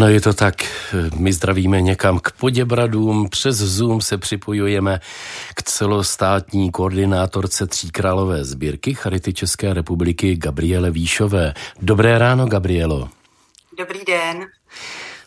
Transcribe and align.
Ano, 0.00 0.08
je 0.08 0.20
to 0.20 0.32
tak. 0.32 0.54
My 1.16 1.32
zdravíme 1.32 1.80
někam 1.80 2.18
k 2.18 2.32
Poděbradům, 2.32 3.28
přes 3.28 3.56
Zoom 3.56 4.00
se 4.00 4.18
připojujeme 4.18 5.00
k 5.54 5.62
celostátní 5.62 6.70
koordinátorce 6.70 7.66
Tříkrálové 7.66 8.44
sbírky 8.44 8.94
Charity 8.94 9.32
České 9.32 9.74
republiky 9.74 10.36
Gabriele 10.36 10.90
Výšové. 10.90 11.54
Dobré 11.82 12.18
ráno, 12.18 12.46
Gabrielo. 12.46 13.08
Dobrý 13.78 14.00
den. 14.06 14.46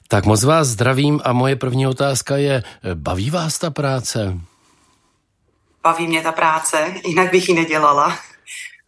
Tak 0.07 0.25
moc 0.25 0.43
vás 0.43 0.67
zdravím 0.67 1.21
a 1.23 1.33
moje 1.33 1.55
první 1.55 1.87
otázka 1.87 2.37
je, 2.37 2.63
baví 2.93 3.29
vás 3.29 3.59
ta 3.59 3.69
práce? 3.69 4.37
Baví 5.83 6.07
mě 6.07 6.21
ta 6.21 6.31
práce, 6.31 6.93
jinak 7.05 7.31
bych 7.31 7.49
ji 7.49 7.55
nedělala. 7.55 8.17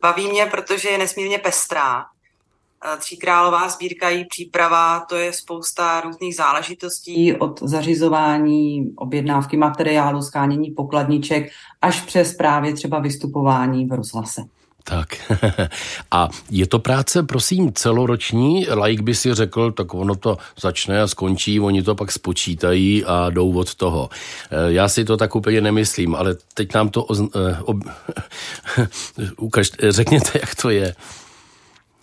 Baví 0.02 0.28
mě, 0.28 0.46
protože 0.46 0.90
je 0.90 0.98
nesmírně 0.98 1.38
pestrá 1.38 2.06
Tříkrálová 2.98 3.70
sbírka, 3.70 4.10
její 4.10 4.26
příprava, 4.26 5.00
to 5.00 5.16
je 5.16 5.34
spousta 5.34 6.02
různých 6.02 6.36
záležitostí 6.36 7.34
od 7.34 7.64
zařizování, 7.64 8.94
objednávky 8.96 9.58
materiálu, 9.58 10.22
skánění 10.22 10.72
pokladniček, 10.72 11.52
až 11.82 12.02
přes 12.02 12.36
právě 12.36 12.74
třeba 12.74 13.00
vystupování 13.00 13.86
v 13.86 13.92
rozhlase. 13.92 14.42
Tak. 14.88 15.08
A 16.12 16.30
je 16.50 16.68
to 16.68 16.80
práce, 16.80 17.24
prosím, 17.24 17.74
celoroční? 17.74 18.68
Laik 18.70 19.02
by 19.02 19.16
si 19.16 19.34
řekl, 19.34 19.72
tak 19.72 19.94
ono 19.94 20.16
to 20.16 20.38
začne 20.62 21.02
a 21.02 21.08
skončí, 21.08 21.60
oni 21.60 21.84
to 21.84 21.96
pak 21.96 22.12
spočítají 22.12 23.06
a 23.06 23.30
jdou 23.30 23.58
od 23.58 23.76
toho. 23.76 24.10
Eh, 24.52 24.74
já 24.74 24.88
si 24.90 25.06
to 25.06 25.18
tak 25.18 25.36
úplně 25.36 25.62
nemyslím, 25.62 26.16
ale 26.16 26.36
teď 26.54 26.74
nám 26.74 26.90
to 26.90 27.06
eh, 27.12 27.58
ob, 27.64 27.78
ukažte, 29.38 29.92
řekněte, 29.92 30.40
jak 30.40 30.56
to 30.56 30.70
je. 30.70 30.96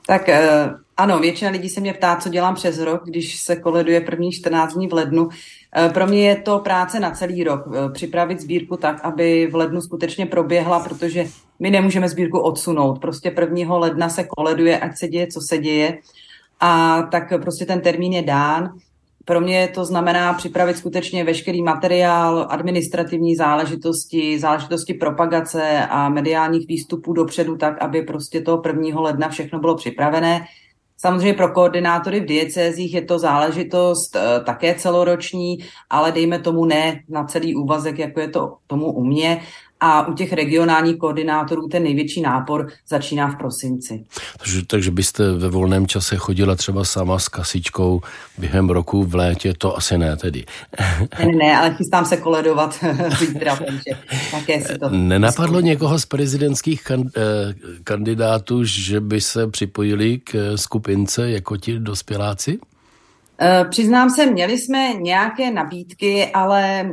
Tak 0.07 0.29
eh, 0.29 0.71
ano, 0.97 1.19
většina 1.19 1.51
lidí 1.51 1.69
se 1.69 1.81
mě 1.81 1.95
ptá, 1.95 2.17
co 2.17 2.29
dělám 2.29 2.55
přes 2.55 2.79
rok, 2.79 3.03
když 3.05 3.41
se 3.41 3.57
koleduje 3.57 4.01
první 4.01 4.33
14 4.33 4.75
dní 4.75 4.89
v 4.89 4.93
lednu. 4.93 5.29
Eh, 5.77 5.89
pro 5.89 6.07
mě 6.07 6.29
je 6.29 6.37
to 6.37 6.59
práce 6.59 7.01
na 7.01 7.11
celý 7.11 7.45
rok. 7.45 7.65
Eh, 7.67 7.93
připravit 7.93 8.41
sbírku 8.41 8.77
tak, 8.77 9.05
aby 9.05 9.47
v 9.47 9.55
lednu 9.55 9.81
skutečně 9.81 10.27
proběhla, 10.27 10.81
protože 10.81 11.27
my 11.59 11.71
nemůžeme 11.71 12.09
sbírku 12.09 12.39
odsunout. 12.39 12.99
Prostě 12.99 13.31
1. 13.31 13.79
ledna 13.79 14.09
se 14.09 14.25
koleduje, 14.25 14.79
ať 14.79 14.99
se 14.99 15.09
děje, 15.09 15.27
co 15.27 15.41
se 15.41 15.59
děje. 15.59 15.99
A 16.61 17.03
tak 17.03 17.33
prostě 17.43 17.67
ten 17.67 17.81
termín 17.81 18.13
je 18.13 18.23
dán. 18.23 18.75
Pro 19.25 19.41
mě 19.41 19.69
to 19.75 19.85
znamená 19.85 20.33
připravit 20.33 20.77
skutečně 20.77 21.25
veškerý 21.25 21.63
materiál, 21.63 22.47
administrativní 22.51 23.37
záležitosti, 23.37 24.39
záležitosti 24.39 24.95
propagace 24.95 25.87
a 25.91 26.09
mediálních 26.09 26.69
výstupů 26.69 27.13
dopředu 27.13 27.57
tak, 27.57 27.83
aby 27.83 28.03
prostě 28.03 28.41
toho 28.41 28.63
1. 28.67 29.01
ledna 29.01 29.29
všechno 29.29 29.59
bylo 29.59 29.77
připravené. 29.77 30.45
Samozřejmě 30.97 31.35
pro 31.35 31.49
koordinátory 31.49 32.21
v 32.21 32.25
diecézích 32.25 32.95
je 32.95 33.03
to 33.03 33.19
záležitost 33.19 34.17
e, 34.17 34.41
také 34.41 34.75
celoroční, 34.75 35.59
ale 35.91 36.13
dejme 36.13 36.39
tomu 36.39 36.65
ne 36.65 37.01
na 37.09 37.25
celý 37.25 37.55
úvazek, 37.55 37.99
jako 37.99 38.21
je 38.21 38.29
to 38.29 38.57
tomu 38.67 38.93
u 38.93 39.05
mě 39.05 39.41
a 39.85 40.09
u 40.09 40.15
těch 40.15 40.33
regionálních 40.33 40.97
koordinátorů 40.97 41.69
ten 41.69 41.83
největší 41.83 42.21
nápor 42.21 42.69
začíná 42.89 43.31
v 43.31 43.37
prosinci. 43.37 44.05
Takže, 44.39 44.67
takže 44.67 44.91
byste 44.91 45.33
ve 45.33 45.49
volném 45.49 45.87
čase 45.87 46.17
chodila 46.17 46.55
třeba 46.55 46.85
sama 46.85 47.19
s 47.19 47.29
kasičkou 47.29 48.01
během 48.39 48.71
roku 48.71 49.05
v 49.05 49.15
létě, 49.15 49.55
to 49.59 49.77
asi 49.77 49.99
ne 49.99 50.17
tedy. 50.17 50.45
Ne, 51.19 51.33
ne, 51.37 51.57
ale 51.57 51.75
chystám 51.75 52.05
se 52.05 52.17
koledovat 52.17 52.85
zítra, 53.19 53.57
takže 53.57 54.03
také 54.31 54.61
si 54.61 54.79
to... 54.79 54.89
Nenapadlo 54.89 55.61
někoho 55.61 55.99
z 55.99 56.07
prezidentských 56.07 56.85
kan, 56.85 57.03
eh, 57.17 57.21
kandidátů, 57.85 58.65
že 58.65 59.01
by 59.01 59.21
se 59.21 59.47
připojili 59.47 60.19
k 60.19 60.53
skupince 60.57 61.31
jako 61.31 61.57
ti 61.57 61.79
dospěláci? 61.79 62.59
Eh, 63.41 63.65
přiznám 63.71 64.11
se, 64.11 64.27
měli 64.27 64.59
jsme 64.59 64.95
nějaké 64.95 65.51
nabídky, 65.51 66.27
ale 66.27 66.91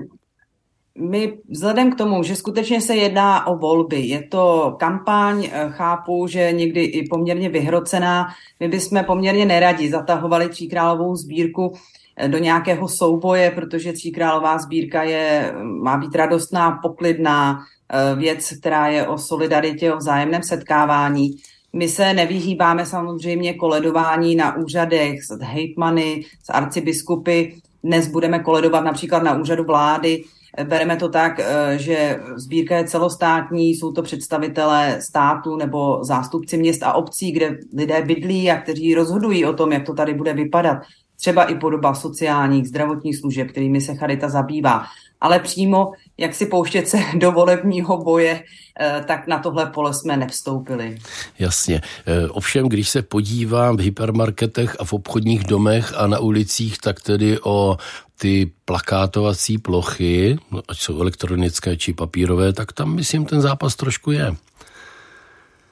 my 1.00 1.38
vzhledem 1.50 1.92
k 1.92 1.98
tomu, 1.98 2.24
že 2.24 2.36
skutečně 2.36 2.82
se 2.82 2.96
jedná 2.96 3.48
o 3.48 3.58
volby, 3.58 4.00
je 4.00 4.24
to 4.24 4.76
kampaň, 4.80 5.46
eh, 5.52 5.68
chápu, 5.70 6.28
že 6.28 6.52
někdy 6.52 6.84
i 6.84 7.08
poměrně 7.08 7.50
vyhrocená, 7.50 8.28
my 8.60 8.68
bychom 8.68 9.04
poměrně 9.04 9.46
neradi 9.46 9.90
zatahovali 9.90 10.50
Tříkrálovou 10.50 11.16
sbírku 11.16 11.74
eh, 12.18 12.28
do 12.28 12.38
nějakého 12.38 12.88
souboje, 12.88 13.52
protože 13.52 13.94
Tříkrálová 13.94 14.58
sbírka 14.58 15.04
je, 15.04 15.54
má 15.64 15.98
být 15.98 16.16
radostná, 16.16 16.80
poklidná 16.82 17.60
eh, 17.60 18.16
věc, 18.16 18.54
která 18.60 18.88
je 18.88 19.08
o 19.08 19.18
solidaritě, 19.18 19.94
o 19.94 19.98
vzájemném 19.98 20.44
setkávání. 20.44 21.32
My 21.74 21.88
se 21.88 22.14
nevyhýbáme 22.14 22.86
samozřejmě 22.86 23.54
koledování 23.54 24.36
na 24.36 24.58
úřadech 24.58 25.24
s 25.24 25.40
hejtmany, 25.42 26.24
s 26.44 26.50
arcibiskupy. 26.50 27.46
Dnes 27.84 28.08
budeme 28.08 28.40
koledovat 28.40 28.82
například 28.82 29.24
na 29.24 29.38
úřadu 29.38 29.64
vlády, 29.64 30.24
Bereme 30.64 30.98
to 30.98 31.10
tak, 31.10 31.40
eh, 31.40 31.78
že 31.78 32.20
sbírka 32.36 32.78
je 32.78 32.84
celostátní, 32.84 33.70
jsou 33.70 33.92
to 33.92 34.02
představitelé 34.02 35.02
státu 35.02 35.56
nebo 35.56 36.04
zástupci 36.04 36.58
měst 36.58 36.84
a 36.84 36.94
obcí, 36.94 37.32
kde 37.32 37.58
lidé 37.78 38.02
bydlí 38.02 38.52
a 38.52 38.58
kteří 38.58 38.96
rozhodují 38.96 39.46
o 39.46 39.54
tom, 39.54 39.72
jak 39.72 39.86
to 39.86 39.94
tady 39.94 40.14
bude 40.14 40.34
vypadat. 40.34 40.78
Třeba 41.20 41.44
i 41.44 41.56
podoba 41.56 41.96
sociálních, 41.96 42.68
zdravotních 42.68 43.18
služeb, 43.18 43.48
kterými 43.48 43.82
se 43.82 43.96
Charita 43.96 44.30
zabývá. 44.30 44.86
Ale 45.22 45.40
přímo, 45.40 45.92
jak 46.18 46.36
si 46.36 46.46
pouštět 46.46 46.88
se 46.88 46.98
do 47.16 47.32
volebního 47.32 48.04
boje, 48.04 48.44
eh, 48.80 49.04
tak 49.08 49.28
na 49.28 49.40
tohle 49.40 49.66
pole 49.66 49.94
jsme 49.94 50.18
nevstoupili. 50.18 50.98
Jasně. 51.40 51.82
Eh, 52.08 52.30
ovšem, 52.30 52.70
když 52.70 52.90
se 52.90 53.02
podívám 53.02 53.78
v 53.78 53.80
hypermarketech 53.80 54.76
a 54.80 54.86
v 54.86 54.94
obchodních 54.94 55.44
domech 55.44 55.94
a 55.98 56.08
na 56.08 56.20
ulicích, 56.20 56.78
tak 56.78 57.02
tedy 57.02 57.40
o 57.44 57.78
ty 58.22 58.52
plakátovací 58.66 59.58
plochy, 59.58 60.38
ať 60.68 60.78
jsou 60.78 61.02
elektronické 61.02 61.78
či 61.78 61.94
papírové, 61.94 62.54
tak 62.54 62.74
tam 62.74 62.96
myslím 62.96 63.26
ten 63.26 63.42
zápas 63.42 63.76
trošku 63.76 64.12
je. 64.12 64.36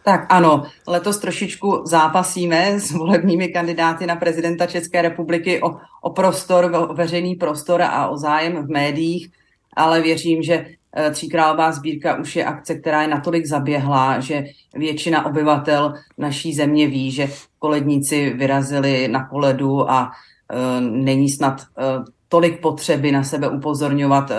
Tak 0.03 0.25
ano, 0.29 0.63
letos 0.87 1.17
trošičku 1.17 1.81
zápasíme 1.85 2.79
s 2.79 2.91
volebními 2.91 3.47
kandidáty 3.47 4.05
na 4.05 4.15
prezidenta 4.15 4.65
České 4.65 5.01
republiky 5.01 5.61
o, 5.61 5.75
o 6.01 6.09
prostor, 6.09 6.71
o 6.75 6.93
veřejný 6.93 7.35
prostor 7.35 7.81
a 7.81 8.07
o 8.07 8.17
zájem 8.17 8.65
v 8.65 8.69
médiích, 8.69 9.29
ale 9.75 10.01
věřím, 10.01 10.43
že 10.43 10.65
eh, 10.95 11.11
Tříkrálová 11.11 11.71
sbírka 11.71 12.15
už 12.15 12.35
je 12.35 12.45
akce, 12.45 12.75
která 12.75 13.01
je 13.01 13.07
natolik 13.07 13.45
zaběhlá, 13.45 14.19
že 14.19 14.43
většina 14.75 15.25
obyvatel 15.25 15.93
naší 16.17 16.53
země 16.53 16.87
ví, 16.87 17.11
že 17.11 17.29
koledníci 17.59 18.29
vyrazili 18.29 19.07
na 19.07 19.27
koledu 19.27 19.91
a 19.91 20.11
e, 20.51 20.81
není 20.81 21.29
snad 21.29 21.61
e, 21.61 21.83
tolik 22.29 22.61
potřeby 22.61 23.11
na 23.11 23.23
sebe 23.23 23.49
upozorňovat 23.49 24.31
eh, 24.31 24.37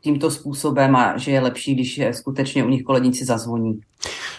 tímto 0.00 0.30
způsobem 0.30 0.96
a 0.96 1.18
že 1.18 1.30
je 1.30 1.40
lepší, 1.40 1.74
když 1.74 1.98
je 1.98 2.14
skutečně 2.14 2.64
u 2.64 2.68
nich 2.68 2.82
koledníci 2.82 3.24
zazvoní. 3.24 3.80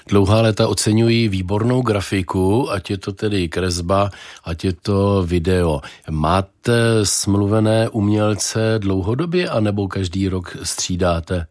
Dlouhá 0.08 0.42
léta 0.42 0.68
oceňují 0.68 1.30
výbornou 1.30 1.82
grafiku, 1.82 2.72
ať 2.72 2.90
je 2.90 2.98
to 2.98 3.12
tedy 3.14 3.50
kresba, 3.50 4.10
ať 4.44 4.64
je 4.64 4.74
to 4.74 5.24
video. 5.24 5.82
Máte 6.10 7.06
smluvené 7.06 7.90
umělce 7.90 8.76
dlouhodobě, 8.78 9.50
anebo 9.50 9.88
každý 9.88 10.30
rok 10.30 10.58
střídáte? 10.64 11.46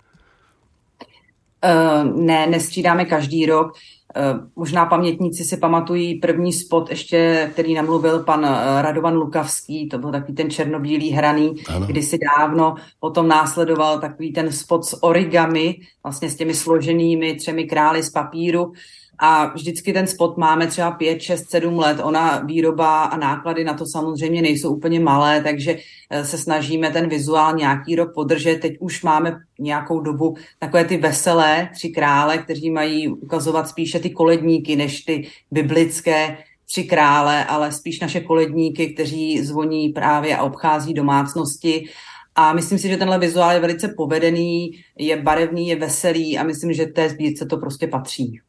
Uh, 1.65 2.25
ne, 2.25 2.47
nestřídáme 2.47 3.05
každý 3.05 3.47
rok. 3.47 3.73
Eh, 4.17 4.35
možná 4.57 4.87
pamětníci 4.87 5.45
si 5.45 5.57
pamatují 5.57 6.15
první 6.15 6.53
spot 6.53 6.91
ještě, 6.91 7.51
který 7.53 7.75
namluvil 7.75 8.25
pan 8.25 8.45
eh, 8.45 8.83
Radovan 8.83 9.15
Lukavský, 9.15 9.89
to 9.89 9.99
byl 9.99 10.13
takový 10.13 10.35
ten 10.35 10.51
černobílý 10.51 11.11
hraný, 11.11 11.55
ano. 11.69 11.87
kdysi 11.87 12.19
dávno, 12.39 12.75
potom 13.01 13.29
následoval 13.29 14.01
takový 14.01 14.33
ten 14.33 14.53
spot 14.53 14.85
s 14.85 15.03
origami, 15.03 15.81
vlastně 16.03 16.31
s 16.31 16.37
těmi 16.37 16.55
složenými 16.55 17.35
třemi 17.35 17.65
krály 17.65 18.03
z 18.03 18.11
papíru 18.11 18.73
a 19.19 19.47
vždycky 19.47 19.93
ten 19.93 20.07
spot 20.07 20.37
máme 20.37 20.67
třeba 20.67 20.91
5, 20.91 21.23
6, 21.23 21.51
7 21.51 21.79
let. 21.79 22.01
Ona 22.03 22.39
výroba 22.39 23.05
a 23.05 23.17
náklady 23.17 23.65
na 23.65 23.75
to 23.75 23.87
samozřejmě 23.87 24.43
nejsou 24.43 24.75
úplně 24.75 25.01
malé, 25.01 25.43
takže 25.43 25.77
eh, 26.11 26.25
se 26.25 26.39
snažíme 26.39 26.91
ten 26.91 27.09
vizuál 27.09 27.57
nějaký 27.57 27.97
rok 27.97 28.15
podržet. 28.15 28.61
Teď 28.61 28.73
už 28.81 29.03
máme 29.03 29.37
nějakou 29.59 30.01
dobu 30.01 30.37
takové 30.59 30.85
ty 30.85 30.97
veselé 30.97 31.69
tři 31.75 31.89
krále, 31.89 32.39
kteří 32.39 32.71
mají 32.71 33.09
ukazovat 33.09 33.69
spíše 33.69 33.99
ty 33.99 34.11
koledníky 34.11 34.77
než 34.77 35.01
ty 35.01 35.29
biblické 35.51 36.39
tři 36.67 36.85
krále, 36.85 37.45
ale 37.45 37.73
spíš 37.73 38.01
naše 38.01 38.21
koledníky, 38.21 38.87
kteří 38.87 39.43
zvoní 39.43 39.89
právě 39.89 40.37
a 40.37 40.43
obchází 40.43 40.95
domácnosti. 40.95 41.89
A 42.35 42.53
myslím 42.53 42.79
si, 42.79 42.89
že 42.89 42.97
tenhle 42.97 43.19
vizuál 43.19 43.53
je 43.53 43.61
velice 43.61 43.89
povedený, 43.89 44.71
je 44.99 45.23
barevný, 45.23 45.69
je 45.69 45.77
veselý 45.77 46.39
a 46.39 46.43
myslím, 46.43 46.73
že 46.73 46.87
té 46.87 47.09
sbírce 47.09 47.47
to 47.47 47.57
prostě 47.57 47.87
patří 47.87 48.41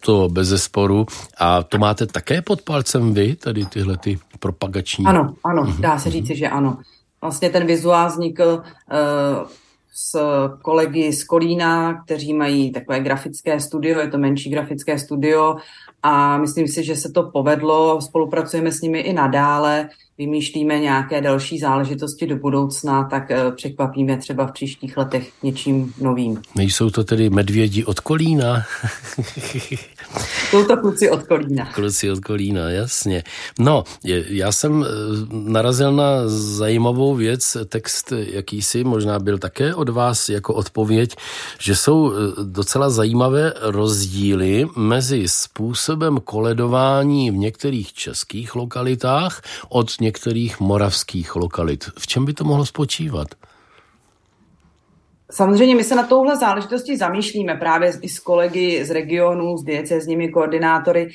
to 0.00 0.28
bez 0.28 0.48
zesporu. 0.48 1.06
A 1.38 1.62
to 1.62 1.78
máte 1.78 2.06
také 2.06 2.42
pod 2.42 2.62
palcem 2.62 3.14
vy, 3.14 3.36
tady 3.36 3.64
tyhle 3.64 3.96
ty 3.96 4.18
propagační? 4.38 5.06
Ano, 5.06 5.34
ano, 5.44 5.62
uh-huh. 5.62 5.80
dá 5.80 5.98
se 5.98 6.10
říci, 6.10 6.36
že 6.36 6.48
ano. 6.48 6.78
Vlastně 7.22 7.50
ten 7.50 7.66
vizuál 7.66 8.08
vznikl 8.08 8.62
uh, 8.62 9.48
s 9.94 10.18
kolegy 10.62 11.12
z 11.12 11.24
Kolína, 11.24 12.02
kteří 12.04 12.34
mají 12.34 12.72
takové 12.72 13.00
grafické 13.00 13.60
studio, 13.60 14.00
je 14.00 14.08
to 14.08 14.18
menší 14.18 14.50
grafické 14.50 14.98
studio 14.98 15.56
a 16.02 16.38
myslím 16.38 16.68
si, 16.68 16.84
že 16.84 16.96
se 16.96 17.10
to 17.10 17.22
povedlo, 17.22 18.00
spolupracujeme 18.00 18.72
s 18.72 18.80
nimi 18.80 18.98
i 18.98 19.12
nadále. 19.12 19.88
Vymýšlíme 20.20 20.78
nějaké 20.78 21.20
další 21.20 21.58
záležitosti 21.58 22.26
do 22.26 22.36
budoucna, 22.36 23.04
tak 23.04 23.30
eh, 23.30 23.52
překvapíme 23.56 24.16
třeba 24.16 24.46
v 24.46 24.52
příštích 24.52 24.96
letech 24.96 25.30
něčím 25.42 25.92
novým. 26.00 26.42
Nejsou 26.54 26.90
to 26.90 27.04
tedy 27.04 27.30
medvědi 27.30 27.84
od 27.84 28.00
Kolína? 28.00 28.62
Jsou 30.50 30.64
to 30.64 30.76
kluci 30.76 31.10
od 31.10 31.22
Kolína. 31.22 31.72
Kluci 31.72 32.10
od 32.10 32.20
Kolína, 32.20 32.70
jasně. 32.70 33.22
No, 33.58 33.84
já 34.28 34.52
jsem 34.52 34.84
eh, 34.84 34.86
narazil 35.32 35.92
na 35.92 36.28
zajímavou 36.28 37.14
věc, 37.14 37.56
text 37.68 38.12
jakýsi, 38.12 38.84
možná 38.84 39.18
byl 39.18 39.38
také 39.38 39.74
od 39.74 39.88
vás 39.88 40.28
jako 40.28 40.54
odpověď, 40.54 41.16
že 41.60 41.76
jsou 41.76 42.12
eh, 42.12 42.16
docela 42.44 42.90
zajímavé 42.90 43.52
rozdíly 43.60 44.68
mezi 44.76 45.24
způsobem 45.26 46.20
koledování 46.24 47.30
v 47.30 47.36
některých 47.36 47.92
českých 47.92 48.54
lokalitách 48.54 49.42
od 49.68 49.90
některých 50.00 50.09
moravských 50.60 51.36
lokalit. 51.36 51.84
V 51.98 52.06
čem 52.06 52.24
by 52.24 52.32
to 52.32 52.44
mohlo 52.44 52.66
spočívat? 52.66 53.28
Samozřejmě 55.30 55.74
my 55.74 55.84
se 55.84 55.94
na 55.94 56.06
touhle 56.06 56.36
záležitosti 56.36 56.96
zamýšlíme 56.96 57.54
právě 57.54 57.92
i 58.02 58.08
s 58.08 58.18
kolegy 58.18 58.84
z 58.84 58.90
regionu, 58.90 59.56
s 59.56 59.62
diecezními 59.62 60.28
koordinátory 60.28 61.08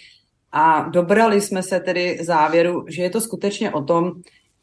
a 0.52 0.90
dobrali 0.90 1.42
jsme 1.42 1.64
se 1.64 1.80
tedy 1.80 2.18
závěru, 2.22 2.86
že 2.88 3.04
je 3.04 3.10
to 3.10 3.22
skutečně 3.22 3.72
o 3.72 3.84
tom, 3.84 4.12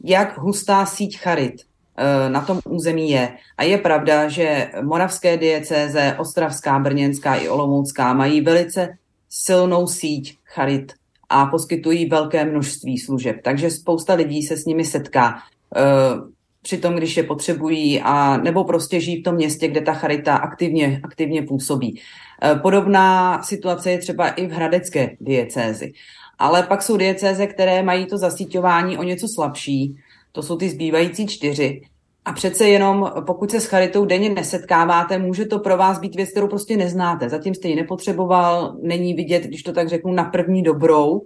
jak 0.05 0.38
hustá 0.38 0.87
síť 0.87 1.19
charit 1.19 1.55
eh, 1.96 2.31
na 2.31 2.40
tom 2.40 2.61
území 2.64 3.11
je. 3.11 3.37
A 3.56 3.62
je 3.62 3.79
pravda, 3.79 4.29
že 4.29 4.70
moravské 4.82 5.37
diecéze, 5.37 6.17
ostravská, 6.19 6.79
brněnská 6.79 7.34
i 7.34 7.49
olomoucká 7.49 8.12
mají 8.12 8.40
velice 8.40 8.88
silnou 9.29 9.87
síť 9.87 10.38
charit 10.44 10.93
a 11.32 11.46
poskytují 11.46 12.06
velké 12.06 12.44
množství 12.44 12.99
služeb. 12.99 13.37
Takže 13.44 13.70
spousta 13.70 14.14
lidí 14.14 14.43
se 14.43 14.56
s 14.56 14.64
nimi 14.64 14.84
setká. 14.84 15.34
Eh, 15.76 16.32
při 16.62 16.79
tom, 16.79 16.94
když 16.94 17.17
je 17.17 17.23
potřebují, 17.23 18.00
a 18.00 18.37
nebo 18.37 18.64
prostě 18.64 19.00
žijí 19.00 19.20
v 19.20 19.25
tom 19.25 19.34
městě, 19.34 19.69
kde 19.69 19.81
ta 19.81 19.93
charita 19.93 20.37
aktivně, 20.37 21.00
aktivně 21.05 21.43
působí. 21.43 22.00
E, 22.44 22.55
podobná 22.55 23.43
situace 23.43 23.90
je 23.90 23.99
třeba 23.99 24.29
i 24.29 24.46
v 24.46 24.50
hradecké 24.50 25.17
diecézi. 25.20 25.93
Ale 26.38 26.62
pak 26.62 26.82
jsou 26.82 26.96
diecéze, 26.96 27.46
které 27.46 27.82
mají 27.82 28.06
to 28.06 28.19
zasíťování 28.19 28.99
o 28.99 29.02
něco 29.02 29.29
slabší, 29.29 29.96
to 30.32 30.43
jsou 30.43 30.56
ty 30.56 30.70
zbývající 30.70 31.26
čtyři. 31.26 31.82
A 32.24 32.32
přece 32.32 32.69
jenom, 32.69 33.10
pokud 33.26 33.50
se 33.50 33.60
s 33.60 33.66
charitou 33.66 34.04
denně 34.04 34.28
nesetkáváte, 34.28 35.19
může 35.19 35.44
to 35.44 35.58
pro 35.58 35.76
vás 35.76 35.98
být 35.98 36.14
věc, 36.14 36.30
kterou 36.30 36.48
prostě 36.48 36.76
neznáte. 36.76 37.28
Zatím 37.28 37.54
jste 37.54 37.69
ji 37.69 37.76
nepotřeboval, 37.76 38.76
není 38.82 39.14
vidět, 39.14 39.42
když 39.42 39.62
to 39.62 39.72
tak 39.72 39.88
řeknu, 39.88 40.12
na 40.12 40.24
první 40.24 40.62
dobrou 40.62 41.20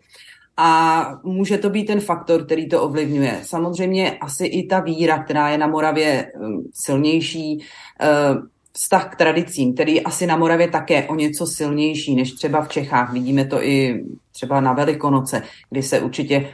a 0.57 1.07
může 1.25 1.59
to 1.59 1.71
být 1.71 1.85
ten 1.85 2.01
faktor, 2.01 2.45
který 2.45 2.69
to 2.69 2.83
ovlivňuje. 2.83 3.41
Samozřejmě 3.43 4.19
asi 4.21 4.47
i 4.47 4.67
ta 4.67 4.81
víra, 4.81 5.19
která 5.19 5.51
je 5.51 5.59
na 5.59 5.67
Moravě 5.67 6.33
um, 6.35 6.71
silnější, 6.75 7.59
uh, 7.59 8.47
vztah 8.73 9.13
k 9.13 9.17
tradicím, 9.17 9.75
který 9.75 9.95
je 9.95 10.01
asi 10.01 10.27
na 10.27 10.37
Moravě 10.37 10.69
také 10.69 11.05
o 11.05 11.15
něco 11.15 11.47
silnější 11.47 12.15
než 12.15 12.33
třeba 12.33 12.63
v 12.63 12.69
Čechách. 12.69 13.13
Vidíme 13.13 13.45
to 13.45 13.63
i 13.63 14.05
třeba 14.33 14.61
na 14.61 14.73
Velikonoce, 14.73 15.43
kdy 15.71 15.83
se 15.83 16.01
určitě 16.01 16.49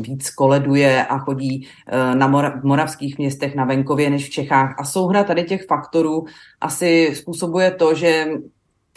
víc 0.00 0.30
koleduje 0.30 1.06
a 1.06 1.18
chodí 1.18 1.60
uh, 1.60 2.14
na 2.14 2.28
mora- 2.28 2.60
v 2.60 2.64
moravských 2.64 3.18
městech 3.18 3.54
na 3.54 3.64
venkově 3.64 4.10
než 4.10 4.26
v 4.26 4.30
Čechách. 4.30 4.74
A 4.78 4.84
souhra 4.84 5.24
tady 5.24 5.44
těch 5.44 5.66
faktorů 5.66 6.24
asi 6.60 7.12
způsobuje 7.14 7.70
to, 7.70 7.94
že 7.94 8.26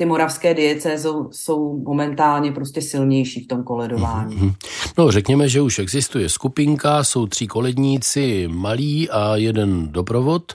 ty 0.03 0.07
moravské 0.07 0.53
diece 0.53 0.97
jsou, 1.31 1.83
momentálně 1.85 2.51
prostě 2.51 2.81
silnější 2.81 3.43
v 3.43 3.47
tom 3.47 3.63
koledování. 3.63 4.35
Mm-hmm. 4.35 4.53
No 4.97 5.11
řekněme, 5.11 5.49
že 5.49 5.61
už 5.61 5.79
existuje 5.79 6.29
skupinka, 6.29 7.03
jsou 7.03 7.27
tři 7.27 7.47
koledníci 7.47 8.47
malí 8.51 9.09
a 9.09 9.35
jeden 9.35 9.87
doprovod 9.91 10.53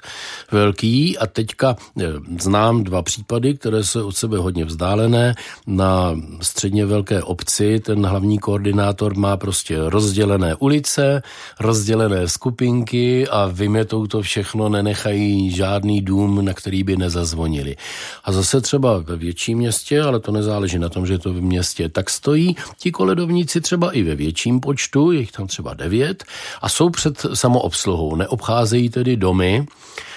velký 0.53 1.19
a 1.19 1.27
teďka 1.27 1.77
eh, 2.01 2.05
znám 2.41 2.85
dva 2.85 3.03
případy, 3.03 3.55
které 3.55 3.85
jsou 3.85 4.07
od 4.07 4.17
sebe 4.17 4.39
hodně 4.39 4.65
vzdálené. 4.65 5.35
Na 5.67 6.15
středně 6.43 6.87
velké 6.87 7.23
obci 7.23 7.81
ten 7.81 8.07
hlavní 8.07 8.39
koordinátor 8.39 9.17
má 9.17 9.37
prostě 9.37 9.79
rozdělené 9.81 10.55
ulice, 10.55 11.23
rozdělené 11.61 12.29
skupinky 12.29 13.29
a 13.29 13.47
vymetou 13.53 14.07
to 14.07 14.23
všechno, 14.23 14.69
nenechají 14.69 15.51
žádný 15.51 16.01
dům, 16.01 16.45
na 16.45 16.55
který 16.55 16.85
by 16.85 16.97
nezazvonili. 16.97 17.77
A 18.25 18.33
zase 18.33 18.61
třeba 18.61 18.99
ve 18.99 19.17
větším 19.39 19.59
městě, 19.59 20.03
ale 20.03 20.21
to 20.21 20.33
nezáleží 20.33 20.79
na 20.79 20.89
tom, 20.89 21.07
že 21.07 21.19
to 21.19 21.33
v 21.33 21.41
městě, 21.41 21.89
tak 21.89 22.11
stojí 22.11 22.57
ti 22.79 22.91
koledovníci 22.91 23.61
třeba 23.61 23.93
i 23.93 24.03
ve 24.03 24.15
větším 24.15 24.61
počtu, 24.61 25.13
je 25.13 25.21
jich 25.21 25.33
tam 25.33 25.47
třeba 25.47 25.75
devět, 25.75 26.25
a 26.63 26.69
jsou 26.69 26.91
před 26.91 27.27
samoobsluhou. 27.35 28.17
Neobcházejí 28.17 28.91
tedy 28.91 29.17
domy, 29.17 29.67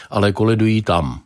ale 0.09 0.31
koledují 0.31 0.81
tam. 0.81 1.21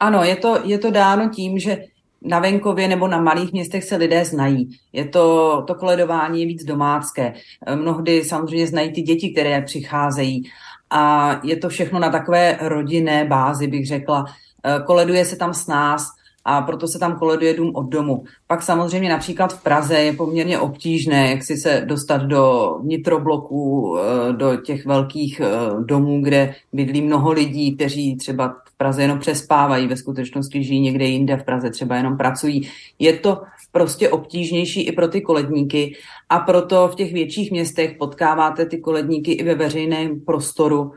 Ano, 0.00 0.24
je 0.24 0.36
to, 0.36 0.60
je 0.64 0.78
to 0.78 0.90
dáno 0.90 1.28
tím, 1.28 1.58
že 1.58 1.84
na 2.22 2.38
venkově 2.40 2.88
nebo 2.88 3.08
na 3.08 3.20
malých 3.20 3.52
městech 3.52 3.84
se 3.84 3.96
lidé 3.96 4.24
znají. 4.24 4.78
Je 4.92 5.04
to, 5.04 5.62
to 5.66 5.74
koledování 5.74 6.40
je 6.40 6.46
víc 6.46 6.64
domácké. 6.64 7.34
Mnohdy 7.74 8.24
samozřejmě 8.24 8.66
znají 8.66 8.92
ty 8.92 9.02
děti, 9.02 9.30
které 9.30 9.62
přicházejí. 9.62 10.48
A 10.90 11.34
je 11.44 11.56
to 11.56 11.68
všechno 11.68 11.98
na 11.98 12.10
takové 12.10 12.58
rodinné 12.60 13.24
bázi, 13.24 13.66
bych 13.66 13.86
řekla. 13.86 14.24
Eh, 14.64 14.82
koleduje 14.86 15.24
se 15.24 15.36
tam 15.36 15.54
s 15.54 15.66
nás 15.66 16.08
a 16.44 16.62
proto 16.62 16.88
se 16.88 16.98
tam 16.98 17.18
koleduje 17.18 17.54
dům 17.54 17.70
od 17.74 17.82
domu. 17.82 18.24
Pak 18.46 18.62
samozřejmě 18.62 19.08
například 19.08 19.52
v 19.52 19.62
Praze 19.62 19.94
je 19.94 20.12
poměrně 20.12 20.58
obtížné, 20.58 21.30
jak 21.30 21.42
si 21.42 21.56
se 21.56 21.82
dostat 21.86 22.22
do 22.22 22.74
vnitrobloků, 22.82 23.96
eh, 23.98 24.32
do 24.32 24.56
těch 24.56 24.86
velkých 24.86 25.40
eh, 25.40 25.48
domů, 25.84 26.22
kde 26.22 26.54
bydlí 26.72 27.02
mnoho 27.02 27.32
lidí, 27.32 27.76
kteří 27.76 28.16
třeba 28.16 28.56
v 28.68 28.76
Praze 28.76 29.02
jenom 29.02 29.18
přespávají, 29.18 29.86
ve 29.86 29.96
skutečnosti 29.96 30.64
žijí 30.64 30.80
někde 30.80 31.04
jinde, 31.04 31.36
v 31.36 31.44
Praze 31.44 31.70
třeba 31.70 31.96
jenom 31.96 32.16
pracují. 32.16 32.70
Je 32.98 33.12
to 33.12 33.42
prostě 33.72 34.08
obtížnější 34.08 34.82
i 34.82 34.92
pro 34.92 35.08
ty 35.08 35.20
koledníky 35.20 35.96
a 36.28 36.38
proto 36.38 36.88
v 36.88 36.94
těch 36.94 37.12
větších 37.12 37.50
městech 37.50 37.96
potkáváte 37.98 38.66
ty 38.66 38.78
koledníky 38.78 39.32
i 39.32 39.44
ve 39.44 39.54
veřejném 39.54 40.20
prostoru 40.20 40.92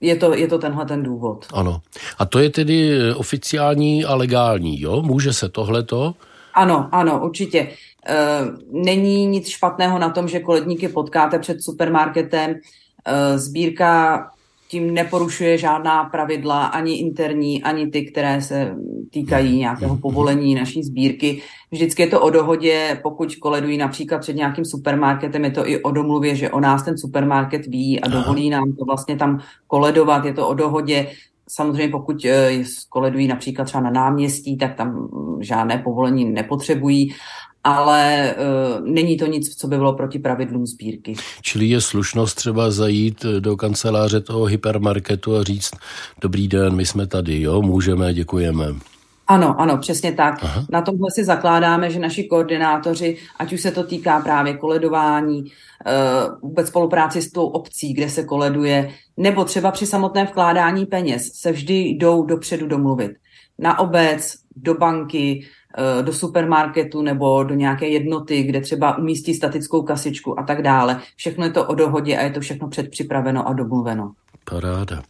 je 0.00 0.16
to, 0.16 0.34
je 0.34 0.48
to 0.48 0.58
tenhle 0.58 0.86
ten 0.86 1.02
důvod. 1.02 1.46
Ano. 1.52 1.80
A 2.18 2.24
to 2.24 2.38
je 2.38 2.50
tedy 2.50 2.90
eh, 2.92 3.14
oficiální 3.14 4.04
a 4.04 4.14
legální, 4.14 4.80
jo? 4.80 5.02
Může 5.02 5.32
se 5.32 5.48
tohleto? 5.48 6.14
Ano, 6.54 6.88
ano, 6.92 7.20
určitě. 7.24 7.58
E, 7.58 8.16
není 8.70 9.26
nic 9.26 9.48
špatného 9.48 9.98
na 9.98 10.10
tom, 10.10 10.28
že 10.28 10.40
koledníky 10.40 10.88
potkáte 10.88 11.38
před 11.38 11.62
supermarketem. 11.62 12.54
E, 13.04 13.38
sbírka 13.38 14.30
tím 14.70 14.94
neporušuje 14.94 15.58
žádná 15.58 16.04
pravidla, 16.04 16.66
ani 16.66 16.94
interní, 16.94 17.62
ani 17.62 17.86
ty, 17.86 18.04
které 18.04 18.42
se 18.42 18.74
týkají 19.10 19.58
nějakého 19.58 19.96
povolení 19.96 20.54
naší 20.54 20.82
sbírky. 20.82 21.42
Vždycky 21.70 22.02
je 22.02 22.08
to 22.08 22.20
o 22.20 22.30
dohodě, 22.30 23.00
pokud 23.02 23.36
koledují 23.36 23.78
například 23.78 24.18
před 24.18 24.36
nějakým 24.36 24.64
supermarketem, 24.64 25.44
je 25.44 25.50
to 25.50 25.68
i 25.68 25.82
o 25.82 25.90
domluvě, 25.90 26.34
že 26.34 26.50
o 26.50 26.60
nás 26.60 26.82
ten 26.82 26.98
supermarket 26.98 27.66
ví 27.66 28.00
a 28.00 28.08
dovolí 28.08 28.50
nám 28.50 28.72
to 28.72 28.84
vlastně 28.84 29.16
tam 29.16 29.40
koledovat, 29.66 30.24
je 30.24 30.34
to 30.34 30.48
o 30.48 30.54
dohodě. 30.54 31.06
Samozřejmě 31.48 31.88
pokud 31.88 32.24
eh, 32.24 32.62
koledují 32.88 33.28
například 33.28 33.64
třeba 33.64 33.82
na 33.82 33.90
náměstí, 33.90 34.56
tak 34.56 34.74
tam 34.74 35.08
žádné 35.40 35.78
povolení 35.78 36.24
nepotřebují, 36.24 37.14
ale 37.64 38.34
uh, 38.34 38.86
není 38.86 39.16
to 39.16 39.26
nic, 39.26 39.56
co 39.56 39.68
by 39.68 39.76
bylo 39.76 39.92
proti 39.92 40.18
pravidlům 40.18 40.66
sbírky. 40.66 41.14
Čili 41.42 41.66
je 41.66 41.80
slušnost 41.80 42.36
třeba 42.36 42.70
zajít 42.70 43.24
do 43.40 43.56
kanceláře 43.56 44.20
toho 44.20 44.44
hypermarketu 44.44 45.36
a 45.36 45.42
říct, 45.42 45.70
dobrý 46.20 46.48
den, 46.48 46.76
my 46.76 46.86
jsme 46.86 47.06
tady, 47.06 47.40
jo, 47.40 47.62
můžeme, 47.62 48.14
děkujeme. 48.14 48.66
Ano, 49.26 49.60
ano, 49.60 49.78
přesně 49.78 50.12
tak. 50.12 50.34
Aha. 50.42 50.66
Na 50.70 50.82
tomhle 50.82 51.10
si 51.10 51.24
zakládáme, 51.24 51.90
že 51.90 51.98
naši 51.98 52.24
koordinátoři, 52.24 53.16
ať 53.38 53.52
už 53.52 53.60
se 53.60 53.70
to 53.70 53.84
týká 53.84 54.20
právě 54.20 54.56
koledování, 54.56 55.44
eh, 55.44 55.92
vůbec 56.42 56.68
spolupráci 56.68 57.22
s 57.22 57.32
tou 57.32 57.46
obcí, 57.46 57.92
kde 57.92 58.10
se 58.10 58.24
koleduje, 58.24 58.90
nebo 59.16 59.44
třeba 59.44 59.70
při 59.70 59.86
samotném 59.86 60.26
vkládání 60.26 60.86
peněz, 60.86 61.32
se 61.34 61.52
vždy 61.52 61.74
jdou 61.74 62.24
dopředu 62.24 62.66
domluvit. 62.66 63.12
Na 63.58 63.78
obec, 63.78 64.34
do 64.56 64.74
banky, 64.74 65.44
Eh, 65.44 65.59
do 66.02 66.12
supermarketu 66.12 67.02
nebo 67.02 67.44
do 67.44 67.54
nějaké 67.54 67.88
jednoty, 67.88 68.42
kde 68.42 68.60
třeba 68.60 68.98
umístí 68.98 69.34
statickou 69.34 69.82
kasičku 69.82 70.40
a 70.40 70.42
tak 70.42 70.62
dále. 70.62 71.00
Všechno 71.16 71.44
je 71.44 71.50
to 71.50 71.64
o 71.64 71.74
dohodě 71.74 72.18
a 72.18 72.22
je 72.22 72.30
to 72.30 72.40
všechno 72.40 72.68
předpřipraveno 72.68 73.48
a 73.48 73.52
domluveno. 73.52 74.12
Paráda. 74.44 75.02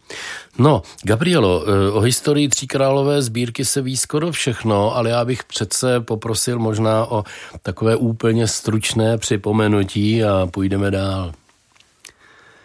No, 0.59 0.83
Gabrielo, 1.05 1.65
eh, 1.67 1.91
o 1.91 2.01
historii 2.01 2.49
Tříkrálové 2.49 3.23
sbírky 3.23 3.65
se 3.65 3.83
ví 3.83 3.97
skoro 3.97 4.33
všechno, 4.33 4.97
ale 4.97 5.11
já 5.11 5.25
bych 5.25 5.45
přece 5.45 6.01
poprosil 6.01 6.59
možná 6.59 7.07
o 7.11 7.25
takové 7.63 7.97
úplně 7.97 8.47
stručné 8.47 9.19
připomenutí 9.19 10.25
a 10.25 10.47
půjdeme 10.47 10.91
dál. 10.91 11.33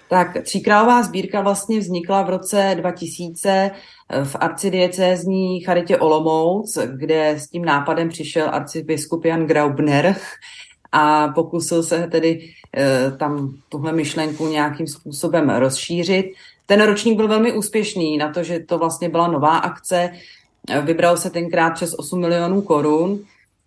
Tak 0.09 0.37
Tříkrálová 0.43 1.03
sbírka 1.03 1.41
vlastně 1.41 1.79
vznikla 1.79 2.21
v 2.21 2.29
roce 2.29 2.75
2000 2.77 3.71
v 4.23 4.35
arcidiecézní 4.39 5.59
charitě 5.59 5.97
Olomouc, 5.97 6.77
kde 6.77 7.29
s 7.29 7.47
tím 7.47 7.65
nápadem 7.65 8.09
přišel 8.09 8.49
arcibiskup 8.51 9.25
Jan 9.25 9.45
Graubner 9.45 10.15
a 10.91 11.27
pokusil 11.27 11.83
se 11.83 12.07
tedy 12.11 12.49
tam 13.17 13.55
tuhle 13.69 13.93
myšlenku 13.93 14.47
nějakým 14.47 14.87
způsobem 14.87 15.49
rozšířit. 15.49 16.25
Ten 16.65 16.81
ročník 16.81 17.17
byl 17.17 17.27
velmi 17.27 17.53
úspěšný 17.53 18.17
na 18.17 18.31
to, 18.31 18.43
že 18.43 18.59
to 18.59 18.77
vlastně 18.77 19.09
byla 19.09 19.27
nová 19.27 19.57
akce. 19.57 20.09
Vybral 20.81 21.17
se 21.17 21.29
tenkrát 21.29 21.69
přes 21.69 21.93
8 21.93 22.19
milionů 22.19 22.61
korun 22.61 23.19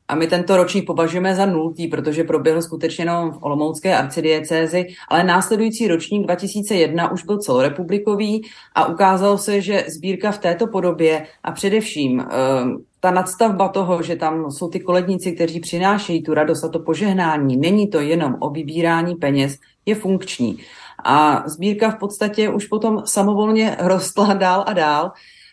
a 0.09 0.15
my 0.15 0.27
tento 0.27 0.57
ročník 0.57 0.87
považujeme 0.87 1.35
za 1.35 1.47
nultý, 1.47 1.89
protože 1.89 2.25
proběhl 2.25 2.63
skutečně 2.63 3.03
jenom 3.03 3.31
v 3.31 3.39
Olomoucké 3.41 3.97
arcidiecézi, 3.97 4.87
ale 5.09 5.25
následující 5.25 5.89
ročník 5.89 6.27
2001 6.27 7.13
už 7.13 7.25
byl 7.25 7.39
celorepublikový 7.39 8.43
a 8.75 8.87
ukázalo 8.87 9.39
se, 9.39 9.61
že 9.61 9.85
sbírka 9.89 10.31
v 10.31 10.39
této 10.39 10.67
podobě 10.67 11.27
a 11.43 11.53
především 11.53 12.21
ehm, 12.21 12.77
ta 13.01 13.11
nadstavba 13.11 13.69
toho, 13.69 14.03
že 14.03 14.17
tam 14.17 14.51
jsou 14.51 14.69
ty 14.69 14.81
koledníci, 14.81 15.33
kteří 15.33 15.61
přinášejí 15.61 16.23
tu 16.23 16.35
radost 16.35 16.65
a 16.65 16.69
to 16.69 16.79
požehnání, 16.79 17.57
není 17.57 17.89
to 17.89 18.01
jenom 18.01 18.37
o 18.41 18.51
vybírání 18.51 19.15
peněz, 19.15 19.57
je 19.87 19.95
funkční. 19.95 20.59
A 21.05 21.49
sbírka 21.49 21.91
v 21.91 21.99
podstatě 21.99 22.49
už 22.49 22.67
potom 22.67 23.03
samovolně 23.05 23.77
rostla 23.81 24.35
dál 24.35 24.65
a 24.67 24.73
dál 24.73 25.13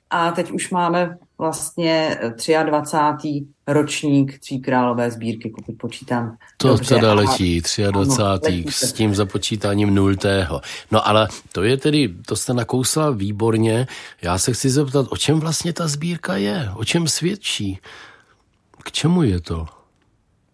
a 0.09 0.31
teď 0.31 0.51
už 0.51 0.69
máme 0.69 1.17
vlastně 1.37 2.19
23. 2.63 3.45
ročník 3.67 4.39
Tří 4.39 4.59
králové 4.59 5.11
sbírky, 5.11 5.49
pokud 5.49 5.75
počítám. 5.77 6.37
To 6.57 6.67
dobře. 6.67 6.95
teda 6.95 7.13
letí, 7.13 7.61
23. 7.91 8.53
Ano, 8.53 8.71
s 8.71 8.93
tím 8.93 9.15
započítáním 9.15 9.95
nultého. 9.95 10.61
No 10.91 11.07
ale 11.07 11.27
to 11.51 11.63
je 11.63 11.77
tedy, 11.77 12.15
to 12.25 12.35
jste 12.35 12.53
nakousla 12.53 13.09
výborně. 13.09 13.87
Já 14.21 14.37
se 14.37 14.53
chci 14.53 14.69
zeptat, 14.69 15.07
o 15.09 15.17
čem 15.17 15.39
vlastně 15.39 15.73
ta 15.73 15.87
sbírka 15.87 16.35
je? 16.35 16.69
O 16.75 16.85
čem 16.85 17.07
svědčí? 17.07 17.79
K 18.83 18.91
čemu 18.91 19.23
je 19.23 19.41
to? 19.41 19.65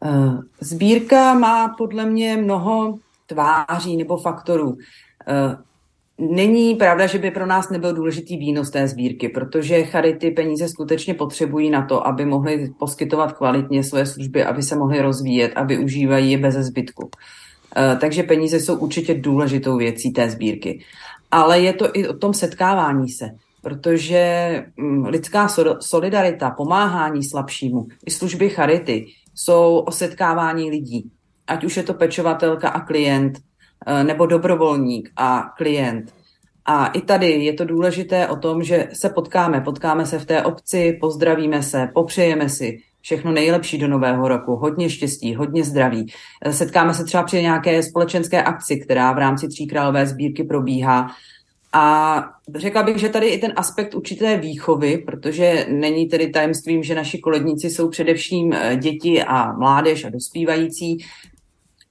Eh, 0.05 0.37
sbírka 0.61 1.33
má 1.33 1.67
podle 1.67 2.05
mě 2.05 2.37
mnoho 2.37 2.97
tváří 3.25 3.97
nebo 3.97 4.17
faktorů. 4.17 4.77
Není 6.29 6.75
pravda, 6.75 7.07
že 7.07 7.19
by 7.19 7.31
pro 7.31 7.45
nás 7.45 7.69
nebyl 7.69 7.93
důležitý 7.93 8.37
výnos 8.37 8.69
té 8.69 8.87
sbírky, 8.87 9.29
protože 9.29 9.83
charity 9.83 10.31
peníze 10.31 10.67
skutečně 10.67 11.13
potřebují 11.13 11.69
na 11.69 11.85
to, 11.85 12.07
aby 12.07 12.25
mohly 12.25 12.69
poskytovat 12.79 13.31
kvalitně 13.31 13.83
své 13.83 14.05
služby, 14.05 14.43
aby 14.43 14.63
se 14.63 14.75
mohly 14.75 15.01
rozvíjet 15.01 15.51
a 15.55 15.63
využívají 15.63 16.31
je 16.31 16.37
bez 16.37 16.55
zbytku. 16.55 17.09
Eh, 17.75 17.97
takže 18.01 18.23
peníze 18.23 18.59
jsou 18.59 18.77
určitě 18.77 19.13
důležitou 19.13 19.77
věcí 19.77 20.11
té 20.11 20.29
sbírky. 20.29 20.83
Ale 21.31 21.59
je 21.59 21.73
to 21.73 21.89
i 21.93 22.07
o 22.07 22.13
tom 22.13 22.33
setkávání 22.33 23.09
se, 23.09 23.29
protože 23.61 24.65
mm, 24.77 25.05
lidská 25.05 25.47
solidarita, 25.79 26.49
pomáhání 26.49 27.23
slabšímu, 27.23 27.87
i 28.05 28.11
služby 28.11 28.49
charity 28.49 29.05
jsou 29.35 29.77
o 29.77 29.91
setkávání 29.91 30.69
lidí. 30.69 31.11
Ať 31.47 31.63
už 31.63 31.77
je 31.77 31.83
to 31.83 31.93
pečovatelka 31.93 32.69
a 32.69 32.79
klient, 32.79 33.39
nebo 34.03 34.25
dobrovolník 34.25 35.11
a 35.15 35.43
klient. 35.57 36.13
A 36.65 36.87
i 36.87 37.01
tady 37.01 37.31
je 37.31 37.53
to 37.53 37.65
důležité 37.65 38.27
o 38.27 38.35
tom, 38.35 38.63
že 38.63 38.87
se 38.93 39.09
potkáme, 39.09 39.61
potkáme 39.61 40.05
se 40.05 40.19
v 40.19 40.25
té 40.25 40.43
obci, 40.43 40.97
pozdravíme 41.01 41.63
se, 41.63 41.89
popřejeme 41.93 42.49
si 42.49 42.77
všechno 43.01 43.31
nejlepší 43.31 43.77
do 43.77 43.87
nového 43.87 44.27
roku, 44.27 44.55
hodně 44.55 44.89
štěstí, 44.89 45.35
hodně 45.35 45.63
zdraví. 45.63 46.13
Eh, 46.45 46.53
setkáme 46.53 46.93
se 46.93 47.03
třeba 47.03 47.23
při 47.23 47.41
nějaké 47.41 47.83
společenské 47.83 48.43
akci, 48.43 48.77
která 48.77 49.11
v 49.11 49.17
rámci 49.17 49.47
Tří 49.47 49.67
králové 49.67 50.05
sbírky 50.05 50.43
probíhá. 50.43 51.11
A 51.73 52.23
řekla 52.55 52.83
bych, 52.83 52.97
že 52.97 53.09
tady 53.09 53.27
i 53.27 53.37
ten 53.37 53.53
aspekt 53.55 53.95
určité 53.95 54.37
výchovy, 54.37 54.97
protože 54.97 55.65
není 55.69 56.07
tedy 56.07 56.29
tajemstvím, 56.29 56.83
že 56.83 56.95
naši 56.95 57.19
koledníci 57.19 57.69
jsou 57.69 57.89
především 57.89 58.53
eh, 58.53 58.75
děti 58.75 59.23
a 59.23 59.53
mládež 59.53 60.05
a 60.05 60.09
dospívající, 60.09 60.97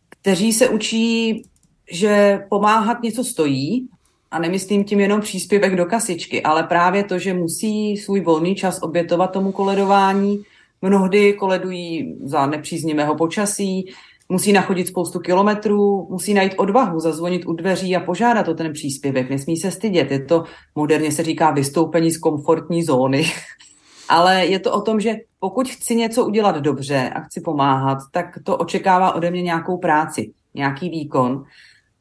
kteří 0.09 0.52
se 0.52 0.68
učí 0.68 1.42
že 1.90 2.38
pomáhat 2.49 3.02
něco 3.02 3.25
stojí 3.25 3.88
a 4.30 4.38
nemyslím 4.38 4.85
tím 4.85 5.00
jenom 5.00 5.20
příspěvek 5.20 5.76
do 5.76 5.87
kasičky, 5.87 6.42
ale 6.42 6.62
právě 6.62 7.04
to, 7.04 7.18
že 7.18 7.35
musí 7.35 7.97
svůj 7.97 8.20
volný 8.20 8.54
čas 8.54 8.82
obětovat 8.82 9.32
tomu 9.32 9.52
koledování. 9.52 10.42
Mnohdy 10.82 11.32
koledují 11.32 12.16
za 12.25 12.47
nepříznivého 12.47 13.14
počasí, 13.16 13.92
musí 14.28 14.52
nachodit 14.52 14.88
spoustu 14.88 15.18
kilometrů, 15.18 16.06
musí 16.11 16.35
najít 16.35 16.54
odvahu, 16.56 17.00
zazvonit 17.00 17.47
u 17.47 17.52
dveří 17.52 17.97
a 17.97 18.00
požádat 18.00 18.49
o 18.49 18.54
ten 18.54 18.73
příspěvek. 18.73 19.30
Nesmí 19.30 19.56
se 19.56 19.70
stydět. 19.70 20.11
Je 20.11 20.25
to 20.25 20.44
moderně 20.75 21.12
se 21.12 21.23
říká 21.23 21.50
vystoupení 21.50 22.11
z 22.11 22.18
komfortní 22.18 22.85
zóny. 22.85 23.25
Ale 24.09 24.47
je 24.47 24.59
to 24.59 24.73
o 24.73 24.80
tom, 24.80 25.00
že 25.00 25.14
pokud 25.40 25.68
chci 25.68 25.97
něco 25.97 26.26
udělat 26.26 26.56
dobře 26.56 27.11
a 27.14 27.20
chci 27.20 27.40
pomáhat, 27.40 27.99
tak 28.12 28.26
to 28.44 28.56
očekává 28.56 29.14
ode 29.14 29.30
mě 29.30 29.42
nějakou 29.42 29.78
práci, 29.78 30.32
nějaký 30.54 30.90
výkon. 30.90 31.44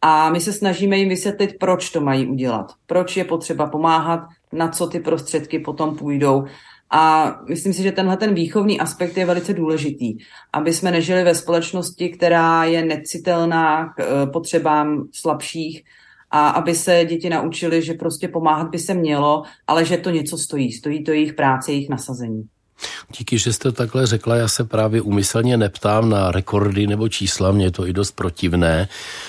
A 0.02 0.30
my 0.30 0.40
se 0.42 0.54
snažíme 0.54 0.98
jim 0.98 1.10
vysvětlit, 1.10 1.56
proč 1.60 1.90
to 1.90 2.02
mají 2.02 2.28
udělat, 2.28 2.74
proč 2.86 3.18
je 3.18 3.24
potřeba 3.24 3.66
pomáhat, 3.66 4.20
na 4.54 4.68
co 4.68 4.88
ty 4.88 5.00
prostředky 5.00 5.60
potom 5.60 5.98
půjdou. 5.98 6.46
A 6.90 7.36
myslím 7.50 7.74
si, 7.74 7.84
že 7.84 7.92
tenhle 7.92 8.18
ten 8.18 8.34
výchovný 8.34 8.80
aspekt 8.80 9.18
je 9.18 9.26
velice 9.26 9.54
důležitý, 9.54 10.18
aby 10.54 10.74
jsme 10.74 10.92
nežili 10.92 11.24
ve 11.24 11.36
společnosti, 11.36 12.10
která 12.10 12.64
je 12.64 12.86
necitelná 12.86 13.94
k 13.94 14.00
eh, 14.00 14.28
potřebám 14.28 15.08
slabších 15.14 15.84
a 16.32 16.50
aby 16.50 16.76
se 16.76 17.06
děti 17.06 17.30
naučili, 17.30 17.82
že 17.82 17.94
prostě 17.94 18.28
pomáhat 18.28 18.70
by 18.70 18.80
se 18.80 18.94
mělo, 18.94 19.44
ale 19.68 19.86
že 19.86 19.98
to 19.98 20.10
něco 20.10 20.38
stojí. 20.38 20.72
Stojí 20.72 21.04
to 21.04 21.12
jejich 21.12 21.34
práce, 21.34 21.72
jejich 21.72 21.90
nasazení. 21.90 22.44
Díky, 23.18 23.38
že 23.38 23.54
jste 23.54 23.72
takhle 23.72 24.08
řekla, 24.08 24.36
já 24.36 24.48
se 24.48 24.64
právě 24.64 25.02
umyslně 25.02 25.58
neptám 25.58 26.10
na 26.10 26.32
rekordy 26.32 26.88
nebo 26.88 27.10
čísla, 27.10 27.52
mě 27.52 27.66
je 27.66 27.72
to 27.72 27.88
i 27.88 27.94
dost 27.94 28.12
protivné, 28.12 28.88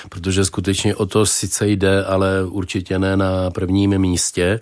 protože 0.09 0.45
skutečně 0.45 0.95
o 0.95 1.07
to 1.07 1.27
sice 1.27 1.69
jde, 1.69 2.05
ale 2.05 2.45
určitě 2.45 2.99
ne 2.99 3.17
na 3.17 3.51
prvním 3.51 3.99
místě. 3.99 4.61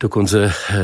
Dokonce 0.00 0.44
eh, 0.44 0.76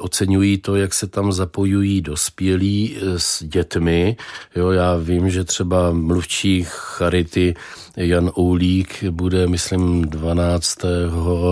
oceňují 0.00 0.58
to, 0.58 0.76
jak 0.76 0.94
se 0.94 1.06
tam 1.06 1.32
zapojují 1.32 2.00
dospělí 2.00 2.96
eh, 2.96 3.18
s 3.18 3.42
dětmi. 3.42 4.16
Jo, 4.56 4.70
já 4.70 4.96
vím, 4.96 5.30
že 5.30 5.44
třeba 5.44 5.92
mluvčí 5.92 6.66
Charity 6.68 7.54
Jan 7.96 8.30
Oulík 8.38 9.04
bude, 9.10 9.46
myslím, 9.46 10.02
12. 10.02 10.78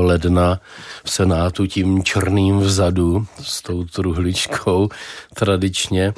ledna 0.01 0.61
v 1.05 1.11
Senátu 1.11 1.67
tím 1.67 2.03
černým 2.03 2.59
vzadu 2.59 3.27
s 3.43 3.63
tou 3.63 3.85
truhličkou 3.85 4.89
tradičně. 5.35 6.15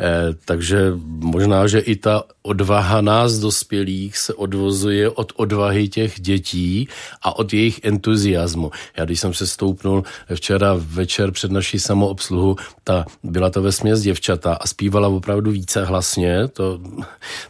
Eh, 0.00 0.34
takže 0.44 0.92
možná, 1.06 1.66
že 1.66 1.78
i 1.78 1.96
ta 1.96 2.22
odvaha 2.42 3.00
nás 3.00 3.38
dospělých 3.38 4.18
se 4.18 4.34
odvozuje 4.34 5.10
od 5.10 5.32
odvahy 5.36 5.88
těch 5.88 6.20
dětí 6.20 6.88
a 7.22 7.38
od 7.38 7.52
jejich 7.52 7.80
entuziasmu. 7.82 8.70
Já 8.96 9.04
když 9.04 9.20
jsem 9.20 9.34
se 9.34 9.46
stoupnul 9.46 10.04
včera 10.34 10.74
večer 10.78 11.32
před 11.32 11.50
naší 11.50 11.78
samoobsluhu, 11.78 12.56
ta, 12.84 13.04
byla 13.22 13.50
to 13.50 13.62
ve 13.62 13.72
směs 13.72 14.00
děvčata 14.00 14.54
a 14.54 14.66
zpívala 14.66 15.08
opravdu 15.08 15.50
více 15.50 15.84
hlasně, 15.84 16.48
to, 16.48 16.80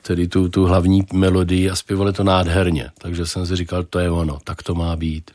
tedy 0.02 0.28
tu, 0.28 0.48
tu 0.48 0.64
hlavní 0.64 1.02
melodii 1.12 1.70
a 1.70 1.76
zpívali 1.76 2.12
to 2.16 2.24
nádherně. 2.24 2.90
Takže 2.98 3.26
jsem 3.26 3.46
si 3.46 3.56
říkal, 3.56 3.84
to 3.84 3.98
je 3.98 4.10
ono, 4.10 4.38
tak 4.44 4.62
to 4.62 4.74
má 4.74 4.96
být. 4.96 5.30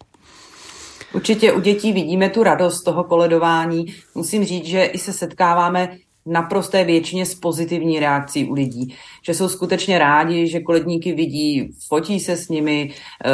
Určitě 1.14 1.52
u 1.52 1.60
dětí 1.60 1.94
vidíme 1.94 2.30
tu 2.30 2.44
radost 2.44 2.84
toho 2.84 3.04
koledování. 3.04 3.86
Musím 4.16 4.46
říct, 4.46 4.66
že 4.66 4.84
i 4.84 4.98
se 4.98 5.14
setkáváme 5.14 5.98
naprosté 6.26 6.84
většině 6.84 7.26
s 7.26 7.36
pozitivní 7.36 8.00
reakcí 8.00 8.46
u 8.46 8.54
lidí. 8.54 8.96
Že 9.26 9.34
jsou 9.34 9.50
skutečně 9.50 10.00
rádi, 10.00 10.48
že 10.48 10.60
koledníky 10.60 11.14
vidí, 11.14 11.70
fotí 11.88 12.20
se 12.20 12.38
s 12.38 12.50
nimi, 12.50 12.94
eh, 13.26 13.30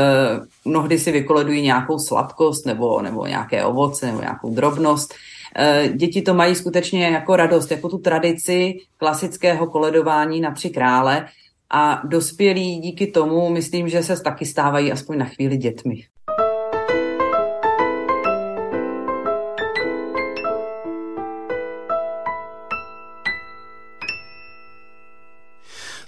mnohdy 0.66 1.00
si 1.00 1.12
vykoledují 1.12 1.62
nějakou 1.62 2.00
sladkost 2.00 2.66
nebo, 2.66 3.02
nebo 3.02 3.26
nějaké 3.26 3.66
ovoce 3.66 4.06
nebo 4.06 4.22
nějakou 4.22 4.56
drobnost. 4.56 5.14
Eh, 5.56 5.90
děti 5.96 6.22
to 6.22 6.34
mají 6.34 6.56
skutečně 6.56 7.06
jako 7.06 7.36
radost, 7.36 7.72
jako 7.72 7.90
tu 7.90 7.98
tradici 7.98 8.74
klasického 8.98 9.68
koledování 9.68 10.42
na 10.42 10.52
tři 10.52 10.70
krále 10.70 11.28
a 11.70 12.02
dospělí 12.08 12.80
díky 12.80 13.08
tomu, 13.08 13.50
myslím, 13.50 13.90
že 13.90 14.04
se 14.04 14.24
taky 14.24 14.46
stávají 14.46 14.92
aspoň 14.92 15.18
na 15.18 15.26
chvíli 15.26 15.58
dětmi. 15.58 16.04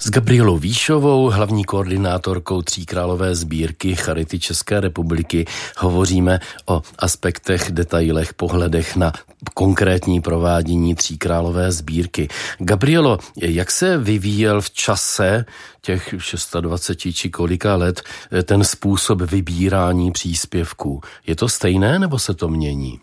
S 0.01 0.09
Gabrielou 0.09 0.57
Výšovou, 0.57 1.29
hlavní 1.29 1.63
koordinátorkou 1.63 2.61
Tříkrálové 2.61 3.35
sbírky 3.35 3.95
Charity 3.95 4.39
České 4.39 4.79
republiky, 4.79 5.45
hovoříme 5.77 6.39
o 6.65 6.81
aspektech, 6.99 7.71
detailech, 7.71 8.33
pohledech 8.33 8.95
na 8.95 9.13
konkrétní 9.53 10.21
provádění 10.21 10.95
Tříkrálové 10.95 11.71
sbírky. 11.71 12.27
Gabrielo, 12.59 13.17
jak 13.35 13.71
se 13.71 13.97
vyvíjel 13.97 14.61
v 14.61 14.71
čase 14.71 15.45
těch 15.81 16.15
26 16.59 17.15
či 17.15 17.29
kolika 17.29 17.75
let 17.75 18.01
ten 18.43 18.63
způsob 18.63 19.21
vybírání 19.21 20.11
příspěvků? 20.11 21.01
Je 21.27 21.35
to 21.35 21.49
stejné 21.49 21.99
nebo 21.99 22.19
se 22.19 22.33
to 22.33 22.47
mění? 22.47 22.99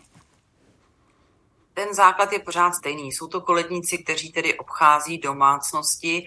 Ten 1.73 1.93
základ 1.93 2.33
je 2.33 2.39
pořád 2.39 2.71
stejný. 2.71 3.11
Jsou 3.11 3.27
to 3.27 3.41
koledníci, 3.41 3.97
kteří 3.97 4.31
tedy 4.31 4.57
obchází 4.57 5.17
domácnosti 5.17 6.25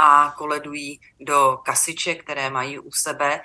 a 0.00 0.34
koledují 0.38 1.00
do 1.20 1.58
kasiček, 1.64 2.22
které 2.24 2.50
mají 2.50 2.78
u 2.78 2.90
sebe. 2.92 3.40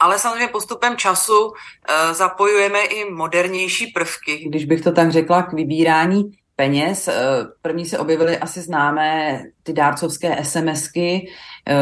Ale 0.00 0.18
samozřejmě 0.18 0.48
postupem 0.48 0.96
času 0.96 1.52
e, 1.52 2.14
zapojujeme 2.14 2.80
i 2.80 3.10
modernější 3.10 3.86
prvky. 3.86 4.44
Když 4.48 4.64
bych 4.64 4.80
to 4.80 4.92
tak 4.92 5.10
řekla, 5.12 5.42
k 5.42 5.52
vybírání 5.52 6.32
peněz. 6.60 7.08
Eh, 7.08 7.14
první 7.62 7.86
se 7.86 7.98
objevily 7.98 8.38
asi 8.38 8.60
známé 8.60 9.42
ty 9.62 9.72
dárcovské 9.72 10.44
SMSky, 10.44 11.24
eh, 11.24 11.74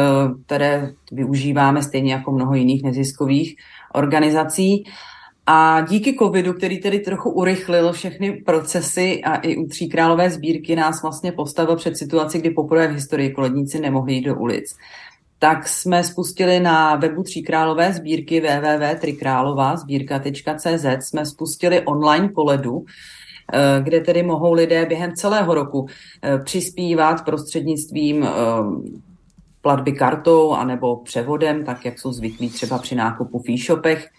které 0.45 0.95
využíváme 1.11 1.83
stejně 1.83 2.13
jako 2.13 2.31
mnoho 2.31 2.53
jiných 2.55 2.83
neziskových 2.83 3.55
organizací. 3.93 4.83
A 5.51 5.81
díky 5.89 6.15
covidu, 6.15 6.53
který 6.53 6.79
tedy 6.79 6.99
trochu 6.99 7.29
urychlil 7.29 7.93
všechny 7.93 8.31
procesy 8.31 9.21
a 9.23 9.35
i 9.35 9.57
u 9.57 9.67
Tří 9.67 9.89
králové 9.89 10.29
sbírky 10.29 10.75
nás 10.75 11.01
vlastně 11.01 11.31
postavil 11.31 11.75
před 11.75 11.97
situaci, 11.97 12.39
kdy 12.39 12.49
poprvé 12.49 12.87
v 12.87 12.93
historii 12.93 13.31
koledníci 13.31 13.79
nemohli 13.79 14.13
jít 14.13 14.21
do 14.21 14.35
ulic, 14.35 14.75
tak 15.39 15.67
jsme 15.67 16.03
spustili 16.03 16.59
na 16.59 16.95
webu 16.95 17.23
Tří 17.23 17.43
králové 17.43 17.93
sbírky 17.93 18.41
www.trikrálová.cz 18.41 21.07
jsme 21.07 21.25
spustili 21.25 21.81
online 21.81 22.29
koledu, 22.29 22.85
Eh, 23.53 23.81
kde 23.83 24.01
tedy 24.01 24.23
mohou 24.23 24.53
lidé 24.53 24.85
během 24.85 25.15
celého 25.15 25.53
roku 25.53 25.87
eh, 26.21 26.37
přispívat 26.37 27.25
prostřednictvím 27.25 28.23
eh, 28.23 28.29
platby 29.61 29.91
kartou 29.91 30.51
anebo 30.51 30.97
převodem, 30.97 31.65
tak 31.65 31.85
jak 31.85 31.99
jsou 31.99 32.11
zvyklí 32.11 32.49
třeba 32.49 32.77
při 32.77 32.95
nákupu 32.95 33.39
v 33.39 33.49
e-shopech, 33.49 34.09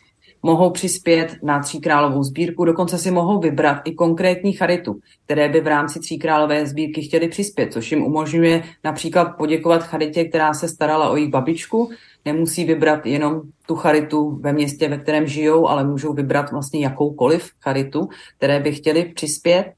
mohou 0.43 0.71
přispět 0.71 1.37
na 1.43 1.59
Tříkrálovou 1.59 2.23
sbírku, 2.23 2.65
dokonce 2.65 2.99
si 2.99 3.11
mohou 3.11 3.41
vybrat 3.41 3.81
i 3.85 3.95
konkrétní 3.95 4.53
charitu, 4.53 5.01
které 5.25 5.49
by 5.49 5.61
v 5.61 5.67
rámci 5.67 6.01
Tříkrálové 6.01 6.67
sbírky 6.67 7.03
chtěli 7.03 7.29
přispět, 7.29 7.73
což 7.73 7.93
jim 7.93 8.03
umožňuje 8.03 8.63
například 8.85 9.25
poděkovat 9.25 9.83
charitě, 9.83 10.25
která 10.25 10.55
se 10.55 10.69
starala 10.69 11.11
o 11.11 11.17
jejich 11.17 11.31
babičku, 11.31 11.91
nemusí 12.25 12.65
vybrat 12.65 13.07
jenom 13.07 13.41
tu 13.67 13.77
charitu 13.77 14.31
ve 14.31 14.53
městě, 14.53 14.89
ve 14.89 14.99
kterém 14.99 15.27
žijou, 15.27 15.69
ale 15.69 15.85
můžou 15.85 16.13
vybrat 16.13 16.53
vlastně 16.53 16.81
jakoukoliv 16.81 17.51
charitu, 17.61 18.09
které 18.37 18.61
by 18.61 18.73
chtěli 18.73 19.05
přispět. 19.05 19.73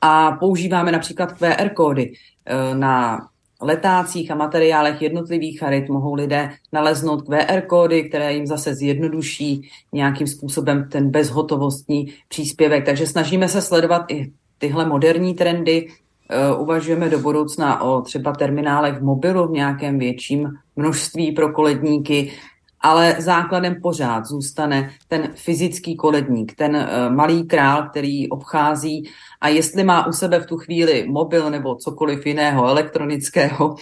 A 0.00 0.32
používáme 0.32 0.92
například 0.92 1.32
QR 1.32 1.68
kódy 1.68 2.12
e, 2.46 2.74
na 2.74 3.20
letácích 3.62 4.30
a 4.30 4.34
materiálech 4.34 5.02
jednotlivých 5.02 5.58
charit 5.58 5.88
mohou 5.88 6.14
lidé 6.14 6.50
naleznout 6.72 7.22
QR 7.22 7.60
kódy, 7.60 8.08
které 8.08 8.34
jim 8.34 8.46
zase 8.46 8.74
zjednoduší 8.74 9.70
nějakým 9.92 10.26
způsobem 10.26 10.88
ten 10.88 11.10
bezhotovostní 11.10 12.12
příspěvek. 12.28 12.84
Takže 12.84 13.06
snažíme 13.06 13.48
se 13.48 13.62
sledovat 13.62 14.02
i 14.08 14.32
tyhle 14.58 14.86
moderní 14.86 15.34
trendy, 15.34 15.88
Eh, 16.34 16.54
uvažujeme 16.54 17.08
do 17.08 17.18
budoucna 17.18 17.82
o 17.82 18.00
třeba 18.00 18.32
terminálech 18.32 18.98
v 18.98 19.02
mobilu 19.02 19.48
v 19.48 19.50
nějakém 19.50 19.98
větším 19.98 20.48
množství 20.76 21.32
pro 21.32 21.52
koledníky, 21.52 22.32
ale 22.82 23.16
základem 23.18 23.76
pořád 23.82 24.26
zůstane 24.26 24.90
ten 25.08 25.28
fyzický 25.34 25.96
koledník, 25.96 26.54
ten 26.54 26.76
eh, 26.76 27.10
malý 27.10 27.46
král, 27.46 27.88
který 27.88 28.28
obchází 28.28 29.10
a 29.40 29.48
jestli 29.48 29.84
má 29.84 30.06
u 30.06 30.12
sebe 30.12 30.40
v 30.40 30.46
tu 30.46 30.56
chvíli 30.56 31.06
mobil 31.08 31.50
nebo 31.50 31.74
cokoliv 31.74 32.26
jiného 32.26 32.68
elektronického, 32.68 33.76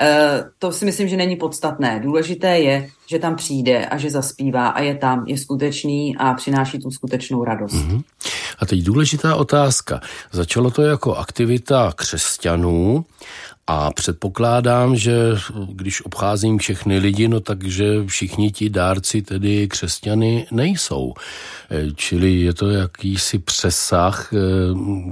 Eh, 0.00 0.44
to 0.58 0.72
si 0.72 0.84
myslím, 0.84 1.08
že 1.08 1.16
není 1.16 1.36
podstatné. 1.36 2.00
Důležité 2.00 2.58
je, 2.58 2.88
že 3.10 3.18
tam 3.18 3.36
přijde 3.36 3.86
a 3.86 3.98
že 3.98 4.10
zaspívá 4.10 4.68
a 4.68 4.80
je 4.80 4.94
tam, 4.94 5.24
je 5.26 5.38
skutečný 5.38 6.16
a 6.16 6.34
přináší 6.34 6.78
tu 6.78 6.90
skutečnou 6.90 7.44
radost. 7.44 7.74
Mm-hmm. 7.74 8.02
A 8.58 8.66
teď 8.66 8.80
důležitá 8.80 9.36
otázka. 9.36 10.00
Začalo 10.32 10.70
to 10.70 10.82
jako 10.82 11.16
aktivita 11.16 11.92
křesťanů 11.96 13.04
a 13.66 13.90
předpokládám, 13.90 14.96
že 14.96 15.14
když 15.72 16.04
obcházím 16.04 16.58
všechny 16.58 16.98
lidi, 16.98 17.28
no 17.28 17.40
takže 17.40 18.06
všichni 18.06 18.50
ti 18.50 18.70
dárci 18.70 19.22
tedy 19.22 19.68
křesťany 19.68 20.46
nejsou. 20.50 21.14
E, 21.70 21.92
čili 21.94 22.32
je 22.34 22.54
to 22.54 22.68
jakýsi 22.68 23.38
přesah 23.38 24.32
e, 24.32 24.36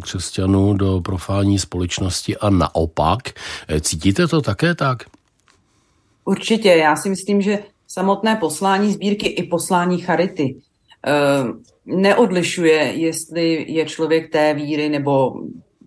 křesťanů 0.01 0.75
do 0.75 1.01
profání 1.01 1.59
společnosti 1.59 2.37
a 2.37 2.51
naopak. 2.51 3.19
E, 3.69 3.81
cítíte 3.81 4.29
to 4.29 4.41
také 4.41 4.75
tak? 4.75 5.03
Určitě. 6.25 6.69
Já 6.69 6.97
si 6.97 7.09
myslím, 7.09 7.43
že 7.43 7.59
samotné 7.89 8.37
poslání 8.37 8.93
sbírky 8.93 9.27
i 9.27 9.43
poslání 9.43 9.99
charity 9.99 10.57
neodlišuje, 11.87 12.83
jestli 12.83 13.67
je 13.69 13.85
člověk 13.85 14.33
té 14.33 14.55
víry 14.55 14.89
nebo, 14.89 15.35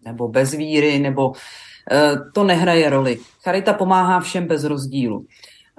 nebo 0.05 0.27
bez 0.27 0.53
víry, 0.53 0.99
nebo 0.99 1.33
Eh, 1.91 2.17
to 2.33 2.43
nehraje 2.43 2.89
roli. 2.89 3.17
Charita 3.43 3.73
pomáhá 3.73 4.19
všem 4.19 4.47
bez 4.47 4.63
rozdílu. 4.63 5.25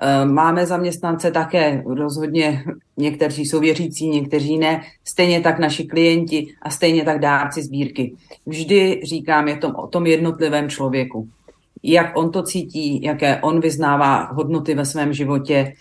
Eh, 0.02 0.24
máme 0.24 0.66
zaměstnance 0.66 1.30
také, 1.30 1.82
rozhodně 1.87 2.64
někteří 2.96 3.46
jsou 3.46 3.61
věřící, 3.61 4.08
někteří 4.08 4.58
ne, 4.58 4.82
stejně 5.04 5.40
tak 5.40 5.58
naši 5.58 5.85
klienti 5.85 6.46
a 6.62 6.70
stejně 6.70 7.04
tak 7.04 7.20
dárci 7.20 7.62
sbírky. 7.62 8.14
Vždy 8.46 9.00
říkám 9.04 9.48
je 9.48 9.56
tom, 9.56 9.74
o 9.76 9.87
tom 9.87 10.06
jednotlivém 10.06 10.68
člověku. 10.68 11.28
Jak 11.82 12.16
on 12.16 12.30
to 12.30 12.42
cítí, 12.42 13.02
jaké 13.02 13.40
on 13.40 13.61
vyznává 13.61 14.32
hodnoty 14.32 14.74
ve 14.74 14.85
svém 14.85 15.12
životě. 15.12 15.72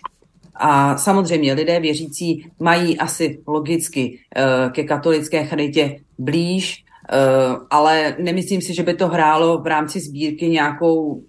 A 0.55 0.97
samozřejmě 0.97 1.53
lidé 1.53 1.79
věřící 1.79 2.51
mají 2.59 2.97
asi 2.97 3.39
logicky 3.47 4.19
eh, 4.35 4.69
ke 4.69 4.83
katolické 4.83 5.45
charitě 5.45 5.99
blíž, 6.17 6.83
Eh, 7.11 7.57
ale 7.69 8.15
nemyslím 8.19 8.61
si, 8.61 8.73
že 8.73 8.83
by 8.83 8.93
to 8.93 9.07
hrálo 9.07 9.61
v 9.61 9.67
rámci 9.67 9.99
sbírky 9.99 10.49
nějakou 10.49 11.23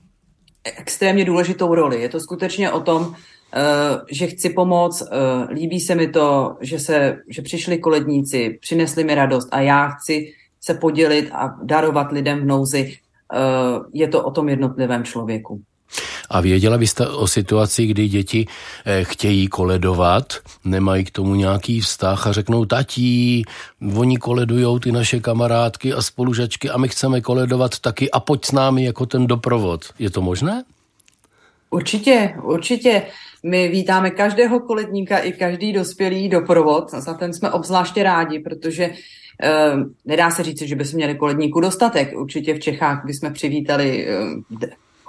extrémně 0.79 1.25
důležitou 1.25 1.75
roli. 1.75 2.03
Je 2.03 2.09
to 2.09 2.21
skutečně 2.21 2.71
o 2.71 2.81
tom, 2.81 3.15
eh, 3.55 3.59
že 4.11 4.27
chci 4.27 4.51
pomoct, 4.51 5.03
líbí 5.51 5.81
se 5.81 5.95
mi 5.95 6.09
to, 6.09 6.57
že, 6.61 6.79
se, 6.79 7.19
že 7.29 7.43
přišli 7.43 7.79
koledníci, 7.79 8.59
přinesli 8.61 9.05
mi 9.05 9.15
radost 9.15 9.49
a 9.51 9.61
já 9.61 9.89
chci 9.89 10.33
se 10.61 10.75
podělit 10.75 11.31
a 11.33 11.57
darovat 11.63 12.13
lidem 12.13 12.41
v 12.41 12.47
nouzi. 12.47 12.95
Je 13.93 14.09
to 14.09 14.25
o 14.25 14.31
tom 14.31 14.49
jednotlivém 14.49 15.05
člověku. 15.05 15.61
A 16.33 16.41
věděla 16.41 16.79
byste 16.79 17.09
o 17.09 17.27
situaci, 17.27 17.87
kdy 17.87 18.09
děti 18.09 18.47
eh, 18.85 19.05
chtějí 19.05 19.49
koledovat, 19.49 20.33
nemají 20.65 21.05
k 21.05 21.11
tomu 21.11 21.35
nějaký 21.35 21.81
vztah 21.81 22.27
a 22.27 22.33
řeknou, 22.33 22.65
tatí, 22.65 23.45
oni 23.97 24.17
koledujou 24.17 24.79
ty 24.79 24.93
naše 24.93 25.21
kamarádky 25.21 25.93
a 25.93 26.03
spolužačky 26.03 26.71
a 26.71 26.79
my 26.79 26.89
chceme 26.89 27.21
koledovat 27.21 27.79
taky 27.79 28.11
a 28.11 28.21
pojď 28.21 28.45
s 28.45 28.53
námi 28.53 28.85
jako 28.85 29.07
ten 29.07 29.27
doprovod. 29.27 29.85
Je 29.99 30.11
to 30.11 30.23
možné? 30.23 30.65
Určitě, 31.71 32.35
určitě. 32.43 33.03
My 33.43 33.69
vítáme 33.69 34.11
každého 34.11 34.61
koledníka 34.61 35.19
i 35.19 35.33
každý 35.33 35.73
dospělý 35.73 36.29
doprovod. 36.29 36.91
Za 36.91 37.15
ten 37.15 37.33
jsme 37.33 37.51
obzvláště 37.51 38.03
rádi, 38.03 38.39
protože 38.39 38.85
eh, 39.43 39.73
nedá 40.05 40.31
se 40.31 40.43
říct, 40.43 40.63
že 40.63 40.77
bychom 40.77 40.97
měli 40.97 41.15
koledníku 41.15 41.61
dostatek. 41.61 42.13
Určitě 42.17 42.55
v 42.55 42.61
Čechách 42.61 43.05
bychom 43.05 43.33
přivítali 43.33 44.09
eh, 44.09 44.17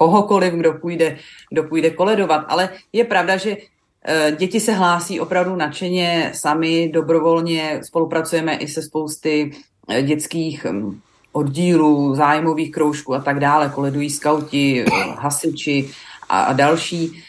kohokoliv, 0.03 0.53
kdo 0.53 0.73
půjde, 0.73 1.17
kdo 1.49 1.63
půjde 1.63 1.89
koledovat. 1.89 2.45
Ale 2.47 2.69
je 2.93 3.03
pravda, 3.03 3.37
že 3.37 3.57
eh, 4.03 4.35
Děti 4.35 4.59
se 4.59 4.73
hlásí 4.73 5.19
opravdu 5.19 5.55
nadšeně 5.55 6.31
sami, 6.35 6.89
dobrovolně, 6.93 7.79
spolupracujeme 7.87 8.55
i 8.55 8.67
se 8.67 8.81
spousty 8.81 9.51
eh, 9.87 10.01
dětských 10.03 10.65
hm, 10.65 10.99
oddílů, 11.31 12.15
zájmových 12.15 12.71
kroužků 12.71 13.15
a 13.15 13.21
tak 13.21 13.39
dále, 13.39 13.71
koledují 13.71 14.09
skauti, 14.09 14.83
eh, 14.83 14.91
hasiči 15.15 15.89
a, 16.29 16.51
a 16.51 16.53
další. 16.53 17.23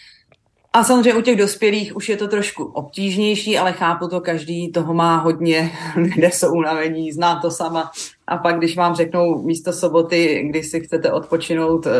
A 0.76 0.84
samozřejmě 0.84 1.14
u 1.14 1.20
těch 1.20 1.36
dospělých 1.36 1.96
už 1.96 2.08
je 2.08 2.16
to 2.16 2.28
trošku 2.28 2.64
obtížnější, 2.64 3.58
ale 3.58 3.72
chápu 3.72 4.08
to, 4.08 4.20
každý 4.20 4.72
toho 4.72 4.94
má 4.94 5.16
hodně, 5.16 5.72
lidé 5.96 6.30
jsou 6.30 6.52
unavení, 6.52 7.12
zná 7.12 7.40
to 7.40 7.50
sama. 7.50 7.90
A 8.26 8.36
pak, 8.36 8.58
když 8.58 8.76
vám 8.76 8.94
řeknou 8.94 9.42
místo 9.42 9.72
soboty, 9.72 10.44
kdy 10.50 10.62
si 10.62 10.80
chcete 10.80 11.12
odpočinout, 11.12 11.86
eh, 11.86 11.92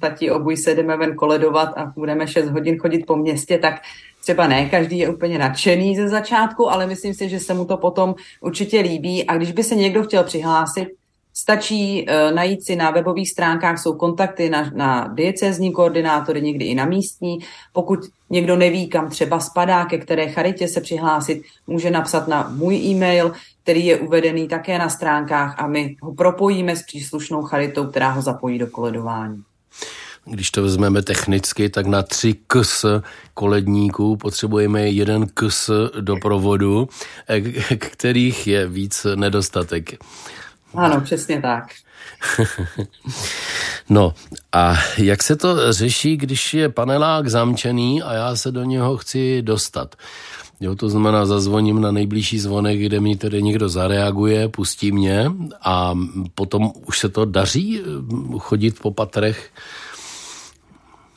tati 0.00 0.30
obuj 0.30 0.56
se, 0.56 0.74
jdeme 0.74 0.96
ven 0.96 1.16
koledovat 1.16 1.68
a 1.76 1.92
budeme 1.96 2.26
6 2.26 2.50
hodin 2.50 2.78
chodit 2.78 3.06
po 3.06 3.16
městě, 3.16 3.58
tak 3.58 3.74
třeba 4.20 4.46
ne, 4.46 4.68
každý 4.68 4.98
je 4.98 5.08
úplně 5.08 5.38
nadšený 5.38 5.96
ze 5.96 6.08
začátku, 6.08 6.70
ale 6.70 6.86
myslím 6.86 7.14
si, 7.14 7.28
že 7.28 7.40
se 7.40 7.54
mu 7.54 7.64
to 7.64 7.76
potom 7.76 8.14
určitě 8.40 8.80
líbí. 8.80 9.26
A 9.26 9.36
když 9.36 9.52
by 9.52 9.64
se 9.64 9.74
někdo 9.74 10.02
chtěl 10.02 10.24
přihlásit, 10.24 10.88
Stačí 11.34 12.06
uh, 12.06 12.34
najít 12.34 12.64
si 12.64 12.76
na 12.76 12.90
webových 12.90 13.30
stránkách, 13.30 13.78
jsou 13.78 13.94
kontakty 13.94 14.50
na, 14.50 14.70
na 14.74 15.08
diecézní 15.14 15.72
koordinátory, 15.72 16.42
někdy 16.42 16.64
i 16.64 16.74
na 16.74 16.84
místní. 16.84 17.38
Pokud 17.72 17.98
někdo 18.30 18.56
neví, 18.56 18.88
kam 18.88 19.08
třeba 19.08 19.40
spadá, 19.40 19.84
ke 19.84 19.98
které 19.98 20.28
charitě 20.28 20.68
se 20.68 20.80
přihlásit, 20.80 21.42
může 21.66 21.90
napsat 21.90 22.28
na 22.28 22.48
můj 22.54 22.76
e-mail, 22.76 23.32
který 23.62 23.86
je 23.86 23.96
uvedený 23.96 24.48
také 24.48 24.78
na 24.78 24.88
stránkách 24.88 25.58
a 25.58 25.66
my 25.66 25.96
ho 26.02 26.14
propojíme 26.14 26.76
s 26.76 26.82
příslušnou 26.82 27.42
charitou, 27.42 27.86
která 27.86 28.10
ho 28.10 28.22
zapojí 28.22 28.58
do 28.58 28.66
koledování. 28.66 29.42
Když 30.24 30.50
to 30.50 30.62
vezmeme 30.62 31.02
technicky, 31.02 31.68
tak 31.68 31.86
na 31.86 32.02
tři 32.02 32.34
ks 32.46 32.84
koledníků 33.34 34.16
potřebujeme 34.16 34.88
jeden 34.88 35.26
ks 35.34 35.70
doprovodu, 36.00 36.88
kterých 37.78 38.46
je 38.46 38.68
víc 38.68 39.06
nedostatek. 39.14 39.90
Ano, 40.74 41.00
přesně 41.00 41.42
tak. 41.42 41.64
no 43.90 44.14
a 44.52 44.74
jak 44.98 45.22
se 45.22 45.36
to 45.36 45.72
řeší, 45.72 46.16
když 46.16 46.54
je 46.54 46.68
panelák 46.68 47.28
zamčený 47.28 48.02
a 48.02 48.14
já 48.14 48.36
se 48.36 48.52
do 48.52 48.64
něho 48.64 48.96
chci 48.96 49.42
dostat? 49.42 49.96
Jo, 50.60 50.76
to 50.76 50.88
znamená, 50.88 51.26
zazvoním 51.26 51.80
na 51.80 51.90
nejbližší 51.90 52.38
zvonek, 52.38 52.78
kde 52.78 53.00
mi 53.00 53.16
tedy 53.16 53.42
někdo 53.42 53.68
zareaguje, 53.68 54.48
pustí 54.48 54.92
mě 54.92 55.32
a 55.62 55.94
potom 56.34 56.72
už 56.86 56.98
se 56.98 57.08
to 57.08 57.24
daří 57.24 57.80
eh, 57.80 58.38
chodit 58.38 58.80
po 58.80 58.90
patrech? 58.90 59.50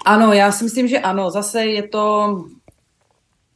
Ano, 0.06 0.34
já 0.34 0.52
si 0.52 0.64
myslím, 0.64 0.88
že 0.88 1.00
ano. 1.00 1.32
Zase 1.32 1.66
je 1.66 1.84
to 1.88 2.36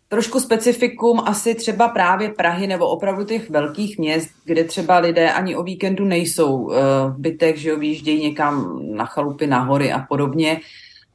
trošku 0.10 0.39
specifikum 0.39 1.19
asi 1.26 1.56
třeba 1.56 1.88
právě 1.88 2.30
Prahy 2.30 2.67
nebo 2.67 2.88
opravdu 2.88 3.26
těch 3.26 3.50
velkých 3.50 3.98
měst, 3.98 4.30
kde 4.45 4.63
třeba 4.63 4.98
lidé 4.98 5.32
ani 5.32 5.56
o 5.56 5.63
víkendu 5.63 6.06
nejsou 6.06 6.56
uh, 6.56 6.74
v 7.08 7.15
bytech, 7.17 7.58
že 7.58 7.74
objíždějí 7.74 8.24
někam 8.24 8.80
na 8.95 9.06
chalupy, 9.06 9.48
na 9.48 9.60
hory 9.60 9.91
a 9.91 10.00
podobně. 10.00 10.60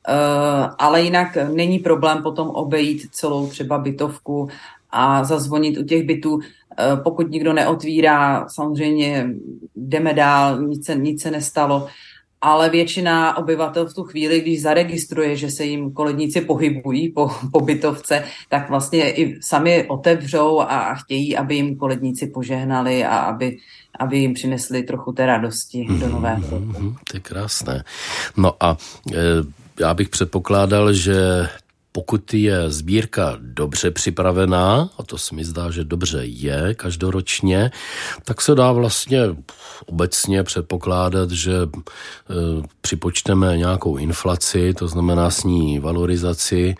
Uh, 0.08 0.74
ale 0.78 1.02
jinak 1.02 1.38
není 1.52 1.78
problém 1.78 2.22
potom 2.22 2.48
obejít 2.48 3.08
celou 3.10 3.48
třeba 3.48 3.78
bytovku 3.78 4.48
a 4.90 5.24
zazvonit 5.24 5.78
u 5.78 5.84
těch 5.84 6.02
bytů. 6.02 6.34
Uh, 6.34 6.42
pokud 7.02 7.30
nikdo 7.30 7.52
neotvírá, 7.52 8.48
samozřejmě 8.48 9.28
jdeme 9.76 10.14
dál, 10.14 10.62
nic 10.62 10.86
se, 10.86 10.94
nic 10.94 11.22
se 11.22 11.30
nestalo 11.30 11.88
ale 12.44 12.70
většina 12.70 13.36
obyvatel 13.36 13.86
v 13.86 13.94
tu 13.94 14.04
chvíli, 14.04 14.40
když 14.40 14.62
zaregistruje, 14.62 15.36
že 15.36 15.50
se 15.50 15.64
jim 15.64 15.92
koledníci 15.92 16.40
pohybují 16.40 17.08
po, 17.08 17.30
po 17.52 17.60
bytovce, 17.60 18.24
tak 18.48 18.68
vlastně 18.68 19.10
i 19.10 19.38
sami 19.40 19.84
otevřou 19.88 20.60
a 20.60 20.94
chtějí, 20.94 21.36
aby 21.36 21.54
jim 21.54 21.76
koledníci 21.76 22.26
požehnali 22.26 23.04
a 23.04 23.16
aby, 23.16 23.56
aby 23.98 24.18
jim 24.18 24.34
přinesli 24.34 24.82
trochu 24.82 25.12
té 25.12 25.26
radosti 25.26 25.86
do 26.00 26.08
nového 26.08 26.50
roku. 26.50 26.72
Mm-hmm, 26.72 26.94
to 27.10 27.16
je 27.16 27.20
krásné. 27.20 27.84
No 28.36 28.52
a 28.60 28.76
e, 29.12 29.16
já 29.80 29.94
bych 29.94 30.08
předpokládal, 30.08 30.92
že 30.92 31.48
pokud 31.96 32.34
je 32.34 32.70
sbírka 32.70 33.36
dobře 33.40 33.90
připravená, 33.90 34.90
a 34.98 35.02
to 35.02 35.18
se 35.18 35.34
mi 35.34 35.44
zdá, 35.44 35.70
že 35.70 35.84
dobře 35.84 36.20
je 36.24 36.74
každoročně, 36.74 37.70
tak 38.24 38.40
se 38.40 38.54
dá 38.54 38.72
vlastně 38.72 39.20
obecně 39.86 40.42
předpokládat, 40.42 41.30
že 41.30 41.52
e, 41.54 41.68
připočteme 42.80 43.56
nějakou 43.56 43.96
inflaci, 43.96 44.74
to 44.74 44.88
znamená 44.88 45.30
s 45.30 45.44
ní 45.44 45.78
valorizaci 45.78 46.74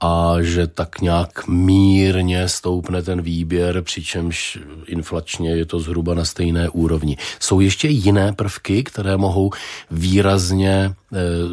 a 0.00 0.36
že 0.40 0.66
tak 0.66 1.00
nějak 1.00 1.46
mírně 1.48 2.48
stoupne 2.48 3.02
ten 3.02 3.22
výběr, 3.22 3.82
přičemž 3.82 4.58
inflačně 4.86 5.50
je 5.50 5.66
to 5.66 5.80
zhruba 5.80 6.14
na 6.14 6.24
stejné 6.24 6.68
úrovni. 6.68 7.16
Jsou 7.40 7.60
ještě 7.60 7.88
jiné 7.88 8.32
prvky, 8.32 8.84
které 8.84 9.16
mohou 9.16 9.50
výrazně 9.90 10.72
e, 10.72 10.92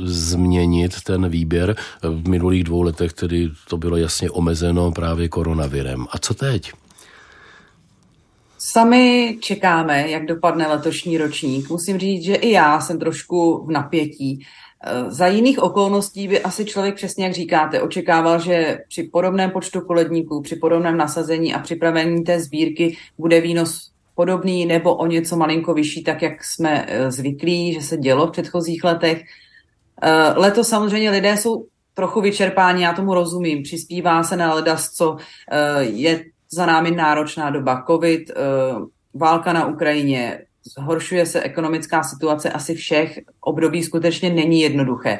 změnit 0.04 1.01
ten 1.04 1.30
výběr. 1.30 1.75
V 2.04 2.30
minulých 2.30 2.63
dvou 2.63 2.82
letech 2.82 3.13
tedy 3.13 3.49
to 3.69 3.77
bylo 3.77 3.97
jasně 3.97 4.30
omezeno 4.30 4.91
právě 4.91 5.30
koronavirem. 5.30 6.08
A 6.12 6.17
co 6.17 6.34
teď? 6.34 6.71
Sami 8.63 9.38
čekáme, 9.39 10.10
jak 10.10 10.26
dopadne 10.26 10.67
letošní 10.67 11.17
ročník. 11.17 11.69
Musím 11.69 12.00
říct, 12.00 12.24
že 12.24 12.36
i 12.36 12.52
já 12.52 12.82
jsem 12.82 13.00
trošku 13.00 13.65
v 13.65 13.71
napětí. 13.71 14.45
Eh, 14.84 15.12
za 15.12 15.28
jiných 15.28 15.60
okolností 15.60 16.28
by 16.28 16.41
asi 16.41 16.65
člověk 16.65 16.95
přesně, 16.95 17.26
jak 17.26 17.34
říkáte, 17.34 17.82
očekával, 17.82 18.39
že 18.39 18.80
při 18.88 19.04
podobném 19.04 19.52
počtu 19.52 19.82
koledníků, 19.82 20.41
při 20.41 20.56
podobném 20.56 20.97
nasazení 20.97 21.54
a 21.54 21.60
připravení 21.60 22.24
té 22.24 22.39
sbírky 22.39 22.97
bude 23.17 23.41
výnos 23.41 23.91
podobný 24.15 24.65
nebo 24.65 24.95
o 24.95 25.06
něco 25.06 25.38
malinko 25.38 25.74
vyšší, 25.74 26.04
tak 26.04 26.21
jak 26.21 26.43
jsme 26.43 26.86
eh, 26.88 27.12
zvyklí, 27.12 27.74
že 27.74 27.82
se 27.82 27.97
dělo 27.97 28.28
v 28.28 28.32
předchozích 28.32 28.84
letech. 28.84 29.24
Eh, 30.02 30.34
letos 30.36 30.67
samozřejmě 30.67 31.10
lidé 31.10 31.38
jsou 31.38 31.65
trochu 31.93 32.21
vyčerpáni, 32.21 32.84
já 32.84 32.93
tomu 32.93 33.13
rozumím. 33.13 33.63
Přispívá 33.63 34.24
se 34.24 34.38
na 34.38 34.54
ledas, 34.54 34.89
co 34.89 35.17
je 35.80 36.26
za 36.53 36.65
námi 36.65 36.91
náročná 36.91 37.49
doba. 37.49 37.83
Covid, 37.87 38.31
válka 39.13 39.53
na 39.53 39.65
Ukrajině, 39.65 40.39
zhoršuje 40.63 41.25
se 41.25 41.41
ekonomická 41.41 42.03
situace 42.03 42.49
asi 42.49 42.75
všech 42.75 43.19
období, 43.41 43.83
skutečně 43.83 44.29
není 44.29 44.61
jednoduché. 44.61 45.19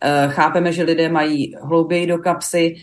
Eh, 0.00 0.28
chápeme, 0.30 0.72
že 0.72 0.82
lidé 0.82 1.08
mají 1.08 1.54
hlouběji 1.62 2.06
do 2.06 2.18
kapsy, 2.18 2.74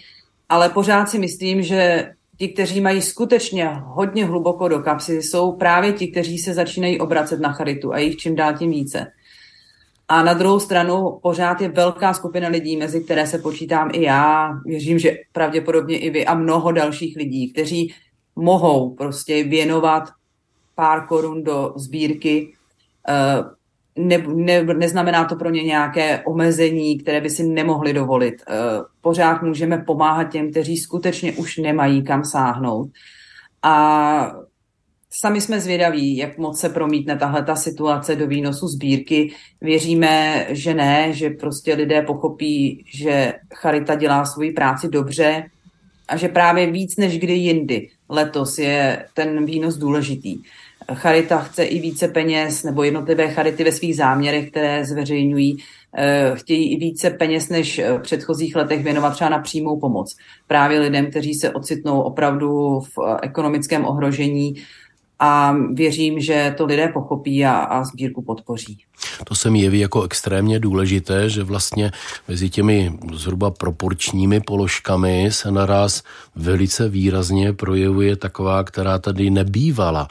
ale 0.49 0.69
pořád 0.69 1.09
si 1.09 1.19
myslím, 1.19 1.61
že 1.61 2.11
ti, 2.37 2.47
kteří 2.47 2.81
mají 2.81 3.01
skutečně 3.01 3.69
hodně 3.83 4.25
hluboko 4.25 4.67
do 4.67 4.79
kapsy, 4.79 5.21
jsou 5.21 5.51
právě 5.51 5.93
ti, 5.93 6.07
kteří 6.07 6.37
se 6.37 6.53
začínají 6.53 6.99
obracet 6.99 7.39
na 7.39 7.51
charitu 7.51 7.93
a 7.93 7.99
jich 7.99 8.17
čím 8.17 8.35
dál 8.35 8.57
tím 8.57 8.71
více. 8.71 9.11
A 10.07 10.23
na 10.23 10.33
druhou 10.33 10.59
stranu 10.59 11.19
pořád 11.21 11.61
je 11.61 11.69
velká 11.69 12.13
skupina 12.13 12.47
lidí, 12.47 12.77
mezi 12.77 13.03
které 13.03 13.27
se 13.27 13.37
počítám 13.37 13.89
i 13.93 14.01
já, 14.01 14.53
věřím, 14.65 14.99
že 14.99 15.17
pravděpodobně 15.31 15.99
i 15.99 16.09
vy 16.09 16.25
a 16.25 16.33
mnoho 16.33 16.71
dalších 16.71 17.17
lidí, 17.17 17.53
kteří 17.53 17.93
mohou 18.35 18.95
prostě 18.95 19.43
věnovat 19.43 20.03
pár 20.75 21.07
korun 21.07 21.43
do 21.43 21.73
sbírky. 21.75 22.53
Eh, 23.07 23.43
ne, 23.95 24.17
ne, 24.27 24.63
neznamená 24.63 25.25
to 25.25 25.35
pro 25.35 25.49
ně 25.49 25.63
nějaké 25.63 26.23
omezení, 26.23 26.97
které 26.97 27.21
by 27.21 27.29
si 27.29 27.43
nemohli 27.43 27.93
dovolit. 27.93 28.35
Eh, 28.47 28.53
pořád 29.01 29.41
můžeme 29.41 29.77
pomáhat 29.77 30.23
těm, 30.23 30.51
kteří 30.51 30.77
skutečně 30.77 31.33
už 31.33 31.57
nemají 31.57 32.03
kam 32.03 32.25
sáhnout. 32.25 32.89
A 33.63 34.44
sami 35.19 35.41
jsme 35.41 35.59
zvědaví, 35.59 36.17
jak 36.17 36.37
moc 36.37 36.59
se 36.59 36.69
promítne 36.69 37.17
tahle 37.17 37.43
ta 37.43 37.55
situace 37.55 38.15
do 38.15 38.27
výnosu 38.27 38.67
sbírky. 38.67 39.33
Věříme, 39.61 40.45
že 40.49 40.73
ne, 40.73 41.13
že 41.13 41.29
prostě 41.29 41.73
lidé 41.73 42.01
pochopí, 42.01 42.85
že 42.87 43.33
Charita 43.55 43.95
dělá 43.95 44.25
svoji 44.25 44.51
práci 44.51 44.89
dobře 44.89 45.43
a 46.07 46.17
že 46.17 46.27
právě 46.27 46.71
víc 46.71 46.97
než 46.97 47.19
kdy 47.19 47.33
jindy 47.33 47.89
letos 48.09 48.57
je 48.57 49.05
ten 49.13 49.45
výnos 49.45 49.77
důležitý. 49.77 50.37
Charita 50.93 51.39
chce 51.39 51.63
i 51.63 51.79
více 51.79 52.07
peněz, 52.07 52.63
nebo 52.63 52.83
jednotlivé 52.83 53.27
charity 53.27 53.63
ve 53.63 53.71
svých 53.71 53.95
záměrech, 53.95 54.49
které 54.49 54.85
zveřejňují, 54.85 55.57
eh, 55.97 56.31
chtějí 56.35 56.73
i 56.73 56.79
více 56.79 57.09
peněz 57.09 57.49
než 57.49 57.81
v 57.97 58.01
předchozích 58.01 58.55
letech 58.55 58.83
věnovat 58.83 59.13
třeba 59.13 59.29
na 59.29 59.39
přímou 59.39 59.79
pomoc. 59.79 60.15
Právě 60.47 60.79
lidem, 60.79 61.09
kteří 61.09 61.33
se 61.33 61.51
ocitnou 61.51 62.01
opravdu 62.01 62.79
v 62.79 63.19
ekonomickém 63.21 63.85
ohrožení 63.85 64.55
a 65.19 65.55
věřím, 65.73 66.19
že 66.19 66.55
to 66.57 66.65
lidé 66.65 66.87
pochopí 66.87 67.45
a, 67.45 67.53
a 67.53 67.83
sbírku 67.83 68.21
podpoří. 68.21 68.77
To 69.23 69.35
se 69.35 69.49
mi 69.49 69.61
jeví 69.61 69.79
jako 69.79 70.03
extrémně 70.03 70.59
důležité, 70.59 71.29
že 71.29 71.43
vlastně 71.43 71.91
mezi 72.27 72.49
těmi 72.49 72.93
zhruba 73.13 73.51
proporčními 73.51 74.41
položkami 74.41 75.29
se 75.31 75.51
naraz 75.51 76.03
velice 76.35 76.89
výrazně 76.89 77.53
projevuje 77.53 78.15
taková, 78.15 78.63
která 78.63 78.99
tady 78.99 79.29
nebývala. 79.29 80.07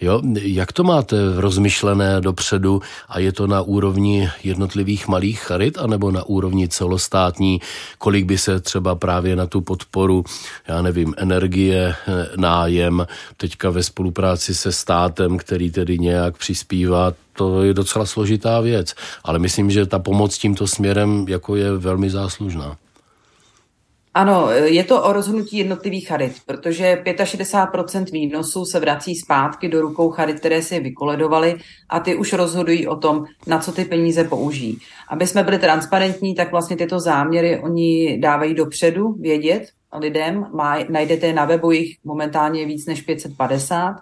Jo? 0.00 0.22
Jak 0.42 0.72
to 0.72 0.84
máte 0.84 1.16
rozmyšlené 1.36 2.20
dopředu 2.20 2.82
a 3.08 3.18
je 3.18 3.32
to 3.32 3.46
na 3.46 3.62
úrovni 3.62 4.30
jednotlivých 4.44 5.08
malých 5.08 5.40
charit 5.40 5.78
anebo 5.78 6.10
na 6.10 6.22
úrovni 6.22 6.68
celostátní, 6.68 7.60
kolik 7.98 8.24
by 8.24 8.38
se 8.38 8.60
třeba 8.60 8.94
právě 8.94 9.36
na 9.36 9.46
tu 9.46 9.60
podporu, 9.60 10.24
já 10.68 10.82
nevím, 10.82 11.14
energie, 11.16 11.94
nájem, 12.36 13.06
teďka 13.36 13.70
ve 13.70 13.82
spolupráci 13.82 14.54
se 14.54 14.72
státem, 14.72 15.38
který 15.38 15.70
tedy 15.70 15.98
nějak 15.98 16.36
přispívá, 16.36 17.12
to 17.36 17.62
je 17.62 17.74
docela 17.74 18.06
složitá 18.06 18.60
věc. 18.60 18.94
Ale 19.24 19.38
myslím, 19.38 19.70
že 19.70 19.86
ta 19.86 19.98
pomoc 19.98 20.38
tímto 20.38 20.66
směrem 20.66 21.26
jako 21.28 21.56
je 21.56 21.72
velmi 21.78 22.10
záslužná. 22.10 22.76
Ano, 24.16 24.50
je 24.50 24.84
to 24.84 25.02
o 25.02 25.12
rozhodnutí 25.12 25.58
jednotlivých 25.58 26.08
charit, 26.08 26.32
protože 26.46 27.02
65% 27.04 28.04
výnosů 28.12 28.64
se 28.64 28.80
vrací 28.80 29.14
zpátky 29.14 29.68
do 29.68 29.80
rukou 29.80 30.10
charit, 30.10 30.38
které 30.38 30.62
si 30.62 30.80
vykoledovaly 30.80 31.56
a 31.88 32.00
ty 32.00 32.14
už 32.14 32.32
rozhodují 32.32 32.88
o 32.88 32.96
tom, 32.96 33.24
na 33.46 33.58
co 33.58 33.72
ty 33.72 33.84
peníze 33.84 34.24
použijí. 34.24 34.78
Aby 35.08 35.26
jsme 35.26 35.42
byli 35.42 35.58
transparentní, 35.58 36.34
tak 36.34 36.50
vlastně 36.50 36.76
tyto 36.76 37.00
záměry 37.00 37.60
oni 37.60 38.18
dávají 38.20 38.54
dopředu 38.54 39.12
vědět 39.12 39.62
lidem. 39.98 40.46
Má, 40.54 40.78
najdete 40.88 41.32
na 41.32 41.44
webu 41.44 41.70
jich 41.70 41.96
momentálně 42.04 42.66
víc 42.66 42.86
než 42.86 43.02
550 43.02 43.96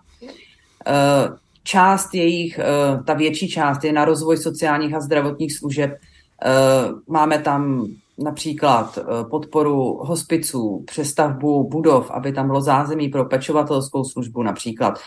část 1.62 2.14
jejich, 2.14 2.58
eh, 2.58 3.02
ta 3.04 3.14
větší 3.14 3.48
část 3.48 3.84
je 3.84 3.92
na 3.92 4.04
rozvoj 4.04 4.36
sociálních 4.36 4.94
a 4.94 5.00
zdravotních 5.00 5.58
služeb. 5.58 5.90
Eh, 5.90 6.48
máme 7.08 7.38
tam 7.38 7.86
například 8.18 8.98
eh, 8.98 9.24
podporu 9.30 10.00
hospiců, 10.02 10.84
přestavbu 10.86 11.68
budov, 11.68 12.10
aby 12.10 12.32
tam 12.32 12.46
bylo 12.46 12.60
zázemí 12.60 13.08
pro 13.08 13.24
pečovatelskou 13.24 14.04
službu 14.04 14.42
například, 14.42 14.98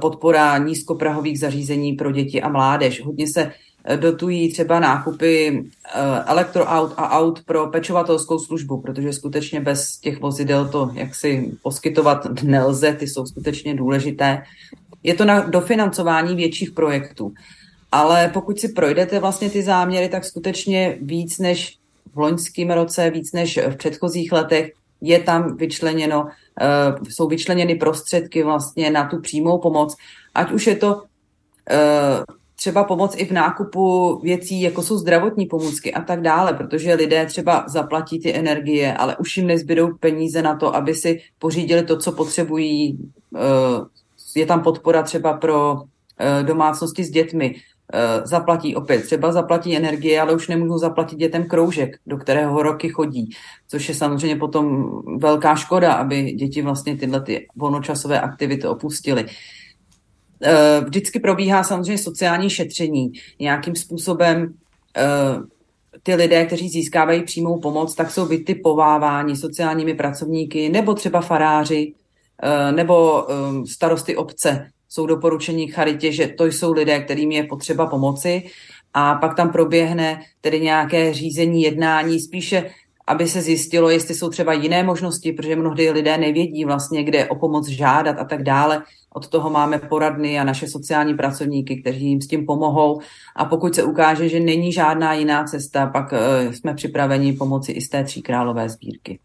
podpora 0.00 0.58
nízkoprahových 0.58 1.40
zařízení 1.40 1.92
pro 1.92 2.12
děti 2.12 2.42
a 2.42 2.48
mládež. 2.48 3.04
Hodně 3.04 3.26
se 3.32 3.52
dotují 3.96 4.52
třeba 4.52 4.80
nákupy 4.80 5.64
elektroaut 6.26 6.92
a 6.96 7.10
aut 7.18 7.42
pro 7.44 7.66
pečovatelskou 7.66 8.38
službu, 8.38 8.80
protože 8.80 9.12
skutečně 9.12 9.60
bez 9.60 9.98
těch 9.98 10.20
vozidel 10.20 10.68
to 10.68 10.90
jaksi 10.94 11.52
poskytovat 11.62 12.42
nelze, 12.42 12.92
ty 12.92 13.08
jsou 13.08 13.26
skutečně 13.26 13.74
důležité. 13.74 14.42
Je 15.02 15.14
to 15.14 15.24
na 15.24 15.40
dofinancování 15.40 16.36
větších 16.36 16.70
projektů. 16.70 17.32
ale 17.92 18.30
pokud 18.32 18.60
si 18.60 18.68
projdete 18.68 19.20
vlastně 19.20 19.50
ty 19.50 19.62
záměry, 19.62 20.08
tak 20.08 20.24
skutečně 20.24 20.98
víc 21.00 21.38
než 21.38 21.76
v 22.14 22.18
loňském 22.18 22.70
roce, 22.70 23.10
víc 23.10 23.32
než 23.32 23.58
v 23.68 23.76
předchozích 23.76 24.32
letech 24.32 24.72
je 25.00 25.18
tam 25.18 25.56
vyčleněno, 25.56 26.26
jsou 27.08 27.28
vyčleněny 27.28 27.74
prostředky 27.74 28.42
vlastně 28.42 28.90
na 28.90 29.08
tu 29.08 29.20
přímou 29.20 29.58
pomoc, 29.58 29.96
ať 30.34 30.52
už 30.52 30.66
je 30.66 30.76
to 30.76 31.02
třeba 32.56 32.84
pomoc 32.84 33.14
i 33.16 33.26
v 33.26 33.30
nákupu 33.30 34.18
věcí, 34.22 34.60
jako 34.60 34.82
jsou 34.82 34.96
zdravotní 34.98 35.46
pomůcky 35.46 35.94
a 35.94 36.00
tak 36.00 36.20
dále, 36.20 36.54
protože 36.54 36.94
lidé 36.94 37.26
třeba 37.26 37.64
zaplatí 37.68 38.20
ty 38.20 38.34
energie, 38.34 38.94
ale 38.94 39.16
už 39.16 39.36
jim 39.36 39.46
nezbydou 39.46 39.94
peníze 40.00 40.42
na 40.42 40.56
to, 40.56 40.76
aby 40.76 40.94
si 40.94 41.20
pořídili 41.38 41.82
to, 41.82 41.98
co 41.98 42.12
potřebují. 42.12 42.98
Je 44.36 44.46
tam 44.46 44.62
podpora 44.62 45.02
třeba 45.02 45.32
pro 45.32 45.82
eh, 46.18 46.42
domácnosti 46.42 47.04
s 47.04 47.10
dětmi, 47.10 47.54
eh, 47.92 48.26
zaplatí 48.26 48.76
opět, 48.76 49.04
třeba 49.04 49.32
zaplatí 49.32 49.76
energie, 49.76 50.20
ale 50.20 50.34
už 50.34 50.48
nemůžou 50.48 50.78
zaplatit 50.78 51.16
dětem 51.16 51.44
kroužek, 51.44 51.96
do 52.06 52.16
kterého 52.16 52.62
roky 52.62 52.88
chodí, 52.88 53.30
což 53.68 53.88
je 53.88 53.94
samozřejmě 53.94 54.36
potom 54.36 54.90
velká 55.18 55.54
škoda, 55.56 55.92
aby 55.92 56.32
děti 56.32 56.62
vlastně 56.62 56.96
tyhle 56.96 57.20
ty 57.20 57.46
volnočasové 57.56 58.20
aktivity 58.20 58.66
opustily. 58.66 59.26
Eh, 60.42 60.80
vždycky 60.84 61.20
probíhá 61.20 61.64
samozřejmě 61.64 61.98
sociální 61.98 62.50
šetření. 62.50 63.12
Nějakým 63.38 63.76
způsobem 63.76 64.54
ty 66.02 66.14
lidé, 66.14 66.46
kteří 66.46 66.68
získávají 66.68 67.22
přímou 67.22 67.60
pomoc, 67.60 67.94
tak 67.94 68.10
jsou 68.10 68.26
vytipováváni 68.26 69.36
sociálními 69.36 69.94
pracovníky 69.94 70.68
nebo 70.68 70.94
třeba 70.94 71.20
faráři 71.20 71.94
nebo 72.70 73.26
starosty 73.66 74.16
obce. 74.16 74.70
Jsou 74.88 75.06
doporučení 75.06 75.68
charitě, 75.68 76.12
že 76.12 76.28
to 76.28 76.44
jsou 76.46 76.72
lidé, 76.72 77.00
kterým 77.00 77.32
je 77.32 77.44
potřeba 77.44 77.86
pomoci 77.86 78.42
a 78.94 79.14
pak 79.14 79.36
tam 79.36 79.52
proběhne 79.52 80.20
tedy 80.40 80.60
nějaké 80.60 81.14
řízení, 81.14 81.62
jednání, 81.62 82.20
spíše 82.20 82.70
aby 83.10 83.28
se 83.28 83.42
zjistilo, 83.42 83.90
jestli 83.90 84.14
jsou 84.14 84.30
třeba 84.30 84.52
jiné 84.52 84.82
možnosti, 84.82 85.32
protože 85.32 85.56
mnohdy 85.56 85.90
lidé 85.90 86.18
nevědí 86.18 86.64
vlastně, 86.64 87.04
kde 87.04 87.26
o 87.26 87.34
pomoc 87.34 87.68
žádat 87.68 88.16
a 88.18 88.24
tak 88.24 88.42
dále. 88.42 88.82
Od 89.14 89.28
toho 89.28 89.50
máme 89.50 89.78
poradny 89.78 90.40
a 90.40 90.44
naše 90.44 90.66
sociální 90.66 91.14
pracovníky, 91.14 91.80
kteří 91.80 92.06
jim 92.06 92.20
s 92.20 92.26
tím 92.26 92.46
pomohou. 92.46 93.00
A 93.36 93.44
pokud 93.44 93.74
se 93.74 93.82
ukáže, 93.82 94.28
že 94.28 94.40
není 94.40 94.72
žádná 94.72 95.14
jiná 95.14 95.44
cesta, 95.44 95.86
pak 95.86 96.12
uh, 96.12 96.52
jsme 96.52 96.74
připraveni 96.74 97.32
pomoci 97.32 97.72
i 97.72 97.80
z 97.80 97.88
té 97.88 98.04
tříkrálové 98.04 98.68
sbírky. 98.68 99.18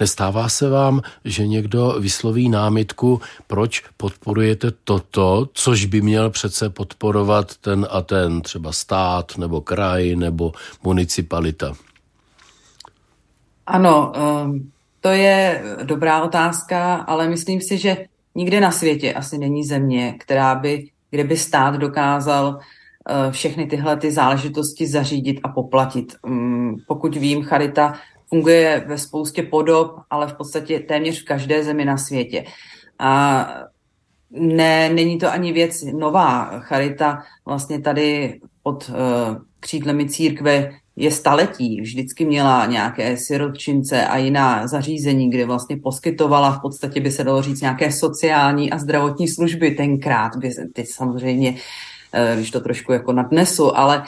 Nestává 0.00 0.48
se 0.48 0.68
vám, 0.68 1.00
že 1.24 1.46
někdo 1.46 1.96
vysloví 2.00 2.48
námitku, 2.48 3.20
proč 3.46 3.82
podporujete 3.96 4.70
toto, 4.84 5.48
což 5.52 5.84
by 5.84 6.00
měl 6.00 6.30
přece 6.30 6.70
podporovat 6.70 7.56
ten 7.56 7.86
a 7.90 8.02
ten, 8.02 8.40
třeba 8.40 8.72
stát, 8.72 9.38
nebo 9.38 9.60
kraj, 9.60 10.16
nebo 10.16 10.52
municipalita? 10.82 11.72
Ano, 13.66 14.12
ehm, 14.16 14.70
to 15.00 15.08
je 15.08 15.62
dobrá 15.82 16.22
otázka, 16.22 16.94
ale 16.94 17.28
myslím 17.28 17.60
si, 17.60 17.78
že 17.78 18.06
nikde 18.34 18.60
na 18.60 18.70
světě 18.70 19.14
asi 19.14 19.38
není 19.38 19.64
země, 19.64 20.14
která 20.20 20.54
by, 20.54 20.84
kde 21.10 21.24
by 21.24 21.36
stát 21.36 21.74
dokázal 21.74 22.58
eh, 22.58 23.32
všechny 23.32 23.66
tyhle 23.66 23.96
ty 23.96 24.12
záležitosti 24.12 24.86
zařídit 24.86 25.40
a 25.42 25.48
poplatit. 25.48 26.16
Mm, 26.26 26.74
pokud 26.86 27.16
vím, 27.16 27.42
charita 27.42 27.94
funguje 28.28 28.84
ve 28.86 28.98
spoustě 28.98 29.42
podob, 29.42 29.96
ale 30.10 30.26
v 30.26 30.34
podstatě 30.34 30.80
téměř 30.80 31.22
v 31.22 31.24
každé 31.24 31.64
zemi 31.64 31.84
na 31.84 31.96
světě. 31.96 32.44
A 32.98 33.48
ne, 34.30 34.88
není 34.88 35.18
to 35.18 35.32
ani 35.32 35.52
věc 35.52 35.82
nová. 35.82 36.58
Charita 36.58 37.22
vlastně 37.44 37.80
tady 37.80 38.40
pod 38.62 38.88
uh, 38.88 38.96
křídlemi 39.60 40.08
církve 40.08 40.70
je 40.96 41.10
staletí. 41.10 41.80
Vždycky 41.80 42.24
měla 42.24 42.66
nějaké 42.66 43.16
sirotčince 43.16 44.06
a 44.06 44.16
jiná 44.16 44.66
zařízení, 44.66 45.30
kde 45.30 45.46
vlastně 45.46 45.76
poskytovala 45.76 46.50
v 46.50 46.60
podstatě 46.60 47.00
by 47.00 47.10
se 47.10 47.24
dalo 47.24 47.42
říct 47.42 47.60
nějaké 47.60 47.92
sociální 47.92 48.70
a 48.70 48.78
zdravotní 48.78 49.28
služby 49.28 49.70
tenkrát. 49.70 50.36
By, 50.36 50.50
teď 50.72 50.86
samozřejmě, 50.88 51.56
eh, 52.12 52.32
když 52.36 52.50
to 52.50 52.60
trošku 52.60 52.92
jako 52.92 53.12
nadnesu, 53.12 53.76
ale 53.78 54.04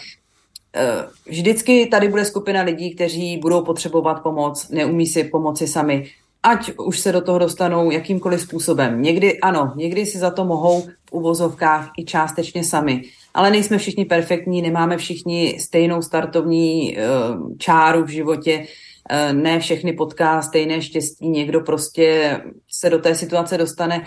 eh, 0.76 1.04
vždycky 1.26 1.86
tady 1.86 2.08
bude 2.08 2.24
skupina 2.24 2.62
lidí, 2.62 2.94
kteří 2.94 3.38
budou 3.38 3.64
potřebovat 3.64 4.22
pomoc, 4.22 4.68
neumí 4.68 5.06
si 5.06 5.24
pomoci 5.24 5.66
sami, 5.66 6.06
ať 6.42 6.72
už 6.78 6.98
se 6.98 7.12
do 7.12 7.20
toho 7.20 7.38
dostanou 7.38 7.90
jakýmkoliv 7.90 8.40
způsobem. 8.40 9.02
Někdy 9.02 9.40
ano, 9.40 9.72
někdy 9.76 10.06
si 10.06 10.18
za 10.18 10.30
to 10.30 10.44
mohou 10.44 10.80
v 10.80 11.12
uvozovkách 11.12 11.90
i 11.98 12.04
částečně 12.04 12.64
sami 12.64 13.02
ale 13.38 13.50
nejsme 13.50 13.78
všichni 13.78 14.04
perfektní, 14.04 14.62
nemáme 14.62 14.96
všichni 14.96 15.56
stejnou 15.60 16.02
startovní 16.02 16.96
uh, 16.96 17.56
čáru 17.58 18.04
v 18.04 18.08
životě, 18.08 18.58
uh, 18.58 19.32
ne 19.32 19.60
všechny 19.60 19.92
potká 19.92 20.42
stejné 20.42 20.82
štěstí, 20.82 21.28
někdo 21.28 21.60
prostě 21.60 22.40
se 22.70 22.90
do 22.90 22.98
té 22.98 23.14
situace 23.14 23.58
dostane, 23.58 24.04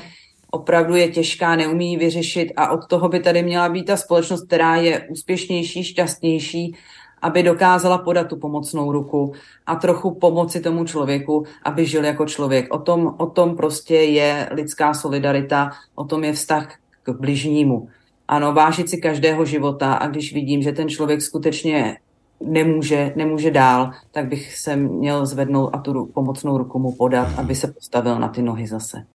opravdu 0.52 0.96
je 0.96 1.08
těžká, 1.08 1.56
neumí 1.56 1.98
vyřešit 1.98 2.54
a 2.56 2.72
od 2.72 2.88
toho 2.88 3.10
by 3.10 3.20
tady 3.20 3.44
měla 3.44 3.70
být 3.70 3.84
ta 3.84 3.98
společnost, 3.98 4.48
která 4.48 4.76
je 4.76 5.08
úspěšnější, 5.10 5.84
šťastnější, 5.84 6.76
aby 7.22 7.44
dokázala 7.44 7.98
podat 7.98 8.28
tu 8.28 8.36
pomocnou 8.36 8.92
ruku 8.92 9.34
a 9.66 9.76
trochu 9.76 10.12
pomoci 10.12 10.60
tomu 10.60 10.86
člověku, 10.86 11.46
aby 11.64 11.86
žil 11.86 12.06
jako 12.06 12.26
člověk. 12.26 12.74
O 12.74 12.80
tom, 12.80 13.16
o 13.18 13.26
tom 13.26 13.56
prostě 13.56 13.96
je 13.96 14.50
lidská 14.52 14.94
solidarita, 14.94 15.72
o 15.96 16.04
tom 16.04 16.24
je 16.24 16.34
vztah 16.34 16.76
k 17.04 17.10
bližnímu. 17.10 17.88
Ano, 18.32 18.54
vážit 18.54 18.90
si 18.90 18.98
každého 18.98 19.46
života 19.46 19.94
a 19.94 20.08
když 20.08 20.34
vidím, 20.34 20.62
že 20.62 20.72
ten 20.72 20.90
člověk 20.90 21.22
skutečně 21.22 21.98
nemůže, 22.44 23.14
nemůže 23.16 23.52
dál, 23.52 23.92
tak 24.12 24.28
bych 24.28 24.58
se 24.58 24.76
měl 24.76 25.26
zvednout 25.26 25.70
a 25.74 25.78
tu 25.78 26.06
pomocnou 26.06 26.58
ruku 26.58 26.80
mu 26.80 26.92
podat, 26.92 27.40
aby 27.40 27.56
se 27.56 27.72
postavil 27.72 28.20
na 28.20 28.28
ty 28.28 28.42
nohy 28.42 28.68
zase. 28.68 29.06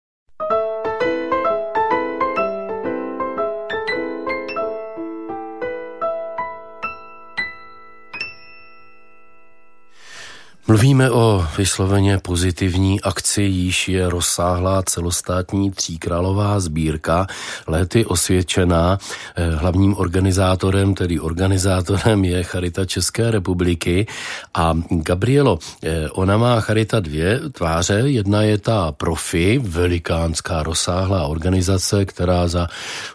Mluvíme 10.69 11.11
o 11.11 11.47
vysloveně 11.59 12.19
pozitivní 12.19 13.01
akci, 13.01 13.43
již 13.43 13.89
je 13.89 14.09
rozsáhlá 14.09 14.83
celostátní 14.83 15.71
tříkrálová 15.71 16.61
sbírka, 16.61 17.27
lety 17.67 18.05
osvědčená. 18.05 18.99
Eh, 19.37 19.51
hlavním 19.51 19.97
organizátorem, 19.97 20.95
tedy 20.95 21.21
organizátorem 21.21 22.25
je 22.25 22.43
Charita 22.43 22.85
České 22.85 23.31
republiky. 23.31 24.07
A 24.55 24.75
Gabrielo, 24.91 25.59
eh, 25.83 26.11
ona 26.11 26.37
má 26.37 26.61
Charita 26.61 27.01
dvě 27.01 27.41
tváře. 27.53 27.95
Jedna 27.95 28.43
je 28.43 28.59
ta 28.59 28.93
profi, 28.93 29.59
velikánská 29.63 30.63
rozsáhlá 30.63 31.27
organizace, 31.27 32.05
která 32.05 32.49
za, 32.49 32.67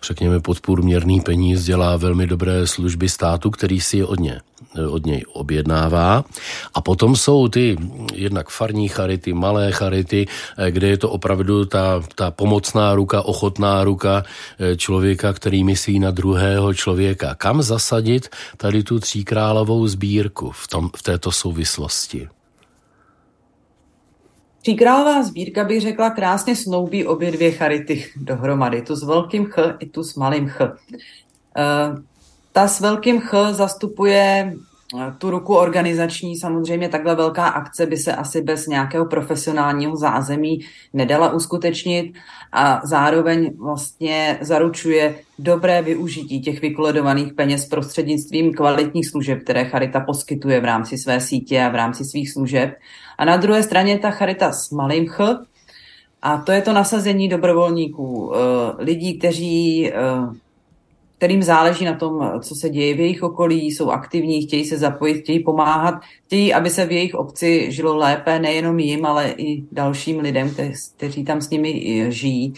řekněme, 0.03 0.39
podpůrměrný 0.39 1.21
peníz 1.21 1.63
dělá 1.63 1.97
velmi 1.97 2.27
dobré 2.27 2.67
služby 2.67 3.09
státu, 3.09 3.49
který 3.49 3.81
si 3.81 3.97
je 3.97 4.05
od 4.05 4.19
ně 4.19 4.41
od 4.89 5.05
něj 5.05 5.23
objednává. 5.33 6.23
A 6.73 6.81
potom 6.81 7.15
jsou 7.15 7.47
ty 7.47 7.77
jednak 8.13 8.49
farní 8.49 8.87
charity, 8.87 9.33
malé 9.33 9.71
charity, 9.71 10.27
eh, 10.57 10.71
kde 10.71 10.87
je 10.87 10.97
to 10.97 11.09
opravdu 11.09 11.65
ta, 11.65 12.01
ta 12.15 12.31
pomocná 12.31 12.95
ruka, 12.95 13.21
ochotná 13.21 13.83
ruka 13.83 14.23
eh, 14.59 14.77
člověka, 14.77 15.33
který 15.33 15.63
myslí 15.63 15.99
na 15.99 16.11
druhého 16.11 16.73
člověka. 16.73 17.35
Kam 17.35 17.61
zasadit 17.61 18.29
tady 18.57 18.83
tu 18.83 18.99
tříkrálovou 18.99 19.87
sbírku 19.87 20.51
v, 20.51 20.67
tom, 20.67 20.89
v 20.95 21.03
této 21.03 21.31
souvislosti? 21.31 22.27
Tříkrálová 24.61 25.23
sbírka 25.23 25.63
bych 25.63 25.81
řekla 25.81 26.09
krásně 26.09 26.55
snoubí 26.55 27.05
obě 27.05 27.31
dvě 27.31 27.51
charity 27.51 28.05
dohromady, 28.15 28.81
tu 28.81 28.95
s 28.95 29.03
velkým 29.03 29.45
ch 29.45 29.57
i 29.79 29.85
tu 29.85 30.03
s 30.03 30.15
malým 30.15 30.49
ch. 30.49 30.61
Ta 32.51 32.67
s 32.67 32.79
velkým 32.79 33.21
Ch 33.21 33.33
zastupuje 33.51 34.53
eh, 34.53 35.13
tu 35.17 35.29
ruku 35.31 35.55
organizační, 35.55 36.37
samozřejmě 36.37 36.89
takhle 36.89 37.15
velká 37.15 37.47
akce 37.47 37.85
by 37.85 37.97
se 37.97 38.15
asi 38.15 38.41
bez 38.41 38.67
nějakého 38.67 39.05
profesionálního 39.05 39.95
zázemí 39.95 40.59
nedala 40.93 41.33
uskutečnit 41.33 42.13
a 42.51 42.81
zároveň 42.83 43.51
vlastně 43.57 44.37
zaručuje 44.41 45.15
dobré 45.39 45.81
využití 45.81 46.41
těch 46.41 46.61
vykoledovaných 46.61 47.33
peněz 47.33 47.65
prostřednictvím 47.65 48.53
kvalitních 48.53 49.09
služeb, 49.09 49.39
které 49.43 49.65
Charita 49.65 49.99
poskytuje 49.99 50.61
v 50.61 50.65
rámci 50.65 50.97
své 50.97 51.21
sítě 51.21 51.63
a 51.63 51.69
v 51.69 51.75
rámci 51.75 52.05
svých 52.05 52.31
služeb. 52.31 52.73
A 53.17 53.25
na 53.25 53.37
druhé 53.37 53.63
straně 53.63 53.99
ta 53.99 54.11
Charita 54.11 54.51
s 54.51 54.71
malým 54.71 55.07
ch, 55.07 55.19
a 56.21 56.37
to 56.37 56.51
je 56.51 56.61
to 56.61 56.73
nasazení 56.73 57.29
dobrovolníků, 57.29 58.33
eh, 58.35 58.83
lidí, 58.83 59.19
kteří 59.19 59.89
eh, 59.89 59.93
kterým 61.21 61.43
záleží 61.43 61.85
na 61.85 61.95
tom, 61.95 62.31
co 62.41 62.55
se 62.55 62.69
děje 62.69 62.93
v 62.93 62.99
jejich 62.99 63.23
okolí, 63.23 63.71
jsou 63.71 63.89
aktivní, 63.89 64.41
chtějí 64.41 64.65
se 64.65 64.77
zapojit, 64.77 65.21
chtějí 65.21 65.43
pomáhat, 65.43 66.01
chtějí, 66.25 66.53
aby 66.53 66.69
se 66.69 66.85
v 66.85 66.91
jejich 66.91 67.15
obci 67.15 67.71
žilo 67.71 67.97
lépe 67.97 68.39
nejenom 68.39 68.79
jim, 68.79 69.05
ale 69.05 69.29
i 69.37 69.63
dalším 69.71 70.19
lidem, 70.19 70.51
kteří 70.97 71.23
tam 71.23 71.41
s 71.41 71.49
nimi 71.49 72.05
žijí. 72.09 72.53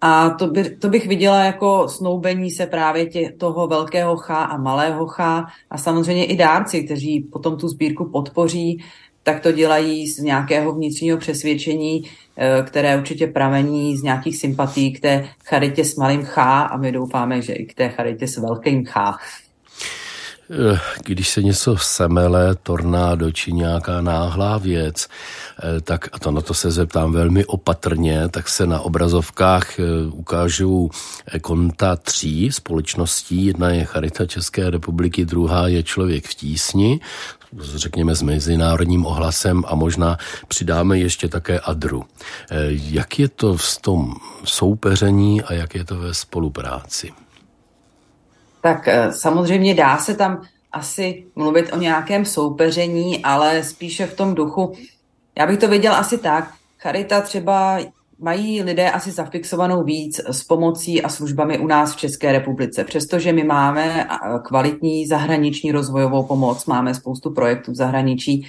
A 0.00 0.30
to, 0.30 0.46
by, 0.46 0.76
to 0.76 0.88
bych 0.88 1.06
viděla 1.06 1.44
jako 1.44 1.88
snoubení 1.88 2.50
se 2.50 2.66
právě 2.66 3.06
tě, 3.06 3.32
toho 3.38 3.66
velkého 3.66 4.16
chá 4.16 4.44
a 4.44 4.56
malého 4.56 5.06
chá 5.06 5.46
a 5.70 5.78
samozřejmě 5.78 6.24
i 6.24 6.36
dárci, 6.36 6.84
kteří 6.84 7.20
potom 7.20 7.56
tu 7.56 7.68
sbírku 7.68 8.04
podpoří, 8.04 8.84
tak 9.26 9.40
to 9.40 9.52
dělají 9.52 10.06
z 10.06 10.18
nějakého 10.18 10.72
vnitřního 10.72 11.18
přesvědčení, 11.18 12.04
eh, 12.36 12.62
které 12.66 12.96
určitě 12.96 13.26
pramení 13.26 13.96
z 13.96 14.02
nějakých 14.02 14.36
sympatí 14.36 14.92
k 14.92 15.00
té 15.00 15.28
charitě 15.44 15.84
s 15.84 15.96
malým 15.96 16.24
chá 16.24 16.62
a 16.62 16.76
my 16.76 16.92
doufáme, 16.92 17.42
že 17.42 17.52
i 17.52 17.66
k 17.66 17.74
té 17.74 17.88
charitě 17.88 18.28
s 18.28 18.36
velkým 18.36 18.86
chá. 18.86 19.18
Eh, 20.50 20.78
když 21.04 21.28
se 21.28 21.42
něco 21.42 21.76
semele, 21.76 22.54
tornádo 22.62 23.32
či 23.32 23.52
nějaká 23.52 24.00
náhlá 24.00 24.58
věc, 24.58 25.08
eh, 25.08 25.80
tak 25.80 26.08
a 26.12 26.18
to 26.18 26.30
na 26.30 26.40
to 26.40 26.54
se 26.54 26.70
zeptám 26.70 27.12
velmi 27.12 27.44
opatrně, 27.44 28.28
tak 28.28 28.48
se 28.48 28.66
na 28.66 28.80
obrazovkách 28.80 29.80
ukážou 30.12 30.90
konta 31.40 31.96
tří 31.96 32.52
společností. 32.52 33.46
Jedna 33.46 33.70
je 33.70 33.84
Charita 33.84 34.26
České 34.26 34.70
republiky, 34.70 35.24
druhá 35.24 35.68
je 35.68 35.82
Člověk 35.82 36.26
v 36.26 36.34
tísni, 36.34 37.00
řekněme 37.62 38.14
s 38.14 38.22
mezinárodním 38.22 39.06
ohlasem 39.06 39.62
a 39.66 39.74
možná 39.74 40.16
přidáme 40.48 40.98
ještě 40.98 41.28
také 41.28 41.60
Adru. 41.60 42.04
Jak 42.70 43.18
je 43.18 43.28
to 43.28 43.56
v 43.56 43.78
tom 43.80 44.14
soupeření 44.44 45.42
a 45.42 45.52
jak 45.52 45.74
je 45.74 45.84
to 45.84 45.98
ve 45.98 46.14
spolupráci? 46.14 47.12
tak 48.66 48.88
eh, 48.88 49.12
samozřejmě 49.12 49.74
dá 49.74 49.98
se 49.98 50.14
tam 50.14 50.42
asi 50.72 51.26
mluvit 51.36 51.72
o 51.72 51.76
nějakém 51.76 52.24
soupeření, 52.24 53.24
ale 53.24 53.62
spíše 53.62 54.06
v 54.06 54.16
tom 54.16 54.34
duchu. 54.34 54.72
Já 55.38 55.46
bych 55.46 55.58
to 55.58 55.68
viděl 55.68 55.94
asi 55.94 56.18
tak. 56.18 56.54
Charita 56.78 57.20
třeba 57.20 57.78
mají 58.18 58.62
lidé 58.62 58.90
asi 58.90 59.10
zafixovanou 59.10 59.84
víc 59.84 60.20
s 60.26 60.44
pomocí 60.44 61.02
a 61.02 61.08
službami 61.08 61.58
u 61.58 61.66
nás 61.66 61.94
v 61.94 61.96
České 61.96 62.32
republice. 62.32 62.84
Přestože 62.84 63.32
my 63.32 63.44
máme 63.44 64.08
kvalitní 64.44 65.06
zahraniční 65.06 65.72
rozvojovou 65.72 66.22
pomoc, 66.22 66.66
máme 66.66 66.94
spoustu 66.94 67.30
projektů 67.30 67.72
v 67.72 67.74
zahraničí, 67.74 68.46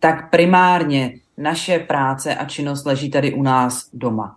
tak 0.00 0.30
primárně 0.30 1.14
naše 1.38 1.78
práce 1.78 2.34
a 2.34 2.44
činnost 2.44 2.86
leží 2.86 3.10
tady 3.10 3.34
u 3.34 3.42
nás 3.42 3.88
doma. 3.92 4.36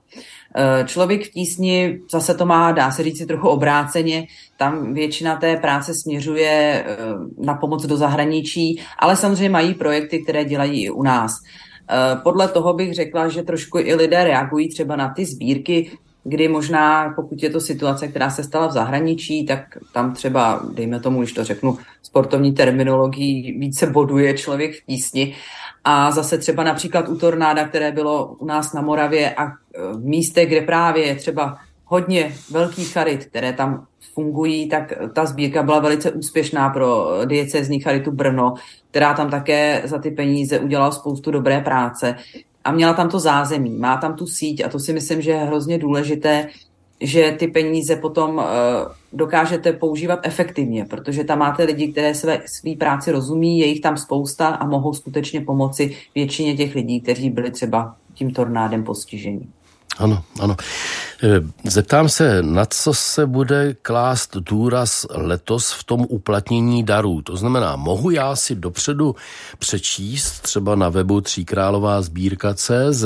Eh, 0.55 0.83
člověk 0.87 1.25
v 1.25 1.31
tísni 1.31 1.99
zase 2.11 2.33
to 2.33 2.45
má, 2.45 2.71
dá 2.71 2.91
se 2.91 3.03
říct, 3.03 3.25
trochu 3.25 3.49
obráceně. 3.49 4.27
Tam 4.57 4.93
většina 4.93 5.35
té 5.35 5.57
práce 5.57 5.93
směřuje 5.93 6.85
eh, 6.87 6.97
na 7.45 7.53
pomoc 7.53 7.85
do 7.85 7.97
zahraničí, 7.97 8.81
ale 8.99 9.15
samozřejmě 9.15 9.49
mají 9.49 9.73
projekty, 9.73 10.23
které 10.23 10.45
dělají 10.45 10.83
i 10.83 10.89
u 10.89 11.03
nás. 11.03 11.31
Eh, 11.91 12.15
podle 12.23 12.47
toho 12.47 12.73
bych 12.73 12.93
řekla, 12.93 13.27
že 13.27 13.43
trošku 13.43 13.77
i 13.77 13.95
lidé 13.95 14.23
reagují 14.23 14.69
třeba 14.69 14.95
na 14.95 15.13
ty 15.13 15.25
sbírky, 15.25 15.91
kdy 16.23 16.47
možná, 16.47 17.13
pokud 17.15 17.43
je 17.43 17.49
to 17.49 17.61
situace, 17.61 18.07
která 18.07 18.29
se 18.29 18.43
stala 18.43 18.67
v 18.67 18.71
zahraničí, 18.71 19.45
tak 19.45 19.77
tam 19.93 20.13
třeba, 20.13 20.61
dejme 20.73 20.99
tomu, 20.99 21.19
když 21.19 21.33
to 21.33 21.43
řeknu 21.43 21.77
sportovní 22.01 22.53
terminologií, 22.53 23.59
více 23.59 23.87
boduje 23.87 24.37
člověk 24.37 24.75
v 24.75 24.85
tísni. 24.85 25.35
A 25.83 26.11
zase 26.11 26.37
třeba 26.37 26.63
například 26.63 27.09
u 27.09 27.17
tornáda, 27.17 27.67
které 27.67 27.91
bylo 27.91 28.35
u 28.39 28.45
nás 28.45 28.73
na 28.73 28.81
Moravě 28.81 29.35
a 29.35 29.47
e, 29.47 29.51
v 29.93 30.05
místech, 30.05 30.47
kde 30.47 30.61
právě 30.61 31.05
je 31.05 31.15
třeba 31.15 31.57
hodně 31.85 32.35
velkých 32.51 32.93
charit, 32.93 33.25
které 33.25 33.53
tam 33.53 33.87
fungují, 34.13 34.69
tak 34.69 34.93
ta 35.13 35.25
sbírka 35.25 35.63
byla 35.63 35.79
velice 35.79 36.11
úspěšná 36.11 36.69
pro 36.69 37.07
diecezní 37.25 37.79
charitu 37.79 38.11
Brno, 38.11 38.53
která 38.91 39.13
tam 39.13 39.29
také 39.29 39.81
za 39.85 39.97
ty 39.97 40.11
peníze 40.11 40.59
udělala 40.59 40.91
spoustu 40.91 41.31
dobré 41.31 41.61
práce 41.61 42.15
a 42.63 42.71
měla 42.71 42.93
tam 42.93 43.09
to 43.09 43.19
zázemí, 43.19 43.77
má 43.77 43.97
tam 43.97 44.15
tu 44.15 44.27
síť 44.27 44.65
a 44.65 44.69
to 44.69 44.79
si 44.79 44.93
myslím, 44.93 45.21
že 45.21 45.31
je 45.31 45.37
hrozně 45.37 45.77
důležité, 45.77 46.47
že 47.01 47.35
ty 47.39 47.47
peníze 47.47 47.95
potom 47.95 48.35
uh, 48.35 48.43
dokážete 49.13 49.73
používat 49.73 50.19
efektivně, 50.23 50.85
protože 50.85 51.23
tam 51.23 51.39
máte 51.39 51.63
lidi, 51.63 51.87
které 51.91 52.15
své, 52.15 52.41
svý 52.45 52.75
práci 52.75 53.11
rozumí, 53.11 53.59
je 53.59 53.65
jich 53.65 53.81
tam 53.81 53.97
spousta 53.97 54.47
a 54.47 54.67
mohou 54.67 54.93
skutečně 54.93 55.41
pomoci 55.41 55.97
většině 56.15 56.57
těch 56.57 56.75
lidí, 56.75 57.01
kteří 57.01 57.29
byli 57.29 57.51
třeba 57.51 57.95
tím 58.13 58.33
tornádem 58.33 58.83
postiženi. 58.83 59.47
Ano, 60.01 60.23
ano. 60.39 60.55
E, 61.23 61.69
zeptám 61.69 62.09
se, 62.09 62.43
na 62.43 62.65
co 62.65 62.93
se 62.93 63.25
bude 63.25 63.73
klást 63.81 64.37
důraz 64.37 65.05
letos 65.09 65.71
v 65.71 65.83
tom 65.83 66.05
uplatnění 66.09 66.83
darů? 66.83 67.21
To 67.21 67.37
znamená, 67.37 67.75
mohu 67.75 68.09
já 68.09 68.35
si 68.35 68.55
dopředu 68.55 69.15
přečíst 69.59 70.39
třeba 70.39 70.75
na 70.75 70.89
webu 70.89 71.21
tříkrálová 71.21 72.01
sbírka 72.01 72.53
CZ 72.53 73.05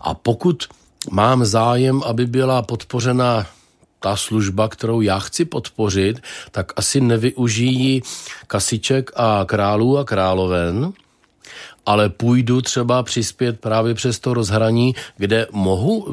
a 0.00 0.14
pokud 0.14 0.64
mám 1.10 1.44
zájem, 1.44 2.02
aby 2.06 2.26
byla 2.26 2.62
podpořena 2.62 3.46
ta 4.00 4.16
služba, 4.16 4.68
kterou 4.68 5.00
já 5.00 5.18
chci 5.18 5.44
podpořit, 5.44 6.22
tak 6.50 6.72
asi 6.76 7.00
nevyužijí 7.00 8.02
kasiček 8.46 9.10
a 9.16 9.44
králů 9.46 9.98
a 9.98 10.04
královen, 10.04 10.92
ale 11.86 12.08
půjdu 12.08 12.62
třeba 12.62 13.02
přispět 13.02 13.60
právě 13.60 13.94
přes 13.94 14.18
to 14.18 14.34
rozhraní, 14.34 14.94
kde 15.16 15.46
mohu 15.52 16.06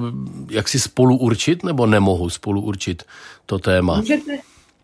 jak 0.50 0.68
si 0.68 0.80
spolu 0.80 1.18
určit 1.18 1.64
nebo 1.64 1.86
nemohu 1.86 2.30
spolu 2.30 2.62
určit 2.62 3.04
to 3.46 3.60
téma? 3.60 3.98
Můžete, 3.98 4.38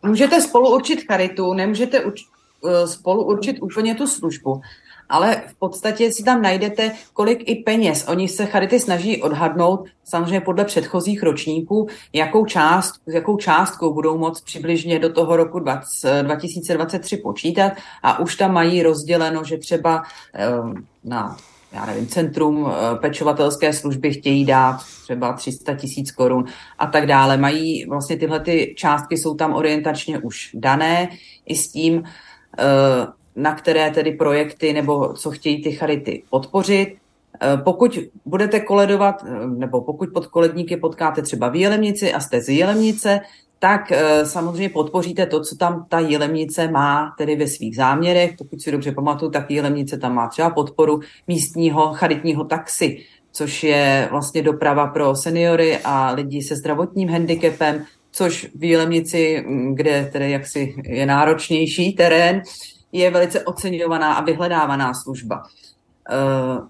můžete 0.03 0.41
spolu 0.41 0.73
určit 0.75 1.05
charitu, 1.07 1.53
nemůžete 1.53 2.05
uč, 2.05 2.21
eh, 2.67 2.87
spolu 2.87 3.23
určit 3.23 3.57
úplně 3.61 3.95
tu 3.95 4.07
službu 4.07 4.61
ale 5.13 5.41
v 5.47 5.55
podstatě 5.59 6.11
si 6.11 6.23
tam 6.23 6.41
najdete, 6.41 6.91
kolik 7.13 7.49
i 7.49 7.55
peněz. 7.55 8.05
Oni 8.07 8.27
se 8.27 8.45
Charity 8.45 8.79
snaží 8.79 9.21
odhadnout, 9.21 9.85
samozřejmě 10.03 10.41
podle 10.41 10.65
předchozích 10.65 11.23
ročníků, 11.23 11.87
jakou, 12.13 12.45
část, 12.45 12.93
jakou 13.07 13.37
částkou 13.37 13.93
budou 13.93 14.17
moct 14.17 14.41
přibližně 14.41 14.99
do 14.99 15.13
toho 15.13 15.35
roku 15.35 15.59
20, 15.59 16.23
2023 16.23 17.17
počítat 17.17 17.73
a 18.03 18.19
už 18.19 18.35
tam 18.35 18.53
mají 18.53 18.83
rozděleno, 18.83 19.43
že 19.43 19.57
třeba 19.57 20.03
ehm, 20.33 20.85
na 21.03 21.37
já 21.71 21.85
nevím, 21.85 22.07
centrum 22.07 22.67
eh, 22.67 22.95
pečovatelské 22.95 23.73
služby 23.73 24.13
chtějí 24.13 24.45
dát 24.45 24.77
třeba 25.03 25.33
300 25.33 25.75
tisíc 25.75 26.11
korun 26.11 26.45
a 26.79 26.87
tak 26.87 27.05
dále. 27.05 27.37
Mají 27.37 27.85
vlastně 27.85 28.17
tyhle 28.17 28.39
ty 28.39 28.73
částky 28.77 29.17
jsou 29.17 29.35
tam 29.35 29.53
orientačně 29.53 30.19
už 30.19 30.49
dané 30.53 31.09
i 31.45 31.55
s 31.55 31.71
tím, 31.71 32.03
eh, 32.59 33.22
na 33.35 33.55
které 33.55 33.91
tedy 33.91 34.11
projekty 34.11 34.73
nebo 34.73 35.13
co 35.13 35.31
chtějí 35.31 35.63
ty 35.63 35.71
charity 35.71 36.23
podpořit. 36.29 36.95
Eh, 37.41 37.57
pokud 37.57 37.99
budete 38.25 38.59
koledovat, 38.59 39.25
eh, 39.27 39.47
nebo 39.47 39.81
pokud 39.81 40.09
pod 40.13 40.27
koledníky 40.27 40.77
potkáte 40.77 41.21
třeba 41.21 41.49
v 41.49 41.55
Jelemnici 41.55 42.13
a 42.13 42.19
jste 42.19 42.41
z 42.41 42.49
Jelemnice, 42.49 43.19
tak 43.59 43.91
eh, 43.91 44.25
samozřejmě 44.25 44.69
podpoříte 44.69 45.25
to, 45.25 45.41
co 45.41 45.55
tam 45.55 45.85
ta 45.89 45.99
Jelemnice 45.99 46.67
má 46.67 47.15
tedy 47.17 47.35
ve 47.35 47.47
svých 47.47 47.75
záměrech. 47.75 48.33
Pokud 48.37 48.61
si 48.61 48.71
dobře 48.71 48.91
pamatuju, 48.91 49.31
tak 49.31 49.51
Jelemnice 49.51 49.97
tam 49.97 50.15
má 50.15 50.27
třeba 50.27 50.49
podporu 50.49 50.99
místního 51.27 51.93
charitního 51.93 52.43
taxi, 52.43 52.97
což 53.31 53.63
je 53.63 54.07
vlastně 54.11 54.41
doprava 54.41 54.87
pro 54.87 55.15
seniory 55.15 55.77
a 55.83 56.11
lidi 56.11 56.41
se 56.41 56.55
zdravotním 56.55 57.09
handicapem, 57.09 57.85
což 58.11 58.47
v 58.55 58.63
Jelemnici, 58.63 59.43
mm, 59.47 59.75
kde 59.75 60.09
tedy 60.13 60.31
jaksi 60.31 60.75
je 60.83 61.05
náročnější 61.05 61.93
terén, 61.93 62.41
je 62.93 63.11
velice 63.11 63.41
oceňovaná 63.41 64.13
a 64.13 64.23
vyhledávaná 64.23 64.93
služba. 64.93 65.43
Eh, 66.09 66.67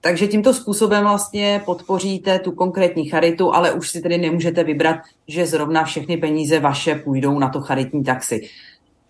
takže 0.00 0.26
tímto 0.26 0.54
způsobem 0.54 1.02
vlastně 1.02 1.62
podpoříte 1.64 2.38
tu 2.38 2.52
konkrétní 2.52 3.08
charitu, 3.08 3.54
ale 3.54 3.72
už 3.72 3.90
si 3.90 4.00
tedy 4.00 4.18
nemůžete 4.18 4.64
vybrat, 4.64 4.96
že 5.28 5.46
zrovna 5.46 5.84
všechny 5.84 6.16
peníze 6.16 6.60
vaše 6.60 6.94
půjdou 6.94 7.38
na 7.38 7.48
to 7.48 7.60
charitní 7.60 8.04
taxi. 8.04 8.48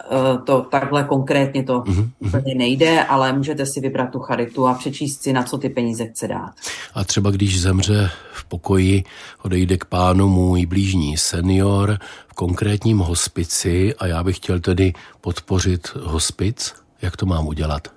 Eh, 0.05 0.39
to 0.45 0.61
takhle 0.61 1.05
konkrétně 1.05 1.63
to 1.63 1.81
mm-hmm. 1.81 2.11
úplně 2.19 2.55
nejde, 2.55 3.05
ale 3.05 3.33
můžete 3.33 3.67
si 3.67 3.81
vybrat 3.81 4.11
tu 4.11 4.19
charitu 4.19 4.67
a 4.67 4.75
přečíst 4.75 5.23
si, 5.23 5.33
na 5.33 5.43
co 5.43 5.59
ty 5.59 5.69
peníze 5.69 6.07
chce 6.07 6.29
dát. 6.29 6.53
A 6.95 7.05
třeba 7.05 7.31
když 7.31 7.63
zemře 7.63 8.11
v 8.33 8.45
pokoji, 8.45 9.05
odejde 9.43 9.77
k 9.77 9.85
pánu 9.85 10.29
můj 10.29 10.67
blížní 10.67 11.17
senior 11.17 11.99
v 12.29 12.35
konkrétním 12.35 12.99
hospici 12.99 13.95
a 13.95 14.07
já 14.07 14.25
bych 14.25 14.37
chtěl 14.37 14.61
tedy 14.61 14.93
podpořit 15.21 15.89
hospic, 16.03 16.75
jak 17.03 17.17
to 17.17 17.27
mám 17.27 17.47
udělat? 17.49 17.89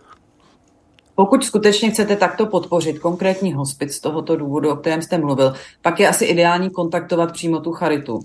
Pokud 1.16 1.43
skutečně 1.43 1.91
chcete 1.91 2.16
takto 2.16 2.45
podpořit 2.45 2.99
konkrétní 2.99 3.54
hospic 3.54 3.93
z 3.93 3.99
tohoto 3.99 4.36
důvodu, 4.36 4.72
o 4.72 4.76
kterém 4.76 5.01
jste 5.01 5.18
mluvil, 5.18 5.54
pak 5.82 5.99
je 5.99 6.08
asi 6.08 6.26
ideální 6.26 6.70
kontaktovat 6.70 7.32
přímo 7.32 7.60
tu 7.60 7.72
charitu 7.72 8.24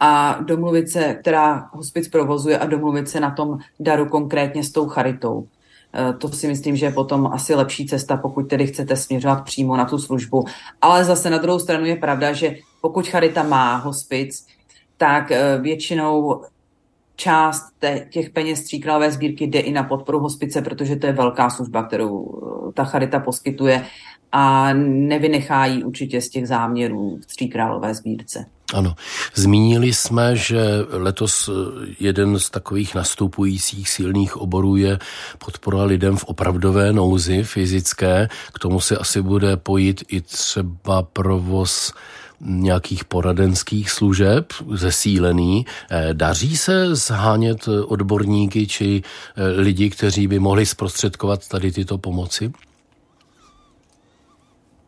a 0.00 0.38
domluvit 0.40 0.88
se, 0.88 1.14
která 1.14 1.68
hospic 1.72 2.08
provozuje 2.08 2.58
a 2.58 2.66
domluvit 2.66 3.08
se 3.08 3.20
na 3.20 3.30
tom 3.30 3.58
daru 3.80 4.06
konkrétně 4.06 4.64
s 4.64 4.72
tou 4.72 4.86
charitou. 4.86 5.46
E, 5.94 6.12
to 6.12 6.28
si 6.28 6.48
myslím, 6.48 6.76
že 6.76 6.86
je 6.86 6.92
potom 6.92 7.26
asi 7.26 7.54
lepší 7.54 7.86
cesta, 7.86 8.16
pokud 8.16 8.42
tedy 8.42 8.66
chcete 8.66 8.96
směřovat 8.96 9.44
přímo 9.44 9.76
na 9.76 9.84
tu 9.84 9.98
službu. 9.98 10.44
Ale 10.80 11.04
zase 11.04 11.30
na 11.30 11.38
druhou 11.38 11.58
stranu 11.58 11.86
je 11.86 11.96
pravda, 11.96 12.32
že 12.32 12.56
pokud 12.80 13.08
charita 13.08 13.42
má 13.42 13.76
hospic, 13.76 14.46
tak 14.96 15.30
e, 15.30 15.58
většinou 15.58 16.42
část 17.16 17.72
těch 18.10 18.30
peněz 18.30 18.62
tříkrálové 18.62 19.10
sbírky 19.12 19.44
jde 19.44 19.60
i 19.60 19.72
na 19.72 19.82
podporu 19.82 20.18
hospice, 20.18 20.62
protože 20.62 20.96
to 20.96 21.06
je 21.06 21.12
velká 21.12 21.50
služba, 21.50 21.82
kterou 21.82 22.40
e, 22.68 22.72
ta 22.72 22.84
charita 22.84 23.20
poskytuje 23.20 23.86
a 24.32 24.72
nevynechají 24.82 25.84
určitě 25.84 26.20
z 26.20 26.28
těch 26.28 26.48
záměrů 26.48 27.18
v 27.22 27.26
Tří 27.26 27.48
králové 27.48 27.94
sbírce. 27.94 28.46
Ano, 28.74 28.94
zmínili 29.34 29.92
jsme, 29.92 30.36
že 30.36 30.60
letos 30.90 31.50
jeden 32.00 32.38
z 32.38 32.50
takových 32.50 32.94
nastupujících 32.94 33.88
silných 33.88 34.36
oborů 34.36 34.76
je 34.76 34.98
podpora 35.38 35.84
lidem 35.84 36.16
v 36.16 36.24
opravdové 36.24 36.92
nouzi 36.92 37.42
fyzické. 37.42 38.28
K 38.54 38.58
tomu 38.58 38.80
se 38.80 38.96
asi 38.96 39.22
bude 39.22 39.56
pojít 39.56 40.04
i 40.08 40.20
třeba 40.20 41.02
provoz 41.02 41.92
nějakých 42.40 43.04
poradenských 43.04 43.90
služeb 43.90 44.52
zesílený. 44.72 45.66
Eh, 45.90 46.08
daří 46.12 46.56
se 46.56 46.96
zhánět 46.96 47.68
odborníky 47.68 48.66
či 48.66 49.02
eh, 49.36 49.60
lidi, 49.60 49.90
kteří 49.90 50.26
by 50.26 50.38
mohli 50.38 50.66
zprostředkovat 50.66 51.48
tady 51.48 51.72
tyto 51.72 51.98
pomoci? 51.98 52.52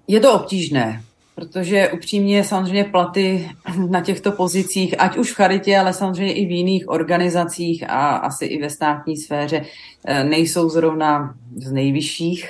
Je 0.08 0.20
to 0.20 0.34
obtížné, 0.34 1.02
protože 1.42 1.88
upřímně 1.88 2.44
samozřejmě 2.44 2.84
platy 2.84 3.50
na 3.88 4.00
těchto 4.00 4.32
pozicích, 4.32 4.94
ať 4.98 5.16
už 5.16 5.32
v 5.32 5.36
charitě, 5.36 5.78
ale 5.78 5.92
samozřejmě 5.92 6.34
i 6.34 6.46
v 6.46 6.50
jiných 6.50 6.88
organizacích 6.88 7.90
a 7.90 8.16
asi 8.16 8.44
i 8.44 8.62
ve 8.62 8.70
státní 8.70 9.16
sféře, 9.16 9.64
eh, 10.04 10.24
nejsou 10.24 10.68
zrovna 10.68 11.34
z 11.56 11.72
nejvyšších. 11.72 12.48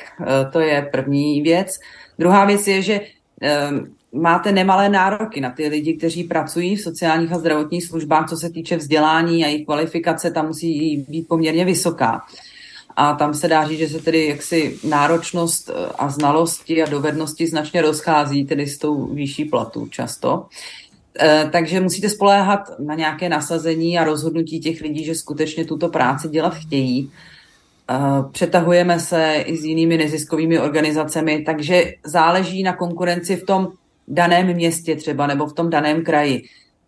To 0.52 0.60
je 0.60 0.88
první 0.92 1.42
věc. 1.42 1.80
Druhá 2.18 2.44
věc 2.44 2.66
je, 2.66 2.82
že 2.82 3.00
máte 4.12 4.52
nemalé 4.52 4.88
nároky 4.88 5.40
na 5.40 5.50
ty 5.50 5.68
lidi, 5.68 5.94
kteří 5.94 6.24
pracují 6.24 6.76
v 6.76 6.80
sociálních 6.80 7.32
a 7.32 7.38
zdravotních 7.38 7.84
službách, 7.84 8.28
co 8.28 8.36
se 8.36 8.50
týče 8.50 8.76
vzdělání 8.76 9.44
a 9.44 9.48
jejich 9.48 9.64
kvalifikace, 9.64 10.30
tam 10.30 10.46
musí 10.46 10.96
být 11.08 11.28
poměrně 11.28 11.64
vysoká. 11.64 12.22
A 12.96 13.14
tam 13.14 13.34
se 13.34 13.48
dá 13.48 13.68
říct, 13.68 13.78
že 13.78 13.88
se 13.88 13.98
tedy 13.98 14.26
jaksi 14.26 14.78
náročnost 14.84 15.70
eh, 15.70 15.92
a 15.98 16.08
znalosti 16.08 16.82
a 16.82 16.90
dovednosti 16.90 17.46
značně 17.46 17.82
rozchází 17.82 18.44
tedy 18.44 18.66
s 18.66 18.78
tou 18.78 19.06
výšší 19.06 19.44
platu 19.44 19.86
často. 19.86 20.46
Eh, 21.20 21.48
takže 21.52 21.80
musíte 21.80 22.08
spoléhat 22.08 22.60
na 22.78 22.94
nějaké 22.94 23.28
nasazení 23.28 23.98
a 23.98 24.04
rozhodnutí 24.04 24.60
těch 24.60 24.80
lidí, 24.80 25.04
že 25.04 25.14
skutečně 25.14 25.64
tuto 25.64 25.88
práci 25.88 26.28
dělat 26.28 26.54
chtějí. 26.54 27.10
Eh, 27.90 27.96
přetahujeme 28.32 29.00
se 29.00 29.34
i 29.46 29.56
s 29.56 29.64
jinými 29.64 29.96
neziskovými 29.96 30.58
organizacemi, 30.58 31.42
takže 31.42 31.92
záleží 32.04 32.62
na 32.62 32.76
konkurenci 32.76 33.36
v 33.36 33.46
tom, 33.46 33.68
daném 34.08 34.54
městě 34.54 34.96
třeba 34.96 35.26
nebo 35.26 35.46
v 35.46 35.52
tom 35.52 35.70
daném 35.70 36.04
kraji. 36.04 36.42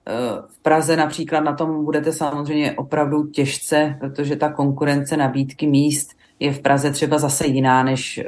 Eh, 0.07 0.42
v 0.48 0.59
Praze 0.62 0.96
například 0.96 1.40
na 1.40 1.52
tom 1.52 1.84
budete 1.84 2.12
samozřejmě 2.12 2.72
opravdu 2.72 3.22
těžce, 3.22 3.96
protože 4.00 4.36
ta 4.36 4.52
konkurence 4.52 5.16
nabídky 5.16 5.66
míst 5.66 6.11
je 6.40 6.52
v 6.52 6.61
Praze 6.61 6.90
třeba 6.90 7.18
zase 7.18 7.46
jiná, 7.46 7.82
než, 7.82 8.18
eh, 8.18 8.24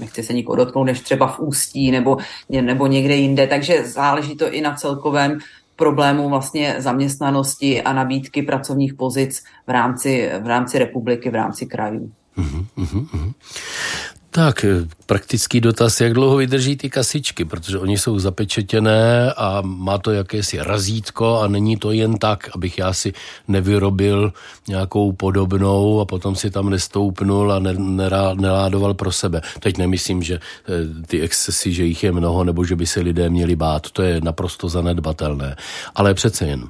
nechci 0.00 0.22
se 0.22 0.32
nikoho 0.32 0.56
dotknout, 0.56 0.86
než 0.86 1.00
třeba 1.00 1.26
v 1.26 1.40
Ústí 1.40 1.90
nebo, 1.90 2.16
nebo 2.48 2.86
někde 2.86 3.14
jinde. 3.16 3.46
Takže 3.46 3.84
záleží 3.84 4.36
to 4.36 4.52
i 4.52 4.60
na 4.60 4.74
celkovém 4.74 5.38
problému 5.76 6.28
vlastně 6.28 6.74
zaměstnanosti 6.78 7.82
a 7.82 7.92
nabídky 7.92 8.42
pracovních 8.42 8.94
pozic 8.94 9.44
v 9.66 9.70
rámci, 9.70 10.30
v 10.40 10.46
rámci 10.46 10.78
republiky, 10.78 11.30
v 11.30 11.34
rámci 11.34 11.66
krajů. 11.66 12.12
Uh-huh, 12.38 12.66
uh-huh. 12.76 13.32
Tak, 14.34 14.64
eh, 14.64 14.88
praktický 15.06 15.60
dotaz, 15.60 16.00
jak 16.00 16.12
dlouho 16.12 16.36
vydrží 16.36 16.76
ty 16.76 16.90
kasičky, 16.90 17.44
protože 17.44 17.78
oni 17.78 17.98
jsou 17.98 18.18
zapečetěné 18.18 19.32
a 19.32 19.62
má 19.62 19.98
to 19.98 20.10
jakési 20.10 20.58
razítko 20.58 21.40
a 21.40 21.48
není 21.48 21.76
to 21.76 21.92
jen 21.92 22.18
tak, 22.18 22.50
abych 22.54 22.78
já 22.78 22.92
si 22.92 23.12
nevyrobil 23.48 24.32
nějakou 24.68 25.12
podobnou 25.12 26.00
a 26.00 26.04
potom 26.04 26.36
si 26.36 26.50
tam 26.50 26.70
nestoupnul 26.70 27.52
a 27.52 27.58
neládoval 28.34 28.94
pro 28.94 29.12
sebe. 29.12 29.40
Teď 29.60 29.78
nemyslím, 29.78 30.22
že 30.22 30.34
eh, 30.34 31.06
ty 31.06 31.20
excesy, 31.20 31.72
že 31.72 31.84
jich 31.84 32.04
je 32.04 32.12
mnoho, 32.12 32.44
nebo 32.44 32.64
že 32.64 32.76
by 32.76 32.86
se 32.86 33.00
lidé 33.00 33.30
měli 33.30 33.56
bát, 33.56 33.90
to 33.90 34.02
je 34.02 34.20
naprosto 34.20 34.68
zanedbatelné. 34.68 35.56
Ale 35.94 36.14
přece 36.14 36.46
jen. 36.46 36.68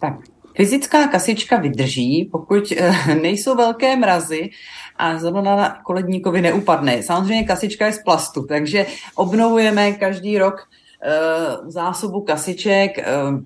Tak, 0.00 0.14
fyzická 0.56 1.08
kasička 1.08 1.56
vydrží, 1.56 2.28
pokud 2.32 2.72
eh, 2.76 3.14
nejsou 3.22 3.56
velké 3.56 3.96
mrazy 3.96 4.50
a 4.96 5.18
zrovna 5.18 5.56
na 5.56 5.78
koledníkovi 5.84 6.40
neupadne. 6.40 7.02
Samozřejmě 7.02 7.44
kasička 7.44 7.86
je 7.86 7.92
z 7.92 8.02
plastu, 8.02 8.46
takže 8.46 8.86
obnovujeme 9.14 9.92
každý 9.92 10.38
rok 10.38 10.54
uh, 10.54 11.70
zásobu 11.70 12.20
kasiček. 12.20 12.98
Uh, 12.98 13.40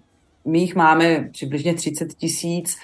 my 0.45 0.59
jich 0.59 0.75
máme 0.75 1.29
přibližně 1.33 1.75
30 1.75 2.15
tisíc, 2.15 2.79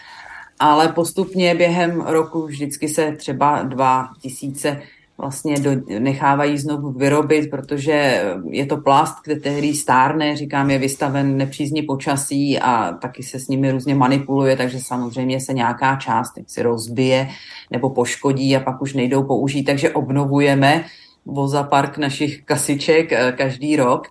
ale 0.59 0.89
postupně 0.89 1.55
během 1.55 2.01
roku 2.01 2.47
vždycky 2.47 2.89
se 2.89 3.12
třeba 3.12 3.62
2 3.62 4.09
tisíce 4.20 4.83
vlastně 5.18 5.60
do, 5.60 5.70
nechávají 5.98 6.58
znovu 6.58 6.92
vyrobit, 6.92 7.50
protože 7.50 8.24
je 8.50 8.66
to 8.66 8.76
plast, 8.76 9.14
který 9.40 9.74
stárne, 9.74 10.36
říkám, 10.36 10.70
je 10.70 10.78
vystaven 10.78 11.36
nepřízně 11.36 11.82
počasí 11.82 12.58
a 12.58 12.92
taky 12.92 13.22
se 13.22 13.38
s 13.38 13.48
nimi 13.48 13.70
různě 13.70 13.94
manipuluje, 13.94 14.56
takže 14.56 14.80
samozřejmě 14.80 15.40
se 15.40 15.52
nějaká 15.52 15.96
část 15.96 16.32
si 16.46 16.62
rozbije 16.62 17.28
nebo 17.70 17.90
poškodí 17.90 18.56
a 18.56 18.60
pak 18.60 18.82
už 18.82 18.94
nejdou 18.94 19.22
použít, 19.22 19.64
takže 19.64 19.90
obnovujeme 19.90 20.84
vozapark 21.26 21.98
našich 21.98 22.42
kasiček 22.44 23.12
eh, 23.12 23.32
každý 23.32 23.76
rok. 23.76 24.06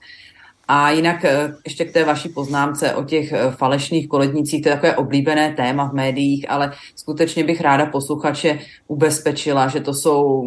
A 0.67 0.91
jinak 0.91 1.25
eh, 1.25 1.53
ještě 1.65 1.85
k 1.85 1.91
té 1.91 2.03
vaší 2.03 2.29
poznámce 2.29 2.95
o 2.95 3.03
těch 3.03 3.31
eh, 3.31 3.51
falešných 3.51 4.07
kolednicích, 4.07 4.63
to 4.63 4.69
je 4.69 4.75
takové 4.75 4.95
oblíbené 4.95 5.53
téma 5.53 5.89
v 5.89 5.93
médiích, 5.93 6.45
ale 6.49 6.73
skutečně 6.95 7.43
bych 7.43 7.61
ráda 7.61 7.85
posluchače 7.85 8.59
ubezpečila, 8.87 9.67
že 9.67 9.79
to 9.79 9.93
jsou 9.93 10.43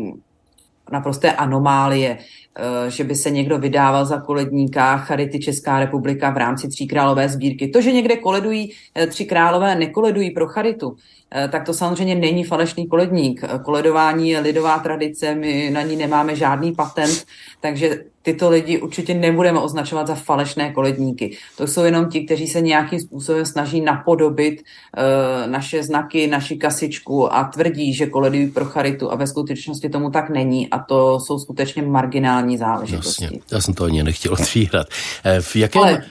naprosté 0.93 1.33
anomálie, 1.33 2.19
eh, 2.19 2.91
že 2.91 3.05
by 3.05 3.15
se 3.15 3.31
někdo 3.31 3.59
vydával 3.59 4.05
za 4.05 4.21
koledníka 4.21 4.97
Charity 4.97 5.39
Česká 5.39 5.79
republika 5.79 6.31
v 6.31 6.37
rámci 6.37 6.69
Tří 6.69 6.87
králové 6.87 7.29
sbírky. 7.29 7.69
To, 7.69 7.81
že 7.81 7.93
někde 7.93 8.17
koledují 8.17 8.73
eh, 8.95 9.07
Tři 9.07 9.25
králové, 9.25 9.75
nekoledují 9.75 10.31
pro 10.31 10.47
Charitu, 10.47 10.97
eh, 11.31 11.49
tak 11.49 11.65
to 11.65 11.75
samozřejmě 11.75 12.15
není 12.15 12.45
falešný 12.45 12.87
koledník. 12.87 13.45
Koledování 13.65 14.31
je 14.31 14.41
lidová 14.41 14.79
tradice, 14.79 15.35
my 15.35 15.71
na 15.71 15.83
ní 15.83 15.97
nemáme 15.97 16.37
žádný 16.37 16.73
patent, 16.73 17.25
takže 17.61 18.05
tyto 18.29 18.51
lidi 18.51 18.81
určitě 18.81 19.15
nebudeme 19.15 19.61
označovat 19.61 20.07
za 20.07 20.15
falešné 20.15 20.73
koledníky. 20.73 21.37
To 21.57 21.67
jsou 21.67 21.85
jenom 21.85 22.09
ti, 22.09 22.25
kteří 22.25 22.47
se 22.47 22.61
nějakým 22.61 23.01
způsobem 23.01 23.47
snaží 23.47 23.81
napodobit 23.81 24.61
uh, 24.61 25.51
naše 25.51 25.83
znaky, 25.83 26.27
naši 26.27 26.57
kasičku 26.57 27.35
a 27.35 27.45
tvrdí, 27.45 27.95
že 27.95 28.07
koledují 28.07 28.51
pro 28.51 28.65
charitu 28.65 29.13
a 29.13 29.17
ve 29.17 29.27
skutečnosti 29.27 29.89
tomu 29.89 30.11
tak 30.11 30.31
není 30.31 30.71
a 30.71 30.79
to 30.79 31.21
jsou 31.21 31.39
skutečně 31.39 31.83
marginální 31.83 32.59
záležitosti. 32.59 33.25
Jasně. 33.25 33.41
Já 33.53 33.61
jsem 33.61 33.75
to 33.75 33.85
ani 33.85 34.03
nechtěl 34.03 34.33
otvírat. 34.33 34.87
Eh, 35.25 35.41
v 35.41 35.57
jakém... 35.57 35.83
Ale 35.83 36.05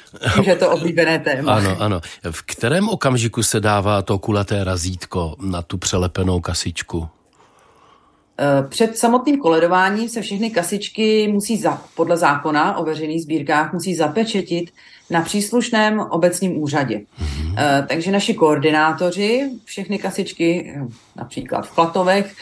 že 0.44 0.52
je 0.52 0.56
to 0.56 0.72
oblíbené 0.72 1.20
téma. 1.20 1.54
Ano, 1.54 1.76
ano. 1.80 2.02
V 2.32 2.42
kterém 2.46 2.90
okamžiku 2.90 3.44
se 3.44 3.60
dává 3.60 4.02
to 4.02 4.20
kulaté 4.20 4.64
razítko 4.64 5.36
na 5.42 5.62
tu 5.62 5.78
přelepenou 5.78 6.40
kasičku? 6.40 7.10
Eh, 8.40 8.68
před 8.70 8.98
samotným 8.98 9.40
koledováním 9.40 10.10
se 10.10 10.22
všechny 10.22 10.50
kasičky 10.50 11.28
musí 11.28 11.58
za, 11.58 11.82
podle 11.96 12.18
zákona 12.18 12.78
o 12.78 12.84
veřejných 12.84 13.22
sbírkách 13.22 13.74
musí 13.74 13.96
zapečetit 13.96 14.72
na 15.10 15.22
příslušném 15.22 16.00
obecním 16.00 16.62
úřadě. 16.62 16.98
Mm-hmm. 16.98 17.86
Takže 17.88 18.12
naši 18.12 18.34
koordinátoři 18.34 19.50
všechny 19.66 20.00
kasičky, 20.00 20.74
eh, 20.76 20.88
například 21.16 21.68
v 21.68 21.72
Klatovech, 21.72 22.34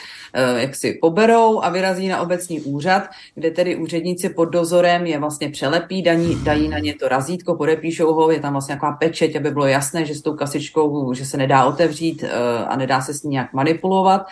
jak 0.58 0.76
si 0.76 0.94
poberou 1.02 1.64
a 1.64 1.70
vyrazí 1.70 2.08
na 2.08 2.22
obecní 2.22 2.62
úřad, 2.62 3.04
kde 3.36 3.52
tedy 3.52 3.76
úředníci 3.76 4.30
pod 4.30 4.46
dozorem 4.46 5.06
je 5.06 5.20
vlastně 5.20 5.50
přelepí, 5.50 6.02
daní, 6.02 6.44
dají 6.44 6.68
na 6.68 6.80
ně 6.80 6.94
to 6.94 7.08
razítko, 7.08 7.56
podepíšou 7.56 8.14
ho, 8.14 8.32
je 8.32 8.40
tam 8.40 8.54
vlastně 8.54 8.76
taková 8.76 8.92
pečeť, 8.92 9.36
aby 9.36 9.52
bylo 9.52 9.66
jasné, 9.66 10.06
že 10.06 10.16
s 10.16 10.22
tou 10.22 10.34
kasičkou, 10.34 11.14
že 11.14 11.26
se 11.26 11.38
nedá 11.38 11.66
otevřít 11.66 12.24
a 12.68 12.76
nedá 12.76 13.02
se 13.02 13.14
s 13.14 13.24
ní 13.24 13.32
nějak 13.32 13.54
manipulovat. 13.54 14.28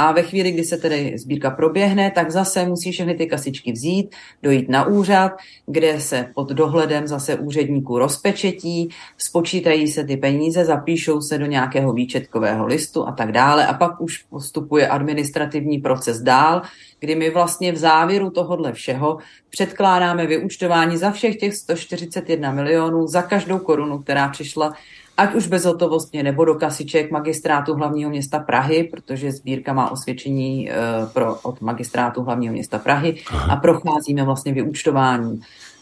A 0.00 0.12
ve 0.12 0.22
chvíli, 0.22 0.50
kdy 0.52 0.64
se 0.64 0.76
tedy 0.76 1.14
sbírka 1.18 1.50
proběhne, 1.50 2.10
tak 2.10 2.30
zase 2.30 2.66
musí 2.66 2.92
všechny 2.92 3.14
ty 3.14 3.26
kasičky 3.26 3.72
vzít, 3.72 4.14
dojít 4.42 4.68
na 4.68 4.86
úřad, 4.86 5.32
kde 5.66 6.00
se 6.00 6.30
pod 6.34 6.48
dohledem 6.48 7.06
zase 7.06 7.36
úředníků 7.36 7.98
rozpečetí, 7.98 8.88
spočítají 9.16 9.88
se 9.88 10.04
ty 10.04 10.16
peníze, 10.16 10.64
zapíšou 10.64 11.20
se 11.20 11.38
do 11.38 11.46
nějakého 11.46 11.92
výčetkového 11.92 12.66
listu 12.66 13.08
a 13.08 13.12
tak 13.12 13.32
dále. 13.32 13.66
A 13.66 13.74
pak 13.74 14.00
už 14.00 14.18
postupuje 14.18 14.88
administrativní 14.88 15.78
proces 15.78 16.20
dál, 16.20 16.62
kdy 17.00 17.14
my 17.14 17.30
vlastně 17.30 17.72
v 17.72 17.76
závěru 17.76 18.30
tohohle 18.30 18.72
všeho 18.72 19.18
předkládáme 19.50 20.26
vyúčtování 20.26 20.96
za 20.96 21.10
všech 21.10 21.36
těch 21.36 21.54
141 21.54 22.52
milionů, 22.52 23.06
za 23.06 23.22
každou 23.22 23.58
korunu, 23.58 23.98
která 23.98 24.28
přišla 24.28 24.72
ať 25.18 25.34
už 25.34 25.46
bezhotovostně 25.46 26.22
nebo 26.22 26.44
do 26.44 26.54
kasiček 26.54 27.10
magistrátu 27.10 27.74
hlavního 27.74 28.10
města 28.10 28.38
Prahy, 28.38 28.84
protože 28.84 29.32
sbírka 29.32 29.72
má 29.72 29.90
osvědčení 29.90 30.70
uh, 30.70 31.08
pro, 31.12 31.34
od 31.34 31.60
magistrátu 31.60 32.22
hlavního 32.22 32.52
města 32.52 32.78
Prahy 32.78 33.20
Aha. 33.30 33.52
a 33.52 33.56
procházíme 33.56 34.24
vlastně 34.24 34.52
vyúčtování. 34.52 35.40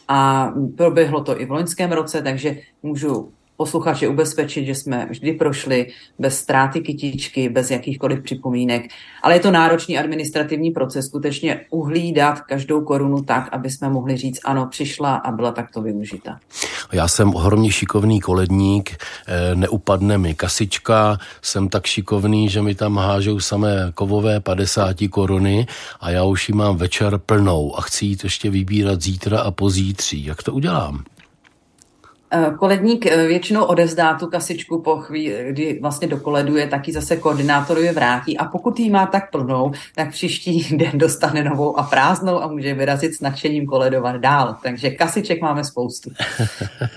A 0.09 0.53
proběhlo 0.77 1.25
to 1.25 1.41
i 1.41 1.47
v 1.47 1.51
loňském 1.51 1.93
roce, 1.93 2.23
takže 2.23 2.57
můžu 2.83 3.33
posluchače 3.57 4.09
ubezpečit, 4.09 4.67
že 4.67 4.75
jsme 4.75 5.07
vždy 5.11 5.33
prošli 5.33 5.87
bez 6.19 6.39
ztráty 6.39 6.81
kytičky, 6.81 7.49
bez 7.49 7.71
jakýchkoliv 7.71 8.23
připomínek, 8.23 8.83
ale 9.23 9.35
je 9.35 9.41
to 9.41 9.51
náročný 9.51 9.99
administrativní 9.99 10.71
proces, 10.71 11.07
skutečně 11.07 11.61
uhlídat 11.71 12.41
každou 12.41 12.81
korunu 12.81 13.23
tak, 13.23 13.49
aby 13.53 13.71
jsme 13.71 13.89
mohli 13.89 14.17
říct, 14.17 14.41
ano, 14.45 14.67
přišla 14.67 15.15
a 15.15 15.33
byla 15.33 15.53
takto 15.53 15.83
využita. 15.83 16.39
Já 16.93 17.09
jsem 17.09 17.35
ohromně 17.35 17.73
šikovný 17.73 18.21
koledník, 18.21 18.91
eh, 19.27 19.55
neupadne 19.55 20.19
mi 20.19 20.35
kasička, 20.35 21.19
jsem 21.43 21.69
tak 21.69 21.87
šikovný, 21.87 22.49
že 22.49 22.63
mi 22.63 22.75
tam 22.75 22.97
hážou 22.97 23.41
samé 23.41 23.93
kovové 23.95 24.41
50 24.41 25.09
koruny 25.09 25.67
a 26.01 26.11
já 26.11 26.25
už 26.25 26.49
ji 26.49 26.55
mám 26.55 26.77
večer 26.77 27.19
plnou 27.19 27.79
a 27.79 27.81
chci 27.81 28.07
jít 28.07 28.25
ještě 28.25 28.51
vybírat 28.51 29.03
zítra 29.03 29.41
a 29.41 29.51
pozítří. 29.51 30.25
Jak 30.25 30.43
to 30.43 30.53
udělám? 30.53 31.05
Eh, 32.31 32.51
koledník 32.59 33.07
eh, 33.07 33.27
většinou 33.27 33.65
odevzdá 33.65 34.15
tu 34.15 34.27
kasičku 34.27 34.83
po 34.83 34.97
chvíli, 34.97 35.47
kdy 35.49 35.79
vlastně 35.83 36.09
dokoleduje, 36.09 36.67
tak 36.67 36.89
ji 36.89 36.95
zase 36.95 37.17
koordinátorovi 37.17 37.93
vrátí 37.93 38.39
a 38.39 38.45
pokud 38.45 38.79
ji 38.81 38.91
má 38.91 39.07
tak 39.07 39.31
plnou, 39.31 39.73
tak 39.95 40.11
příští 40.11 40.69
den 40.77 40.91
dostane 40.95 41.45
novou 41.45 41.79
a 41.79 41.83
prázdnou 41.83 42.43
a 42.43 42.49
může 42.49 42.75
vyrazit 42.75 43.15
s 43.15 43.21
nadšením 43.21 43.67
koledovat 43.67 44.17
dál. 44.17 44.57
Takže 44.63 44.91
kasiček 44.91 45.43
máme 45.43 45.65
spoustu. 45.65 46.11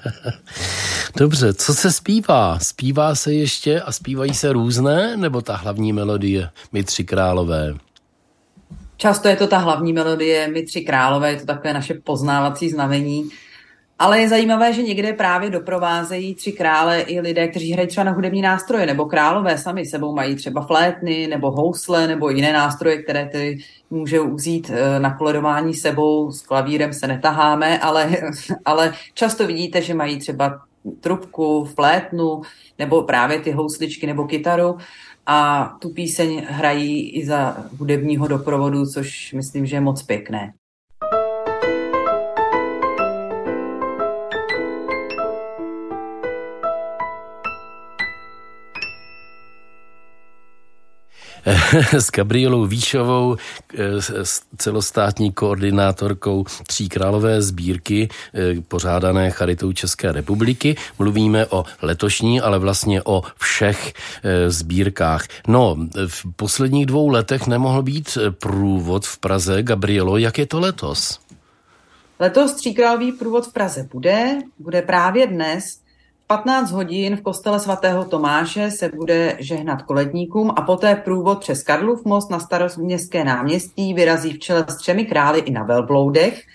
Dobře, 1.17 1.53
co 1.53 1.73
se 1.73 1.91
zpívá? 1.91 2.59
Zpívá 2.59 3.15
se 3.15 3.33
ještě 3.33 3.81
a 3.81 3.91
zpívají 3.91 4.33
se 4.33 4.53
různé, 4.53 5.17
nebo 5.17 5.41
ta 5.41 5.55
hlavní 5.55 5.93
melodie 5.93 6.49
My 6.71 6.83
tři 6.83 7.03
králové? 7.03 7.73
Často 8.97 9.27
je 9.27 9.35
to 9.35 9.47
ta 9.47 9.57
hlavní 9.57 9.93
melodie 9.93 10.47
My 10.47 10.63
tři 10.63 10.81
králové, 10.81 11.31
je 11.31 11.37
to 11.37 11.45
takové 11.45 11.73
naše 11.73 11.93
poznávací 11.93 12.69
znamení. 12.69 13.29
Ale 14.01 14.19
je 14.19 14.29
zajímavé, 14.29 14.73
že 14.73 14.83
někde 14.83 15.13
právě 15.13 15.49
doprovázejí 15.49 16.35
tři 16.35 16.51
krále 16.51 17.01
i 17.01 17.19
lidé, 17.19 17.47
kteří 17.47 17.71
hrají 17.71 17.87
třeba 17.87 18.03
na 18.03 18.11
hudební 18.11 18.41
nástroje, 18.41 18.85
nebo 18.85 19.05
králové 19.05 19.57
sami 19.57 19.85
sebou 19.85 20.15
mají 20.15 20.35
třeba 20.35 20.61
flétny, 20.61 21.27
nebo 21.27 21.51
housle, 21.51 22.07
nebo 22.07 22.29
jiné 22.29 22.53
nástroje, 22.53 23.03
které 23.03 23.25
ty 23.25 23.57
můžou 23.89 24.35
vzít 24.35 24.71
eh, 24.73 24.99
na 24.99 25.17
koledování 25.17 25.73
sebou. 25.73 26.31
S 26.31 26.41
klavírem 26.41 26.93
se 26.93 27.07
netaháme, 27.07 27.79
ale, 27.79 28.09
ale 28.65 28.93
často 29.13 29.47
vidíte, 29.47 29.81
že 29.81 29.93
mají 29.93 30.19
třeba 30.19 30.61
trubku, 30.99 31.65
flétnu, 31.75 32.41
nebo 32.79 33.03
právě 33.03 33.39
ty 33.39 33.51
housličky 33.51 34.07
nebo 34.07 34.23
kytaru 34.23 34.77
a 35.25 35.69
tu 35.79 35.89
píseň 35.89 36.45
hrají 36.49 37.09
i 37.09 37.25
za 37.25 37.57
hudebního 37.77 38.27
doprovodu, 38.27 38.85
což 38.85 39.33
myslím, 39.33 39.65
že 39.65 39.75
je 39.75 39.81
moc 39.81 40.03
pěkné. 40.03 40.53
S 51.93 52.11
Gabrielou 52.11 52.65
Výšovou, 52.65 53.35
eh, 53.73 54.01
s 54.25 54.41
celostátní 54.57 55.31
koordinátorkou 55.31 56.45
Tří 56.67 56.89
králové 56.89 57.41
sbírky 57.41 58.09
eh, 58.33 58.61
pořádané 58.61 59.31
Charitou 59.31 59.71
České 59.73 60.11
republiky. 60.11 60.75
Mluvíme 60.99 61.45
o 61.45 61.65
letošní, 61.81 62.41
ale 62.41 62.59
vlastně 62.59 63.01
o 63.03 63.23
všech 63.37 63.93
eh, 64.23 64.49
sbírkách. 64.51 65.27
No, 65.47 65.77
v 66.07 66.25
posledních 66.35 66.85
dvou 66.85 67.09
letech 67.09 67.47
nemohl 67.47 67.81
být 67.83 68.17
průvod 68.39 69.05
v 69.05 69.17
Praze. 69.17 69.63
Gabrielo, 69.63 70.17
jak 70.17 70.37
je 70.37 70.45
to 70.45 70.59
letos? 70.59 71.19
Letos 72.19 72.53
tříkrálový 72.53 73.11
průvod 73.11 73.47
v 73.47 73.53
Praze 73.53 73.87
bude. 73.91 74.37
Bude 74.59 74.81
právě 74.81 75.27
dnes 75.27 75.79
15 76.31 76.71
hodin 76.71 77.17
v 77.17 77.21
kostele 77.21 77.59
svatého 77.59 78.05
Tomáše 78.05 78.71
se 78.71 78.89
bude 78.89 79.35
žehnat 79.39 79.81
koledníkům 79.81 80.51
a 80.55 80.61
poté 80.61 80.95
průvod 80.95 81.39
přes 81.39 81.63
Karlův 81.63 82.05
most 82.05 82.29
na 82.29 82.39
staroměstské 82.39 83.23
náměstí 83.23 83.93
vyrazí 83.93 84.33
v 84.33 84.39
čele 84.39 84.65
s 84.69 84.75
třemi 84.75 85.05
krály 85.05 85.39
i 85.39 85.51
na 85.51 85.63
velbloudech– 85.63 86.41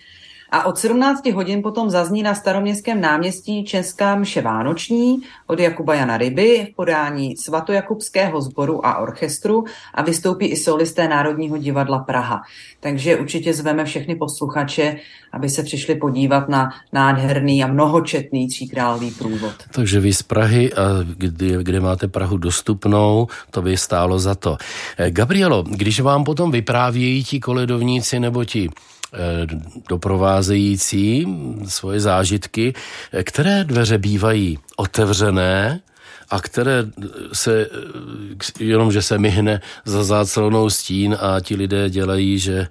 a 0.54 0.66
od 0.66 0.78
17 0.78 1.26
hodin 1.30 1.62
potom 1.62 1.90
zazní 1.90 2.22
na 2.22 2.34
staroměstském 2.34 3.00
náměstí 3.00 3.64
Česká 3.64 4.16
mše 4.16 4.42
Vánoční 4.42 5.22
od 5.46 5.60
Jakuba 5.60 5.94
Jana 5.94 6.16
Ryby 6.16 6.68
v 6.72 6.76
podání 6.76 7.36
svatojakubského 7.36 8.40
sboru 8.40 8.86
a 8.86 8.98
orchestru 8.98 9.64
a 9.94 10.02
vystoupí 10.02 10.46
i 10.46 10.56
solisté 10.56 11.08
Národního 11.08 11.58
divadla 11.58 11.98
Praha. 11.98 12.42
Takže 12.80 13.16
určitě 13.16 13.54
zveme 13.54 13.84
všechny 13.84 14.16
posluchače, 14.16 14.96
aby 15.32 15.48
se 15.48 15.62
přišli 15.62 15.94
podívat 15.94 16.48
na 16.48 16.70
nádherný 16.92 17.64
a 17.64 17.66
mnohočetný 17.66 18.48
tříkrálový 18.48 19.10
průvod. 19.10 19.54
Takže 19.70 20.00
vy 20.00 20.12
z 20.12 20.22
Prahy, 20.22 20.72
a 20.72 20.82
kde, 21.16 21.62
kde 21.64 21.80
máte 21.80 22.08
Prahu 22.08 22.36
dostupnou, 22.36 23.26
to 23.50 23.62
by 23.62 23.76
stálo 23.76 24.18
za 24.18 24.34
to. 24.34 24.56
Eh, 24.98 25.10
Gabrielo, 25.10 25.62
když 25.62 26.00
vám 26.00 26.24
potom 26.24 26.50
vyprávějí 26.50 27.24
ti 27.24 27.40
koledovníci 27.40 28.20
nebo 28.20 28.44
ti 28.44 28.70
doprovázející 29.88 31.26
svoje 31.66 32.00
zážitky, 32.00 32.74
eh, 33.12 33.24
které 33.24 33.64
dveře 33.64 33.98
bývají 33.98 34.58
otevřené 34.76 35.80
a 36.30 36.40
které 36.40 36.84
se, 37.32 37.66
eh, 38.60 38.64
jenom 38.64 38.92
že 38.92 39.02
se 39.02 39.18
myhne 39.18 39.60
za 39.84 40.04
zácelnou 40.04 40.70
stín 40.70 41.16
a 41.20 41.40
ti 41.40 41.56
lidé 41.56 41.90
dělají, 41.90 42.38
že 42.38 42.68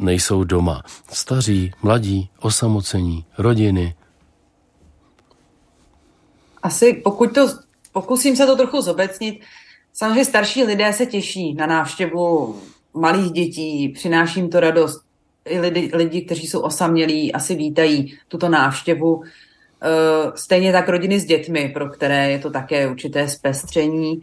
nejsou 0.00 0.44
doma. 0.44 0.82
Staří, 1.12 1.72
mladí, 1.82 2.28
osamocení, 2.40 3.24
rodiny. 3.38 3.94
Asi 6.62 6.92
pokud 6.92 7.34
to, 7.34 7.48
pokusím 7.92 8.36
se 8.36 8.46
to 8.46 8.56
trochu 8.56 8.80
zobecnit, 8.80 9.40
samozřejmě 9.92 10.24
starší 10.24 10.64
lidé 10.64 10.92
se 10.92 11.06
těší 11.06 11.54
na 11.54 11.66
návštěvu 11.66 12.56
malých 12.94 13.32
dětí, 13.32 13.88
přináším 13.88 14.50
to 14.50 14.60
radost 14.60 15.11
i 15.44 15.60
lidi, 15.60 15.90
lidi, 15.94 16.22
kteří 16.22 16.46
jsou 16.46 16.60
osamělí, 16.60 17.32
asi 17.32 17.54
vítají 17.54 18.18
tuto 18.28 18.48
návštěvu. 18.48 19.22
Eh, 19.82 20.32
stejně 20.34 20.72
tak 20.72 20.88
rodiny 20.88 21.20
s 21.20 21.24
dětmi, 21.24 21.70
pro 21.74 21.88
které 21.88 22.30
je 22.30 22.38
to 22.38 22.50
také 22.50 22.88
určité 22.88 23.28
zpestření. 23.28 24.20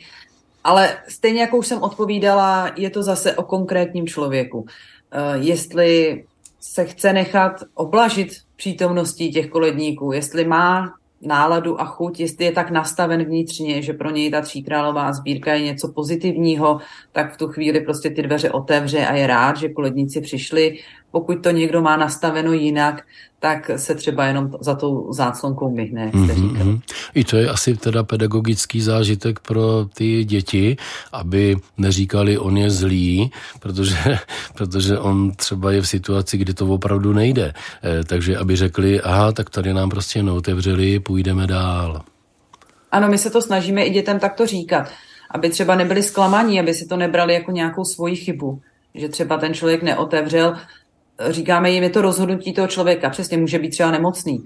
Ale 0.64 0.98
stejně 1.08 1.42
jako 1.42 1.58
už 1.58 1.68
jsem 1.68 1.82
odpovídala, 1.82 2.72
je 2.76 2.90
to 2.90 3.04
zase 3.04 3.36
o 3.36 3.44
konkrétním 3.44 4.08
člověku. 4.08 4.66
Eh, 5.12 5.38
jestli 5.38 6.24
se 6.60 6.86
chce 6.86 7.14
nechat 7.14 7.64
oblažit 7.74 8.30
přítomností 8.56 9.32
těch 9.32 9.50
koledníků, 9.50 10.12
jestli 10.12 10.46
má 10.46 10.94
náladu 11.22 11.82
a 11.82 11.86
chuť, 11.86 12.20
jestli 12.20 12.46
je 12.46 12.52
tak 12.52 12.72
nastaven 12.72 13.24
vnitřně, 13.24 13.82
že 13.82 13.94
pro 13.94 14.12
něj 14.12 14.32
ta 14.32 14.42
tříkrálová 14.42 15.14
sbírka 15.14 15.54
je 15.54 15.62
něco 15.62 15.92
pozitivního, 15.92 16.80
tak 17.12 17.34
v 17.34 17.38
tu 17.38 17.48
chvíli 17.48 17.82
prostě 17.82 18.10
ty 18.10 18.22
dveře 18.22 18.52
otevře 18.52 19.06
a 19.06 19.16
je 19.16 19.28
rád, 19.28 19.58
že 19.58 19.70
koledníci 19.70 20.22
přišli. 20.22 20.78
Pokud 21.12 21.44
to 21.44 21.52
někdo 21.52 21.82
má 21.82 21.98
nastaveno 21.98 22.54
jinak, 22.54 23.04
tak 23.40 23.72
se 23.76 23.96
třeba 23.96 24.26
jenom 24.26 24.52
za 24.60 24.76
tou 24.76 25.14
záclonkou 25.14 25.72
myhne, 25.72 26.02
jak 26.02 26.10
jste 26.10 26.34
mm-hmm. 26.34 26.52
říkal. 26.52 26.80
I 27.14 27.24
to 27.24 27.38
je 27.38 27.50
asi 27.50 27.78
teda 27.78 28.04
pedagogický 28.04 28.82
zážitek 28.82 29.40
pro 29.40 29.86
ty 29.94 30.24
děti, 30.24 30.78
aby 31.12 31.56
neříkali, 31.78 32.38
on 32.38 32.58
je 32.58 32.70
zlý, 32.70 33.32
protože, 33.60 33.98
protože 34.56 35.00
on 35.00 35.32
třeba 35.32 35.72
je 35.72 35.82
v 35.82 35.88
situaci, 35.88 36.38
kdy 36.38 36.54
to 36.54 36.68
opravdu 36.68 37.14
nejde. 37.14 37.54
Eh, 37.84 38.04
takže 38.04 38.38
aby 38.38 38.56
řekli, 38.56 39.02
aha, 39.02 39.32
tak 39.32 39.50
tady 39.50 39.74
nám 39.74 39.90
prostě 39.90 40.24
neotevřeli, 40.24 41.00
půjdeme 41.00 41.48
dál. 41.48 42.02
Ano, 42.92 43.08
my 43.08 43.18
se 43.18 43.30
to 43.30 43.42
snažíme 43.42 43.84
i 43.84 43.90
dětem 43.90 44.20
takto 44.20 44.46
říkat, 44.46 44.90
aby 45.32 45.50
třeba 45.50 45.76
nebyli 45.76 46.04
zklamaní, 46.04 46.60
aby 46.60 46.74
si 46.74 46.88
to 46.88 46.98
nebrali 46.98 47.34
jako 47.34 47.52
nějakou 47.52 47.86
svoji 47.86 48.16
chybu. 48.16 48.62
Že 48.96 49.10
třeba 49.10 49.38
ten 49.38 49.54
člověk 49.54 49.84
neotevřel, 49.84 50.56
říkáme 51.28 51.72
jim, 51.72 51.84
je 51.84 51.90
to 51.90 52.02
rozhodnutí 52.02 52.54
toho 52.54 52.68
člověka. 52.68 53.10
Přesně 53.10 53.38
může 53.38 53.60
být 53.60 53.70
třeba 53.70 53.92
nemocný 53.92 54.44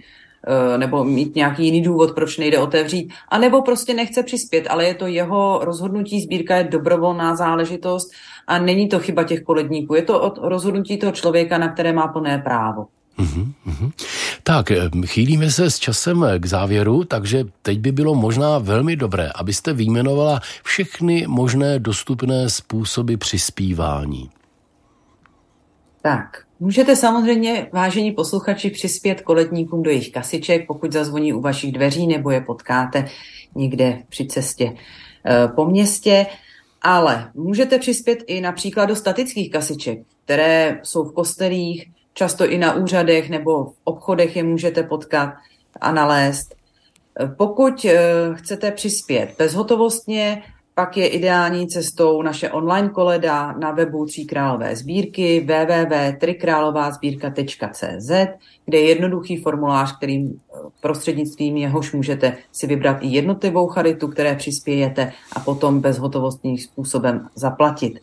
eh, 0.47 0.77
nebo 0.77 1.03
mít 1.03 1.35
nějaký 1.35 1.65
jiný 1.65 1.81
důvod, 1.81 2.15
proč 2.15 2.37
nejde 2.37 2.59
otevřít, 2.59 3.13
a 3.29 3.37
nebo 3.37 3.61
prostě 3.61 3.93
nechce 3.93 4.23
přispět, 4.23 4.67
ale 4.69 4.85
je 4.85 4.93
to 4.93 5.07
jeho 5.07 5.59
rozhodnutí, 5.63 6.21
sbírka 6.21 6.55
je 6.55 6.63
dobrovolná 6.63 7.35
záležitost 7.35 8.11
a 8.47 8.59
není 8.59 8.89
to 8.89 8.99
chyba 8.99 9.23
těch 9.23 9.41
koledníků, 9.41 9.95
je 9.95 10.01
to 10.01 10.21
od 10.21 10.39
rozhodnutí 10.41 10.97
toho 10.97 11.11
člověka, 11.11 11.57
na 11.57 11.69
které 11.69 11.93
má 11.93 12.07
plné 12.07 12.37
právo. 12.37 12.85
Uhum, 13.19 13.53
uhum. 13.65 13.91
Tak, 14.43 14.71
eh, 14.71 14.89
chýlíme 15.05 15.51
se 15.51 15.69
s 15.69 15.79
časem 15.79 16.25
k 16.39 16.45
závěru, 16.45 17.03
takže 17.03 17.43
teď 17.61 17.79
by 17.79 17.91
bylo 17.91 18.15
možná 18.15 18.57
velmi 18.57 18.95
dobré, 18.95 19.29
abyste 19.35 19.73
vyjmenovala 19.73 20.39
všechny 20.63 21.25
možné 21.27 21.79
dostupné 21.79 22.49
způsoby 22.49 23.15
přispívání. 23.15 24.29
Tak, 26.01 26.42
Můžete 26.59 26.95
samozřejmě, 26.95 27.69
vážení 27.73 28.11
posluchači, 28.11 28.69
přispět 28.69 29.21
koletníkům 29.21 29.83
do 29.83 29.89
jejich 29.89 30.11
kasiček, 30.11 30.67
pokud 30.67 30.91
zazvoní 30.91 31.33
u 31.33 31.41
vašich 31.41 31.71
dveří 31.71 32.07
nebo 32.07 32.31
je 32.31 32.41
potkáte 32.41 33.09
někde 33.55 34.03
při 34.09 34.27
cestě 34.27 34.73
eh, 35.25 35.47
po 35.55 35.65
městě, 35.65 36.25
ale 36.81 37.31
můžete 37.33 37.79
přispět 37.79 38.19
i 38.27 38.41
například 38.41 38.85
do 38.85 38.95
statických 38.95 39.51
kasiček, 39.51 39.99
které 40.25 40.79
jsou 40.83 41.03
v 41.03 41.13
kostelích, 41.13 41.91
často 42.13 42.49
i 42.49 42.57
na 42.57 42.73
úřadech 42.73 43.29
nebo 43.29 43.65
v 43.65 43.75
obchodech 43.83 44.35
je 44.35 44.43
můžete 44.43 44.83
potkat 44.83 45.33
a 45.81 45.91
nalézt. 45.91 46.55
Pokud 47.37 47.85
chcete 48.33 48.71
přispět 48.71 49.35
bezhotovostně, 49.37 50.43
pak 50.75 50.97
je 50.97 51.07
ideální 51.07 51.67
cestou 51.67 52.21
naše 52.21 52.51
online 52.51 52.89
koleda 52.89 53.51
na 53.51 53.71
webu 53.71 54.05
Tří 54.05 54.25
králové 54.25 54.75
sbírky 54.75 55.39
www.trikrálovázbírka.cz, 55.39 58.11
kde 58.65 58.77
je 58.77 58.87
jednoduchý 58.87 59.37
formulář, 59.37 59.97
kterým 59.97 60.41
prostřednictvím 60.81 61.57
jehož 61.57 61.93
můžete 61.93 62.37
si 62.51 62.67
vybrat 62.67 62.97
i 63.01 63.07
jednotlivou 63.07 63.67
charitu, 63.67 64.07
které 64.07 64.35
přispějete 64.35 65.11
a 65.33 65.39
potom 65.39 65.79
bezhotovostním 65.79 66.57
způsobem 66.57 67.29
zaplatit. 67.35 67.99
Eh, 67.99 68.01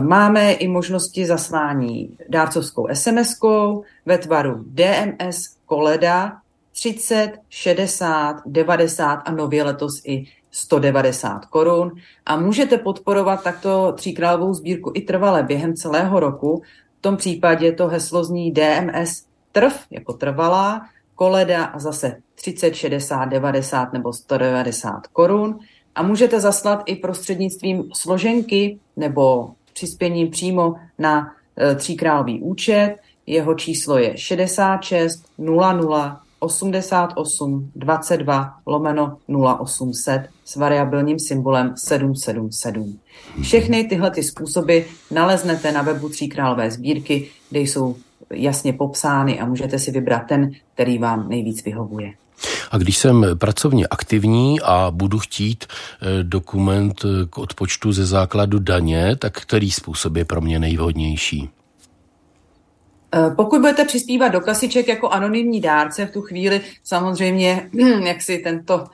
máme 0.00 0.52
i 0.52 0.68
možnosti 0.68 1.26
zaslání 1.26 2.16
dárcovskou 2.28 2.86
SMS-kou 2.86 3.82
ve 4.06 4.18
tvaru 4.18 4.64
DMS 4.66 5.56
Koleda 5.66 6.32
30, 6.72 7.32
60, 7.48 8.42
90 8.46 9.14
a 9.14 9.32
nově 9.32 9.64
letos 9.64 10.00
i 10.04 10.24
190 10.54 11.46
korun 11.46 11.92
a 12.26 12.36
můžete 12.36 12.78
podporovat 12.78 13.42
takto 13.42 13.92
tříkrálovou 13.92 14.54
sbírku 14.54 14.92
i 14.94 15.00
trvale 15.00 15.42
během 15.42 15.74
celého 15.74 16.20
roku. 16.20 16.62
V 16.98 17.02
tom 17.02 17.16
případě 17.16 17.72
to 17.72 17.88
heslo 17.88 18.24
zní 18.24 18.52
DMS 18.52 19.26
trv 19.52 19.86
jako 19.90 20.12
trvalá, 20.12 20.86
koleda 21.14 21.64
a 21.64 21.78
zase 21.78 22.16
30, 22.34 22.74
60, 22.74 23.24
90 23.24 23.92
nebo 23.92 24.12
190 24.12 25.06
korun 25.06 25.58
a 25.94 26.02
můžete 26.02 26.40
zaslat 26.40 26.82
i 26.86 26.96
prostřednictvím 26.96 27.84
složenky 27.94 28.78
nebo 28.96 29.50
přispěním 29.72 30.30
přímo 30.30 30.74
na 30.98 31.32
e, 31.58 31.74
tříkrálový 31.74 32.40
účet. 32.40 32.96
Jeho 33.26 33.54
číslo 33.54 33.98
je 33.98 34.18
66 34.18 35.24
00 35.38 36.23
88 36.44 37.70
22 37.76 38.54
lomeno 38.66 39.16
0800 39.28 40.22
s 40.44 40.56
variabilním 40.56 41.18
symbolem 41.18 41.74
777. 41.76 42.98
Všechny 43.42 43.84
tyhle 43.84 44.10
ty 44.10 44.22
způsoby 44.22 44.78
naleznete 45.10 45.72
na 45.72 45.82
webu 45.82 46.08
Tří 46.08 46.28
králové 46.28 46.70
sbírky, 46.70 47.28
kde 47.50 47.60
jsou 47.60 47.96
jasně 48.30 48.72
popsány 48.72 49.40
a 49.40 49.46
můžete 49.46 49.78
si 49.78 49.90
vybrat 49.90 50.22
ten, 50.28 50.50
který 50.74 50.98
vám 50.98 51.28
nejvíc 51.28 51.64
vyhovuje. 51.64 52.12
A 52.70 52.78
když 52.78 52.98
jsem 52.98 53.26
pracovně 53.38 53.86
aktivní 53.86 54.60
a 54.60 54.90
budu 54.90 55.18
chtít 55.18 55.64
eh, 55.66 56.22
dokument 56.22 57.04
eh, 57.04 57.26
k 57.30 57.38
odpočtu 57.38 57.92
ze 57.92 58.06
základu 58.06 58.58
daně, 58.58 59.16
tak 59.16 59.40
který 59.40 59.70
způsob 59.70 60.16
je 60.16 60.24
pro 60.24 60.40
mě 60.40 60.58
nejvhodnější? 60.58 61.50
Eh, 63.14 63.30
pokud 63.36 63.60
budete 63.60 63.84
přispívat 63.84 64.28
do 64.28 64.40
kasiček 64.40 64.88
jako 64.88 65.08
anonymní 65.08 65.60
dárce, 65.60 66.06
v 66.06 66.10
tu 66.10 66.22
chvíli 66.22 66.60
samozřejmě, 66.84 67.70
jak 68.06 68.22
si 68.22 68.38
tento 68.38 68.84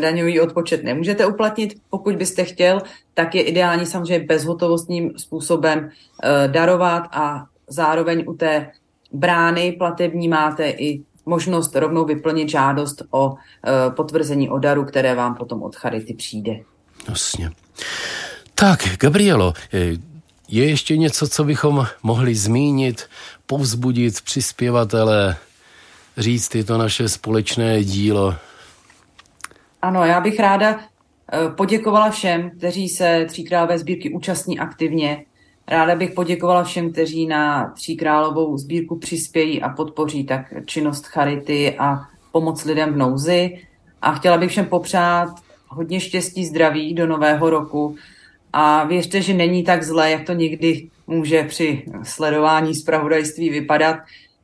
daňový 0.00 0.40
odpočet 0.40 0.84
nemůžete 0.84 1.26
uplatnit. 1.26 1.74
Pokud 1.90 2.16
byste 2.16 2.44
chtěl, 2.44 2.82
tak 3.14 3.34
je 3.34 3.42
ideální 3.42 3.86
samozřejmě 3.86 4.26
bezhotovostním 4.26 5.12
způsobem 5.16 5.90
darovat 6.46 7.02
a 7.12 7.46
zároveň 7.68 8.24
u 8.26 8.34
té 8.34 8.70
brány 9.12 9.72
platební 9.72 10.28
máte 10.28 10.70
i 10.70 11.02
možnost 11.26 11.76
rovnou 11.76 12.04
vyplnit 12.04 12.48
žádost 12.48 13.02
o 13.10 13.34
potvrzení 13.96 14.48
o 14.48 14.58
daru, 14.58 14.84
které 14.84 15.14
vám 15.14 15.34
potom 15.34 15.62
od 15.62 15.76
Charity 15.76 16.14
přijde. 16.14 16.60
Jasně. 17.08 17.50
Tak, 18.54 18.80
Gabrielo, 18.98 19.52
je 20.50 20.68
ještě 20.68 20.96
něco, 20.96 21.28
co 21.28 21.44
bychom 21.44 21.86
mohli 22.02 22.34
zmínit, 22.34 23.08
povzbudit 23.46 24.20
přispěvatele, 24.20 25.36
říct, 26.16 26.54
je 26.54 26.64
to 26.64 26.78
naše 26.78 27.08
společné 27.08 27.84
dílo? 27.84 28.34
Ano, 29.82 30.04
já 30.04 30.20
bych 30.20 30.40
ráda 30.40 30.70
e, 30.70 31.50
poděkovala 31.50 32.10
všem, 32.10 32.50
kteří 32.50 32.88
se 32.88 33.24
Tříkrálové 33.28 33.78
sbírky 33.78 34.10
účastní 34.10 34.58
aktivně, 34.58 35.24
Ráda 35.70 35.94
bych 35.94 36.10
poděkovala 36.10 36.64
všem, 36.64 36.92
kteří 36.92 37.26
na 37.26 37.72
Tříkrálovou 37.74 38.58
sbírku 38.58 38.98
přispějí 38.98 39.62
a 39.62 39.68
podpoří 39.68 40.24
tak 40.24 40.52
činnost 40.66 41.06
charity 41.06 41.76
a 41.78 42.00
pomoc 42.32 42.64
lidem 42.64 42.92
v 42.92 42.96
nouzi. 42.96 43.58
A 44.02 44.12
chtěla 44.12 44.36
bych 44.38 44.50
všem 44.50 44.66
popřát 44.66 45.28
hodně 45.68 46.00
štěstí, 46.00 46.46
zdraví 46.46 46.94
do 46.94 47.06
nového 47.06 47.50
roku. 47.50 47.96
A 48.52 48.84
věřte, 48.84 49.22
že 49.22 49.34
není 49.34 49.64
tak 49.64 49.82
zlé, 49.82 50.10
jak 50.10 50.26
to 50.26 50.32
někdy 50.32 50.88
může 51.06 51.44
při 51.44 51.84
sledování 52.02 52.74
zpravodajství 52.74 53.50
vypadat, 53.50 53.96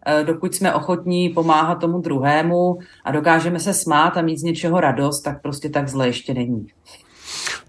e, 0.07 0.25
dokud 0.25 0.55
jsme 0.55 0.75
ochotní 0.75 1.29
pomáhat 1.29 1.75
tomu 1.75 2.01
druhému 2.01 2.79
a 3.05 3.13
dokážeme 3.13 3.61
se 3.61 3.75
smát 3.75 4.17
a 4.17 4.23
mít 4.23 4.39
z 4.39 4.43
něčeho 4.43 4.81
radost, 4.81 5.21
tak 5.21 5.43
prostě 5.43 5.69
tak 5.69 5.89
zlé 5.89 6.07
ještě 6.07 6.35
není. 6.35 6.67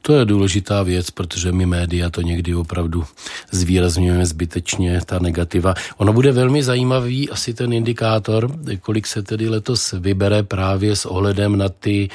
To 0.08 0.14
je 0.14 0.26
důležitá 0.26 0.84
věc, 0.84 1.12
protože 1.12 1.52
my 1.52 1.66
média 1.66 2.10
to 2.10 2.22
někdy 2.22 2.56
opravdu 2.56 3.04
zvýrazňujeme 3.52 4.26
zbytečně, 4.26 5.02
ta 5.06 5.20
negativa. 5.20 5.74
Ono 5.98 6.14
bude 6.14 6.32
velmi 6.32 6.64
zajímavý 6.64 7.30
asi 7.30 7.54
ten 7.54 7.74
indikátor, 7.74 8.52
kolik 8.82 9.08
se 9.08 9.24
tedy 9.24 9.50
letos 9.50 9.92
vybere 10.00 10.44
právě 10.44 10.96
s 10.96 11.06
ohledem 11.06 11.58
na 11.58 11.70
ty 11.70 12.10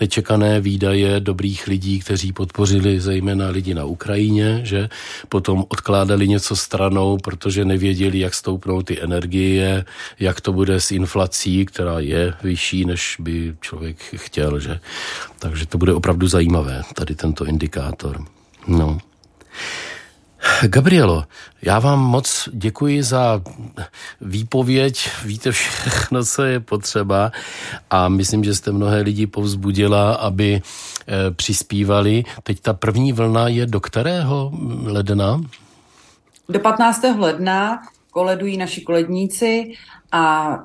nečekané 0.00 0.60
výdaje 0.60 1.20
dobrých 1.20 1.66
lidí, 1.66 2.00
kteří 2.00 2.32
podpořili 2.32 3.00
zejména 3.00 3.48
lidi 3.48 3.74
na 3.74 3.84
Ukrajině, 3.84 4.60
že 4.64 4.88
potom 5.28 5.64
odkládali 5.68 6.28
něco 6.28 6.56
stranou, 6.56 7.18
protože 7.18 7.64
nevěděli, 7.64 8.18
jak 8.18 8.34
stoupnou 8.34 8.82
ty 8.82 9.02
energie, 9.02 9.84
jak 10.20 10.40
to 10.40 10.52
bude 10.52 10.80
s 10.80 10.90
inflací, 10.90 11.66
která 11.66 12.00
je 12.00 12.34
vyšší, 12.42 12.84
než 12.84 13.16
by 13.20 13.56
člověk 13.60 13.96
chtěl, 14.16 14.60
že? 14.60 14.80
Takže 15.38 15.66
to 15.66 15.78
bude 15.78 15.92
opravdu 15.94 16.28
zajímavé, 16.28 16.82
tady 16.94 17.14
tento 17.34 17.50
indikátor. 17.50 18.24
No. 18.66 18.98
Gabrielo, 20.66 21.24
já 21.62 21.78
vám 21.78 22.00
moc 22.00 22.48
děkuji 22.52 23.02
za 23.02 23.42
výpověď, 24.20 25.10
víte 25.24 25.52
všechno, 25.52 26.24
co 26.24 26.42
je 26.42 26.60
potřeba 26.60 27.32
a 27.90 28.08
myslím, 28.08 28.44
že 28.44 28.54
jste 28.54 28.72
mnohé 28.72 29.00
lidi 29.00 29.26
povzbudila, 29.26 30.14
aby 30.14 30.54
e, 30.54 30.60
přispívali. 31.30 32.24
Teď 32.42 32.60
ta 32.60 32.72
první 32.72 33.12
vlna 33.12 33.48
je 33.48 33.66
do 33.66 33.80
kterého 33.80 34.52
ledna? 34.84 35.40
Do 36.48 36.60
15. 36.60 37.04
ledna 37.18 37.82
koledují 38.10 38.56
naši 38.56 38.80
koledníci 38.80 39.72
a 40.12 40.56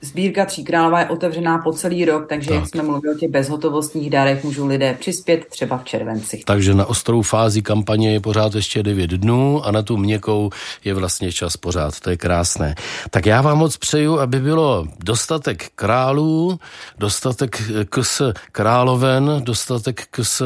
Sbírka 0.00 0.44
Tří 0.44 0.64
králová 0.64 1.00
je 1.00 1.08
otevřená 1.08 1.58
po 1.58 1.72
celý 1.72 2.04
rok, 2.04 2.26
takže 2.28 2.48
tak. 2.48 2.58
jak 2.58 2.68
jsme 2.68 2.82
mluvili 2.82 3.14
o 3.14 3.18
těch 3.18 3.30
bezhotovostních 3.30 4.10
dárech, 4.10 4.44
můžou 4.44 4.66
lidé 4.66 4.96
přispět 5.00 5.46
třeba 5.50 5.78
v 5.78 5.84
červenci. 5.84 6.42
Takže 6.44 6.74
na 6.74 6.86
ostrou 6.86 7.22
fázi 7.22 7.62
kampaně 7.62 8.12
je 8.12 8.20
pořád 8.20 8.54
ještě 8.54 8.82
9 8.82 9.10
dnů 9.10 9.66
a 9.66 9.70
na 9.70 9.82
tu 9.82 9.96
měkkou 9.96 10.50
je 10.84 10.94
vlastně 10.94 11.32
čas 11.32 11.56
pořád. 11.56 12.00
To 12.00 12.10
je 12.10 12.16
krásné. 12.16 12.74
Tak 13.10 13.26
já 13.26 13.42
vám 13.42 13.58
moc 13.58 13.76
přeju, 13.76 14.18
aby 14.18 14.40
bylo 14.40 14.86
dostatek 15.04 15.64
králů, 15.74 16.58
dostatek 16.98 17.62
kus 17.90 18.22
královen, 18.52 19.42
dostatek 19.44 20.06
kus 20.16 20.42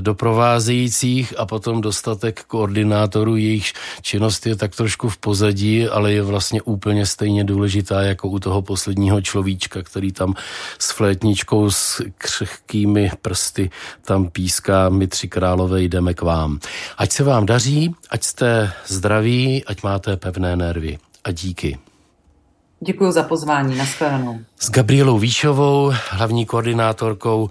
doprovázejících 0.00 1.34
a 1.38 1.46
potom 1.46 1.80
dostatek 1.80 2.44
koordinátorů, 2.46 3.36
jejichž 3.36 3.74
činnost 4.02 4.46
je 4.46 4.56
tak 4.56 4.76
trošku 4.76 5.08
v 5.08 5.16
pozadí, 5.18 5.86
ale 5.86 6.12
je 6.12 6.22
vlastně 6.22 6.62
úplně 6.62 7.06
stejně 7.06 7.44
důležitá 7.44 8.02
jako 8.02 8.28
u 8.28 8.38
toho 8.38 8.62
posledního 8.74 9.20
človíčka, 9.20 9.82
který 9.82 10.12
tam 10.12 10.34
s 10.78 10.90
flétničkou 10.90 11.70
s 11.70 12.02
křehkými 12.18 13.10
prsty 13.22 13.70
tam 14.04 14.30
píská, 14.30 14.88
my 14.88 15.06
tři 15.06 15.28
králové 15.28 15.82
jdeme 15.82 16.14
k 16.14 16.22
vám. 16.22 16.58
Ať 16.98 17.12
se 17.12 17.24
vám 17.24 17.46
daří, 17.46 17.94
ať 18.10 18.22
jste 18.24 18.72
zdraví, 18.86 19.64
ať 19.64 19.82
máte 19.82 20.16
pevné 20.16 20.56
nervy. 20.56 20.98
A 21.24 21.30
díky. 21.30 21.78
Děkuji 22.80 23.12
za 23.12 23.22
pozvání, 23.22 23.76
nashledanou. 23.76 24.40
S 24.58 24.70
Gabrielou 24.70 25.18
Výšovou, 25.18 25.92
hlavní 26.10 26.46
koordinátorkou 26.46 27.48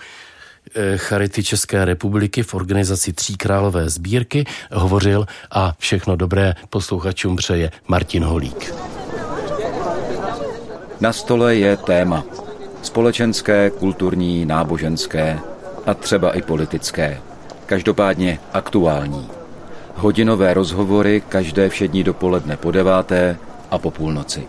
eh, 0.75 0.97
Charity 0.97 1.43
České 1.43 1.85
republiky 1.85 2.43
v 2.43 2.53
organizaci 2.53 3.13
Tří 3.13 3.37
králové 3.37 3.89
sbírky 3.89 4.45
hovořil 4.71 5.25
a 5.51 5.73
všechno 5.79 6.15
dobré 6.15 6.55
posluchačům 6.69 7.35
přeje 7.35 7.71
Martin 7.87 8.23
Holík. 8.23 8.92
Na 11.03 11.13
stole 11.13 11.55
je 11.55 11.77
téma. 11.77 12.23
Společenské, 12.81 13.69
kulturní, 13.69 14.45
náboženské 14.45 15.39
a 15.85 15.93
třeba 15.93 16.31
i 16.31 16.41
politické. 16.41 17.21
Každopádně 17.65 18.39
aktuální. 18.53 19.29
Hodinové 19.95 20.53
rozhovory 20.53 21.23
každé 21.29 21.69
všední 21.69 22.03
dopoledne 22.03 22.57
po 22.57 22.71
deváté 22.71 23.37
a 23.71 23.77
po 23.77 23.91
půlnoci. 23.91 24.47